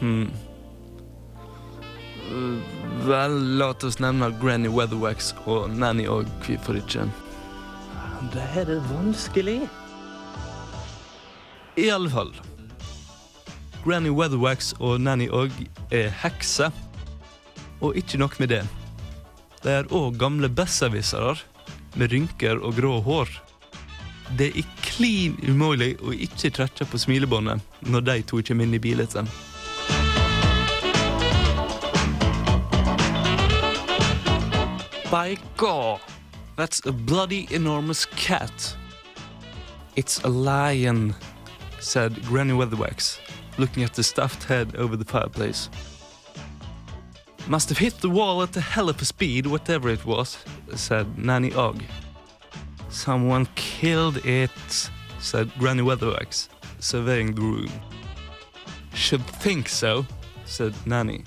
hmm. 0.01 0.31
Vel, 3.07 3.37
la 3.61 3.71
oss 3.71 4.01
nevne 4.01 4.33
Granny 4.41 4.71
Weatherwax 4.73 5.35
og 5.47 5.71
Nanny 5.71 6.09
òg, 6.09 6.27
hvorfor 6.43 6.81
ikke? 6.81 7.07
Det 8.33 8.47
her 8.55 8.71
er 8.73 8.83
vanskelig. 8.91 9.61
I 11.77 11.89
alle 11.89 12.11
fall. 12.11 12.33
Granny 13.85 14.11
Weatherwax 14.11 14.73
og 14.81 15.01
Nanny 15.01 15.29
òg 15.31 15.51
er 15.91 16.09
hekser. 16.23 16.71
Og 17.83 17.97
ikke 17.97 18.19
nok 18.19 18.41
med 18.41 18.49
det. 18.49 18.63
De 19.63 19.71
er 19.71 19.87
òg 19.95 20.17
gamle 20.19 20.49
besserwissere 20.51 21.37
med 21.95 22.11
rynker 22.11 22.59
og 22.59 22.75
grå 22.81 22.97
hår. 23.07 23.31
Det 24.39 24.49
er 24.59 24.69
klin 24.83 25.37
umulig 25.47 25.93
å 26.03 26.15
ikke 26.17 26.51
trekke 26.57 26.87
på 26.89 26.99
smilebåndet 26.99 27.63
når 27.87 28.07
de 28.09 28.17
to 28.27 28.41
kommer 28.43 28.67
inn 28.67 28.75
i 28.75 28.81
bildet. 28.83 29.15
By 35.13 35.37
God, 35.57 36.01
that's 36.57 36.83
a 36.87 36.93
bloody 36.93 37.47
enormous 37.51 38.07
cat. 38.17 38.77
It's 39.95 40.25
a 40.25 40.29
lion, 40.29 41.15
said 41.79 42.25
Granny 42.25 42.55
Weatherwax, 42.55 43.21
looking 43.59 43.85
at 43.85 43.95
the 43.95 44.03
stuffed 44.03 44.43
head 44.45 44.75
over 44.75 44.97
the 44.97 45.05
fireplace. 45.05 45.69
Must 47.49 47.69
have 47.69 47.79
hit 47.79 48.01
the 48.01 48.09
wall 48.09 48.43
at 48.43 48.57
a 48.57 48.61
hell 48.61 48.89
of 48.89 49.03
a 49.03 49.05
speed, 49.05 49.47
whatever 49.47 49.89
it 49.89 50.07
was, 50.07 50.39
said 50.75 51.19
Nanny 51.19 51.53
Og. 51.55 51.83
Someone 52.89 53.47
killed 53.55 54.25
it, 54.25 54.91
said 55.19 55.51
Granny 55.59 55.83
Weatherwax, 55.83 56.49
surveying 56.79 57.35
the 57.35 57.41
room. 57.41 57.73
Should 58.95 59.27
think 59.27 59.69
so, 59.69 60.07
said 60.45 60.75
Nanny. 60.87 61.25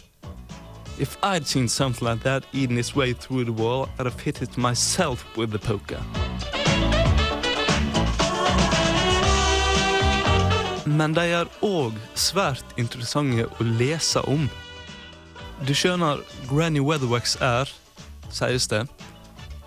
If 0.97 1.17
I'd 1.21 1.45
seen 1.45 1.67
something 1.67 2.07
like 2.07 2.23
that 2.23 2.45
eating 2.53 2.77
its 2.77 2.95
way 2.95 3.11
through 3.11 3.45
the 3.45 3.51
wall, 3.51 3.89
I'd 3.99 4.05
have 4.05 4.19
hit 4.19 4.41
it 4.41 4.57
myself 4.57 5.25
with 5.35 5.51
the 5.51 5.59
poker. 5.59 6.01
Men 10.85 11.13
de 11.13 11.25
er 11.33 11.49
òg 11.65 11.95
svært 12.13 12.75
interessante 12.77 13.47
å 13.49 13.65
lese 13.65 14.21
om. 14.29 14.45
Du 15.63 15.71
skjønner, 15.71 16.19
Granny 16.49 16.81
Weatherwax 16.83 17.37
er, 17.39 17.69
sies 18.27 18.67
det, 18.67 18.81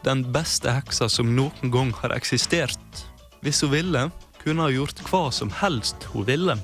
den 0.05 0.21
beste 0.35 0.69
heksa 0.69 1.09
som 1.09 1.31
noen 1.33 1.73
gang 1.73 1.95
har 2.03 2.13
eksistert. 2.13 3.05
Hvis 3.41 3.63
hun 3.65 3.73
ville, 3.73 4.03
kunne 4.43 4.67
hun 4.67 4.75
gjort 4.75 5.01
hva 5.09 5.23
som 5.33 5.49
helst 5.63 6.05
hun 6.13 6.27
ville. 6.29 6.59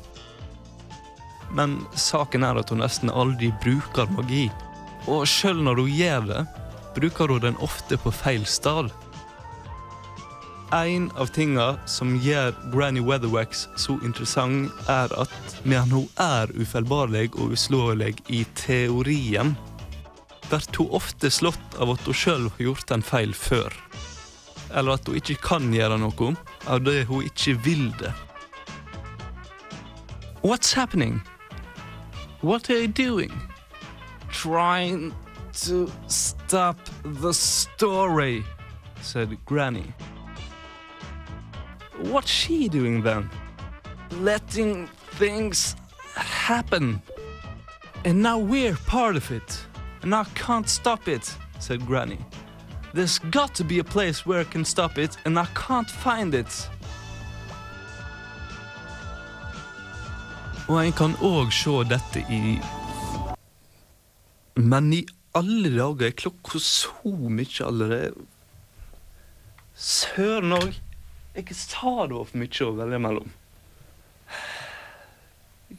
Men 1.57 1.79
saken 1.97 2.45
er 2.45 2.61
at 2.61 2.69
hun 2.69 2.83
nesten 2.85 3.13
aldri 3.13 3.49
bruker 3.65 4.13
magi. 4.13 4.51
Og 5.09 5.25
sjøl 5.29 5.65
når 5.65 5.81
hun 5.81 5.97
gjør 5.97 6.29
det, 6.29 6.45
bruker 6.99 7.33
hun 7.33 7.47
den 7.47 7.59
ofte 7.65 7.97
på 8.05 8.13
feil 8.13 8.45
sted. 8.45 8.93
En 10.75 11.11
av 11.15 11.29
tinga 11.31 11.77
som 11.87 12.17
gjør 12.19 12.55
Granny 12.73 12.99
Weatherwax 13.01 13.69
så 13.79 13.95
interessant, 14.03 14.73
er 14.91 15.13
at 15.23 15.35
medan 15.63 15.93
hun 15.95 16.09
er 16.19 16.51
ufeilbarlig 16.59 17.29
og 17.37 17.53
uslåelig 17.55 18.17
i 18.27 18.41
teorien, 18.59 19.53
blir 20.49 20.65
hun 20.75 20.97
ofte 20.99 21.31
slått 21.31 21.77
av 21.79 21.93
at 21.93 22.03
hun 22.09 22.19
sjøl 22.19 22.49
har 22.57 22.65
gjort 22.67 22.91
en 22.91 23.07
feil 23.07 23.35
før. 23.39 23.71
Eller 24.75 24.99
at 24.99 25.07
hun 25.07 25.21
ikke 25.21 25.37
kan 25.45 25.69
gjøre 25.71 26.01
noe 26.03 26.33
av 26.67 26.83
det 26.83 27.05
hun 27.07 27.23
ikke 27.23 27.55
vil 27.63 27.85
det. 28.01 28.11
What's 30.43 30.75
happening? 30.75 31.23
What 32.43 32.69
are 32.69 32.81
you 32.81 32.89
doing? 32.89 33.31
Trying 34.33 35.15
to 35.67 35.87
stop 36.09 36.77
the 37.23 37.33
story, 37.33 38.43
said 39.01 39.39
Granny. 39.47 39.95
What's 41.99 42.31
she 42.31 42.69
doing 42.69 43.03
then? 43.03 43.31
Letting 44.21 44.89
things 45.19 45.77
happen. 46.15 47.03
And 48.05 48.23
now 48.23 48.39
we're 48.39 48.77
part 48.87 49.17
of 49.17 49.31
it. 49.31 49.67
And 50.03 50.15
I 50.15 50.25
can't 50.35 50.69
stop 50.69 51.09
it, 51.09 51.35
said 51.59 51.87
Granny. 51.87 52.19
There's 52.93 53.19
got 53.19 53.55
to 53.57 53.65
be 53.65 53.79
a 53.79 53.85
place 53.85 54.27
where 54.27 54.41
I 54.41 54.45
can 54.45 54.65
stop 54.65 54.99
it, 54.99 55.17
and 55.25 55.39
I 55.39 55.47
can't 55.55 55.91
find 55.91 56.35
it. 56.35 56.69
Og 60.69 60.79
en 60.87 60.93
kan 60.97 61.17
òg 61.21 61.51
se 61.53 61.83
dette 61.91 62.23
i 62.33 62.59
Men 64.57 64.93
i 64.97 65.03
alle 65.37 65.69
dager 65.75 66.07
er 66.07 66.15
klokka 66.17 66.61
så 66.63 67.11
mye 67.29 67.67
allerede. 67.67 68.25
Søren 69.75 70.53
òg. 70.57 70.79
Jeg 71.35 71.57
sa 71.59 72.07
det 72.07 72.15
var 72.15 72.29
for 72.29 72.39
mye 72.39 72.67
å 72.67 72.75
velge 72.79 73.01
mellom. 73.03 73.33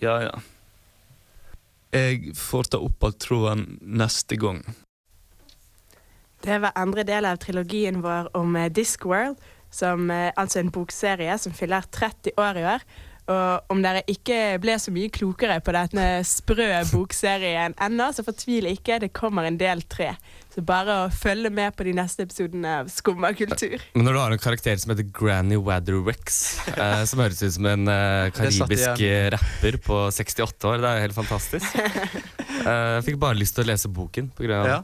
Ja, 0.01 0.17
ja. 0.25 0.35
Jeg 1.95 2.33
får 2.35 2.73
ta 2.73 2.81
opp 2.83 3.05
alt 3.07 3.21
tråden 3.23 3.77
neste 3.79 4.35
gang. 4.35 4.59
Det 6.43 6.59
var 6.61 6.75
andre 6.75 7.05
del 7.07 7.25
av 7.25 7.39
trilogien 7.41 8.01
vår 8.03 8.27
om 8.37 8.57
eh, 8.59 8.67
Discworld, 8.69 9.39
som 9.71 10.11
eh, 10.11 10.33
altså 10.35 10.59
en 10.59 10.73
bokserie 10.75 11.37
som 11.39 11.55
fyller 11.55 11.87
30 11.87 12.35
år 12.35 12.59
i 12.59 12.65
år. 12.75 12.83
Og 13.31 13.71
om 13.73 13.79
dere 13.81 14.03
ikke 14.11 14.59
ble 14.61 14.75
så 14.77 14.91
mye 14.93 15.09
klokere 15.09 15.57
på 15.65 15.73
denne 15.73 16.19
sprø 16.27 16.67
bokserien 16.91 17.73
ennå, 17.81 18.11
så 18.13 18.27
fortvil 18.27 18.67
ikke, 18.69 18.99
det 19.01 19.15
kommer 19.17 19.47
en 19.47 19.57
del 19.57 19.81
tre. 19.89 20.11
Så 20.55 20.61
bare 20.63 20.93
å 21.03 21.07
følge 21.11 21.49
med 21.51 21.75
på 21.75 21.83
de 21.83 21.91
neste 21.97 22.23
episodene 22.23 22.77
av 22.79 22.87
Skumma 22.87 23.33
kultur. 23.35 23.75
Men 23.91 24.07
når 24.07 24.15
du 24.15 24.19
har 24.21 24.35
en 24.37 24.39
karakter 24.39 24.79
som 24.79 24.93
heter 24.93 25.09
Granny 25.11 25.57
Wadderwex, 25.59 26.37
eh, 26.77 27.01
som 27.09 27.19
høres 27.19 27.41
ut 27.43 27.57
som 27.57 27.67
en 27.73 27.91
eh, 27.91 28.29
karibisk 28.35 29.03
rapper 29.35 29.77
på 29.83 29.99
68 30.15 30.69
år, 30.71 30.79
det 30.85 30.93
er 30.93 31.05
helt 31.09 31.19
fantastisk. 31.19 31.75
Eh, 32.55 32.71
jeg 32.95 33.03
fikk 33.03 33.17
bare 33.19 33.35
lyst 33.37 33.53
til 33.57 33.65
å 33.65 33.67
lese 33.67 33.89
boken. 33.91 34.29
På 34.33 34.45
grunn 34.45 34.61
av 34.63 34.67
Ja. 34.69 34.77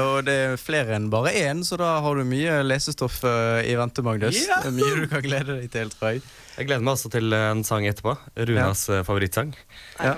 Og 0.00 0.24
det 0.26 0.34
er 0.34 0.56
flere 0.58 0.96
enn 0.96 1.10
bare 1.12 1.30
én, 1.38 1.60
så 1.66 1.76
da 1.78 1.92
har 2.02 2.18
du 2.18 2.24
mye 2.26 2.62
lesestoff 2.66 3.20
eh, 3.28 3.62
i 3.70 3.76
vente, 3.78 4.02
Magnus. 4.04 4.38
Ja. 4.48 4.60
Er 4.66 4.74
Mye 4.74 5.04
du 5.04 5.06
kan 5.10 5.22
glede 5.24 5.58
deg 5.60 5.70
til, 5.72 5.92
tror 5.94 6.14
jeg. 6.14 6.24
Jeg 6.54 6.68
gleder 6.68 6.84
meg 6.86 6.92
også 6.94 7.10
til 7.10 7.34
en 7.34 7.62
sang 7.66 7.86
etterpå. 7.86 8.14
Runas 8.50 8.84
eh, 8.90 9.02
favorittsang. 9.06 9.54
Ja. 9.98 10.14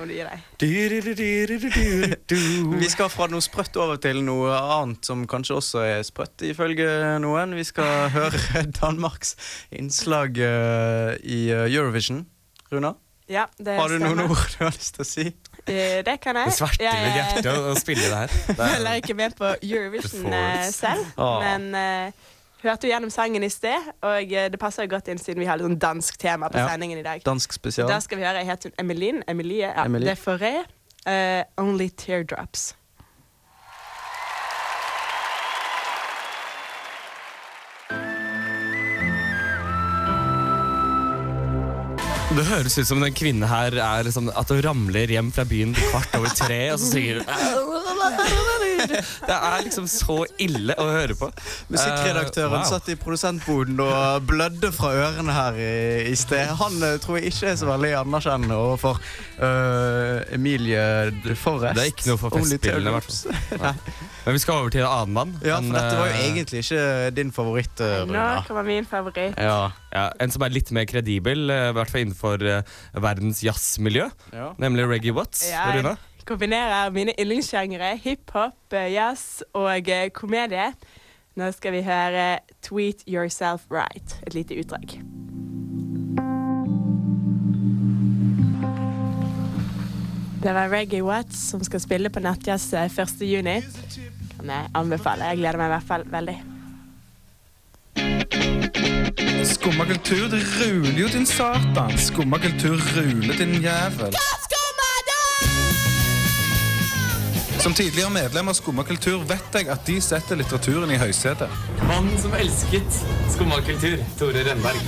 Vi 2.81 2.91
skal 2.93 3.11
fra 3.13 3.29
noe 3.33 3.45
sprøtt 3.45 3.77
over 3.81 4.01
til 4.01 4.23
noe 4.25 4.53
annet 4.57 5.09
som 5.09 5.25
kanskje 5.29 5.59
også 5.61 5.85
er 5.85 6.05
sprøtt, 6.09 6.45
ifølge 6.49 6.89
noen. 7.25 7.57
Vi 7.57 7.65
skal 7.69 8.09
høre 8.17 8.65
Danmarks 8.81 9.37
innslag 9.77 10.41
i 10.41 11.41
Eurovision. 11.53 12.25
Runa, 12.73 12.97
Ja, 13.31 13.49
det 13.59 13.75
har 13.75 13.91
du 13.91 13.99
noen 13.99 14.21
ord 14.29 14.43
du 14.55 14.61
har 14.63 14.75
lyst 14.75 14.95
til 14.95 15.03
å 15.03 15.07
si? 15.09 15.25
Eh, 15.69 16.03
Det 16.07 16.21
kan 16.21 16.37
jeg. 16.37 16.53
Det 16.53 16.61
mitt 16.63 16.81
Jeg, 16.81 17.15
hjerte 17.17 17.53
å 17.53 17.73
å 17.73 17.75
spille 17.79 18.03
det 18.03 18.17
her. 18.17 18.27
Det 18.47 18.59
er- 18.61 18.77
følger 18.77 18.95
ikke 19.03 19.15
med 19.17 19.37
på 19.37 19.55
Eurovision 19.63 20.23
Fords. 20.23 20.77
selv, 20.77 21.07
Ah. 21.19 21.41
men 21.41 21.75
eh, 21.75 22.13
hørte 22.63 22.87
jo 22.87 22.93
gjennom 22.93 23.11
sangen 23.11 23.43
i 23.45 23.49
sted, 23.49 23.79
og 24.03 24.29
det 24.29 24.59
passer 24.59 24.83
jo 24.87 24.89
godt 24.97 25.09
inn 25.09 25.19
siden 25.19 25.39
vi 25.39 25.47
har 25.47 25.57
litt 25.59 25.67
sånn 25.67 25.79
dansk 25.79 26.17
tema 26.19 26.49
på 26.49 26.59
Ja. 26.59 26.69
sendingen 26.69 26.99
i 26.99 27.03
dag. 27.03 27.23
Dansk 27.25 27.53
spesial. 27.53 27.89
Da 27.89 27.99
skal 28.01 28.19
vi 28.19 28.25
høre 28.25 28.45
het 28.45 28.63
hun 28.65 28.73
Emeline. 28.79 29.23
Emilie. 29.29 29.73
Ja, 29.75 29.85
Emilie. 29.85 30.09
Det 30.15 30.19
er 30.19 30.23
Foré. 30.23 30.65
eh, 31.07 31.45
Only 31.59 31.89
Teardrops. 31.91 32.75
Det 42.37 42.45
høres 42.51 42.75
ut 42.79 42.87
som 42.89 43.01
den 43.01 43.15
kvinnen 43.17 43.47
her 43.49 43.73
er 43.81 44.05
liksom, 44.07 44.29
at 44.37 44.51
hun 44.53 44.61
ramler 44.65 45.09
hjem 45.15 45.31
fra 45.33 45.45
byen 45.49 45.73
kvart 45.77 46.17
over 46.19 46.33
tre, 46.37 46.59
og 46.75 46.81
så 46.83 46.91
synger 46.93 47.23
hun 47.23 47.27
Det 49.27 49.35
er 49.35 49.63
liksom 49.65 49.87
så 49.91 50.17
ille 50.43 50.75
å 50.79 50.85
høre 50.93 51.15
på. 51.19 51.29
Musikkredaktøren 51.73 52.53
Eh, 52.53 52.61
wow. 52.61 52.67
satt 52.69 52.89
i 52.93 52.95
produsentboden 53.01 53.79
og 53.83 54.27
blødde 54.29 54.69
fra 54.77 54.91
ørene 54.95 55.33
her 55.35 55.57
i, 55.59 55.71
i 56.13 56.15
sted. 56.19 56.53
Han 56.61 56.77
eh, 56.85 56.99
tror 57.03 57.17
jeg 57.19 57.33
ikke 57.33 57.49
er 57.51 57.57
så 57.59 57.67
veldig 57.71 57.91
anerkjennende 58.03 58.59
overfor 58.61 59.01
eh, 59.41 60.35
Emilie 60.37 60.85
Forrest. 61.41 61.75
Det 61.79 61.87
er 61.87 61.91
ikke 61.95 62.11
noe 62.13 62.21
for 62.21 62.37
festspillene, 62.37 62.93
i 62.93 62.97
hvert 62.99 63.09
fall. 63.09 63.81
Men 64.27 64.37
vi 64.37 64.43
skal 64.43 64.61
over 64.61 64.75
til 64.75 64.83
en 64.85 64.91
annen 64.93 65.15
mann. 65.17 65.35
Ja, 65.47 65.57
En, 65.59 65.71
for 65.73 65.79
dette 65.81 65.99
var 66.03 66.09
jo 66.13 66.17
egentlig 66.29 66.63
ikke 66.67 66.85
din 67.17 67.33
favoritt, 67.35 67.83
eh, 67.83 67.97
Nå 68.05 68.13
Runa. 68.13 68.45
kommer 68.47 68.65
min 68.69 68.87
favoritt. 68.91 69.35
Ja. 69.41 69.59
ja, 69.95 70.07
En 70.23 70.31
som 70.35 70.43
er 70.47 70.51
litt 70.55 70.71
mer 70.77 70.87
kredibel, 70.91 71.47
i 71.51 71.73
hvert 71.77 71.91
fall 71.93 72.05
innenfor 72.07 72.26
eh, 72.35 72.63
verdens 72.95 73.43
jazzmiljø. 73.45 74.09
Ja. 74.33 74.51
Nemlig 74.59 74.89
Reggae 74.91 75.15
Watts. 75.17 75.45
Ja, 75.51 75.69
Runa. 75.77 75.97
jeg 76.19 76.27
kombinerer 76.27 76.91
mine 76.91 77.15
yndlingssjangere 77.21 77.95
hiphop, 78.03 78.59
eh, 78.73 78.93
jazz 78.93 79.43
og 79.55 79.89
eh, 79.89 80.09
komedie. 80.11 80.73
Nå 81.37 81.51
skal 81.53 81.73
vi 81.77 81.83
høre 81.85 82.27
Tweet 82.65 83.05
Yourself 83.07 83.69
Right, 83.71 84.17
et 84.27 84.35
lite 84.35 84.57
utdrag. 84.57 84.97
Det 90.43 90.53
var 90.55 90.69
Reggae 90.71 91.03
Watts 91.03 91.49
som 91.51 91.63
skal 91.65 91.81
spille 91.83 92.11
på 92.13 92.21
Nattjazz 92.23 92.73
1. 92.75 93.17
juni. 93.27 93.61
Kan 94.37 94.53
jeg 94.53 94.69
anbefale. 94.79 95.33
Jeg 95.33 95.43
gleder 95.43 95.59
meg 95.59 95.73
i 95.73 95.75
hvert 95.75 95.89
fall 95.89 96.05
veldig. 96.13 96.56
Skumma 99.45 99.85
kultur, 99.85 100.29
det 100.29 100.43
ruler 100.61 101.01
jo 101.01 101.09
din 101.09 101.27
satan. 101.27 101.99
Skumma 101.99 102.39
kultur 102.39 102.77
ruler 102.97 103.35
din 103.39 103.63
jævel. 103.63 104.15
Som 107.61 107.75
tidligere 107.75 108.11
medlem 108.11 108.49
av 108.49 108.55
Skumma 108.55 108.83
kultur 108.83 109.25
vet 109.27 109.59
jeg 109.59 109.69
at 109.69 109.87
de 109.87 110.01
setter 110.01 110.39
litteraturen 110.39 110.91
i 110.91 111.01
høysetet. 111.01 111.51
Mannen 111.89 112.19
som 112.23 112.35
elsket 112.39 113.03
skummakultur, 113.35 113.99
Tore 114.19 114.47
Rønberg. 114.47 114.79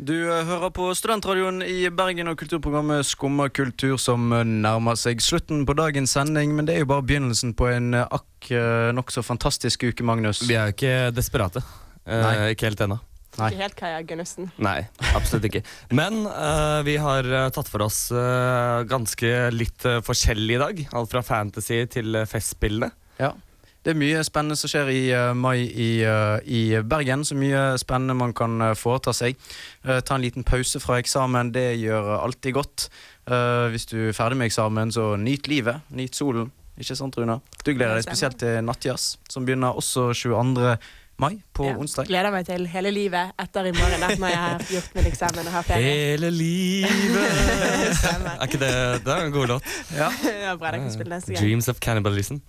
Du 0.00 0.14
eh, 0.16 0.46
hører 0.48 0.70
på 0.72 0.86
Studentradioen 0.96 1.60
i 1.60 1.82
Bergen 1.92 2.30
og 2.30 2.38
kulturprogrammet 2.40 3.04
Skumma 3.04 3.50
kultur 3.52 3.98
som 4.00 4.30
eh, 4.32 4.46
nærmer 4.48 4.96
seg 4.96 5.20
slutten 5.20 5.66
på 5.68 5.76
dagens 5.76 6.14
sending, 6.16 6.54
men 6.56 6.64
det 6.64 6.78
er 6.78 6.86
jo 6.86 6.88
bare 6.94 7.04
begynnelsen 7.04 7.52
på 7.58 7.68
en 7.68 7.92
eh, 7.98 8.06
akk 8.08 8.48
nokså 8.96 9.20
fantastisk 9.20 9.84
uke, 9.84 10.04
Magnus. 10.08 10.40
Vi 10.48 10.56
er 10.56 10.70
jo 10.70 10.76
ikke 10.78 10.94
desperate. 11.12 11.60
Eh, 12.08 12.46
ikke 12.54 12.70
helt 12.70 12.80
ennå. 12.86 12.96
Nei. 13.38 13.50
Ikke 13.52 13.62
helt 13.62 13.76
Kaja 13.78 14.00
Gunnufsen. 14.08 14.48
Nei, 14.64 14.78
absolutt 15.12 15.46
ikke. 15.50 15.62
Men 15.94 16.24
eh, 16.26 16.80
vi 16.88 16.96
har 17.00 17.28
tatt 17.54 17.68
for 17.70 17.84
oss 17.84 18.06
eh, 18.10 18.80
ganske 18.90 19.34
litt 19.54 19.84
eh, 19.86 20.00
forskjellig 20.04 20.56
i 20.56 20.62
dag. 20.64 20.82
Alt 20.96 21.12
fra 21.12 21.22
fantasy 21.24 21.84
til 21.92 22.16
uh, 22.16 22.26
festspillene. 22.28 22.90
Ja. 23.20 23.34
Det 23.80 23.94
er 23.94 23.96
mye 23.96 24.20
spennende 24.26 24.58
som 24.60 24.68
skjer 24.68 24.90
i 24.92 25.02
eh, 25.16 25.30
mai 25.32 25.62
i, 25.64 25.88
eh, 26.04 26.38
i 26.44 26.60
Bergen. 26.84 27.22
Så 27.24 27.32
mye 27.38 27.62
spennende 27.80 28.12
man 28.18 28.34
kan 28.36 28.60
eh, 28.60 28.74
foreta 28.76 29.14
seg. 29.16 29.38
Eh, 29.86 30.02
ta 30.04 30.18
en 30.18 30.24
liten 30.24 30.44
pause 30.44 30.80
fra 30.84 30.98
eksamen, 31.00 31.52
det 31.54 31.78
gjør 31.80 32.10
alltid 32.20 32.58
godt. 32.58 32.88
Eh, 33.24 33.70
hvis 33.72 33.88
du 33.88 33.96
er 34.10 34.16
ferdig 34.16 34.36
med 34.36 34.50
eksamen, 34.50 34.92
så 34.92 35.14
nyt 35.16 35.48
livet. 35.48 35.80
Nyt 35.96 36.12
solen. 36.18 36.50
Ikke 36.80 36.96
sant, 36.96 37.16
Runa? 37.16 37.38
Du 37.64 37.72
gleder 37.72 37.96
deg 37.96 38.04
spesielt 38.04 38.36
til 38.40 38.60
Nattjazz, 38.64 39.14
som 39.32 39.44
begynner 39.48 39.76
også 39.76 40.10
22. 40.16 40.76
mai, 41.20 41.34
på 41.56 41.66
Ja. 41.68 41.74
onsdag. 41.80 42.06
Gleder 42.08 42.30
meg 42.32 42.46
til 42.48 42.64
hele 42.72 42.90
livet 42.92 43.32
etter 43.40 43.66
i 43.68 43.72
morgen, 43.76 44.00
når 44.20 44.28
jeg 44.32 44.38
har 44.44 44.62
gjort 44.70 44.94
min 44.96 45.08
eksamen 45.10 45.46
og 45.48 45.52
har 45.56 45.62
ferie. 45.68 45.90
Hele 46.12 46.30
livet. 46.32 46.88
Er 48.40 48.46
ikke 48.46 48.60
det 48.62 49.04
Det 49.04 49.12
er 49.12 49.26
en 49.26 49.32
god 49.32 49.46
låt. 49.56 49.62
Ja, 49.96 50.08
bra, 50.60 50.70
det 50.72 50.80
kan 50.84 50.92
spille 50.92 51.16
neste 51.16 51.32
gang. 51.34 51.42
Dreams 51.44 51.68
of 51.68 51.80
cannibalism. 51.80 52.40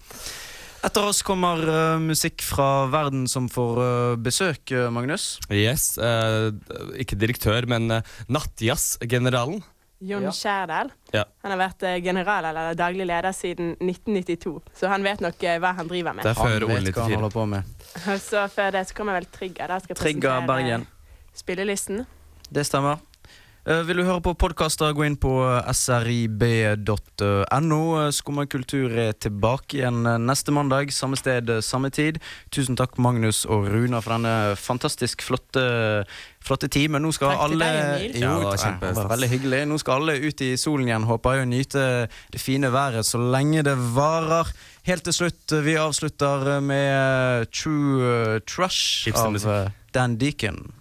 Etter 0.82 1.06
oss 1.06 1.20
kommer 1.22 1.62
eh, 1.70 2.00
musikk 2.02 2.42
fra 2.42 2.88
verden 2.90 3.28
som 3.30 3.46
får 3.54 3.82
eh, 3.84 4.16
besøk, 4.26 4.72
eh, 4.74 4.88
Magnus. 4.94 5.36
Yes. 5.54 5.92
eh, 6.02 6.50
ikke 7.04 7.18
direktør, 7.22 7.68
men 7.70 7.86
uh, 7.92 8.16
Nattjazz-generalen. 8.34 9.62
Jon 10.02 10.26
Ja. 10.26 10.32
Skjærdal. 10.34 10.90
Ja. 11.14 11.28
Han 11.46 11.54
har 11.54 11.60
vært 11.62 11.84
general 12.02 12.48
eller 12.50 12.74
daglig 12.74 13.06
leder 13.06 13.36
siden 13.38 13.76
1992, 13.78 14.56
så 14.80 14.90
han 14.90 15.06
vet 15.06 15.22
nok 15.22 15.38
hva 15.62 15.76
han 15.78 15.92
driver 15.92 16.16
med. 16.18 16.26
Det 16.26 16.32
er 16.34 16.40
Han 16.40 16.50
før 16.50 16.66
vet 16.66 16.90
hva 16.96 17.04
han 17.06 17.12
OL94. 17.14 17.20
holder 17.20 17.36
på 17.36 17.46
med. 17.52 17.76
Og 18.02 18.24
så 18.32 18.48
før 18.50 18.74
det 18.80 18.82
så 18.90 18.98
kommer 18.98 19.20
vel 19.20 19.30
Trigger. 19.30 19.70
Da 19.70 19.78
skal 19.84 19.94
jeg 19.94 20.02
Trigger 20.02 20.40
presentere 20.40 20.50
Bergen. 20.50 20.88
spillelisten. 21.38 22.02
Det 22.50 22.66
stemmer. 22.66 22.98
Eh, 23.62 23.84
vil 23.86 24.00
du 24.02 24.04
høre 24.08 24.24
på 24.26 24.32
podkaster, 24.42 24.90
gå 24.98 25.04
inn 25.06 25.20
på 25.22 25.36
eh, 25.46 25.68
srib.no. 25.78 27.28
Eh, 28.02 28.08
Skumma 28.10 28.48
kultur 28.50 28.90
er 28.98 29.12
tilbake 29.22 29.78
igjen 29.78 30.02
neste 30.26 30.50
mandag, 30.56 30.90
samme 30.96 31.20
sted, 31.20 31.52
samme 31.62 31.92
tid. 31.94 32.18
Tusen 32.50 32.74
takk, 32.80 32.98
Magnus 32.98 33.44
og 33.46 33.70
Runa, 33.70 34.02
for 34.02 34.18
denne 34.18 34.58
fantastisk 34.58 35.22
flotte, 35.22 35.62
flotte 36.42 36.72
timen. 36.74 37.06
Nå 37.06 37.14
skal 37.14 37.36
Takk 37.36 37.54
til 37.54 37.62
alle 37.62 37.70
deg, 37.70 37.78
Emil. 38.10 38.26
Jo, 38.26 38.34
Ja, 38.50 38.74
det 38.82 38.96
var 38.98 39.14
veldig 39.14 39.32
hyggelig. 39.36 39.62
Nå 39.70 39.78
skal 39.84 40.02
alle 40.02 40.18
ut 40.26 40.42
i 40.42 40.52
solen 40.58 40.90
igjen, 40.90 41.06
håper 41.12 41.38
jeg, 41.38 41.46
og 41.46 41.54
nyte 41.54 41.86
det 42.34 42.42
fine 42.42 42.74
været 42.74 43.06
så 43.06 43.22
lenge 43.22 43.62
det 43.70 43.78
varer. 43.94 44.50
Helt 44.90 45.06
til 45.06 45.14
slutt, 45.14 45.46
vi 45.62 45.78
avslutter 45.78 46.58
med 46.66 47.46
True 47.54 48.42
Trush 48.50 49.06
av 49.14 49.38
Dan 49.94 50.18
Deacon. 50.18 50.72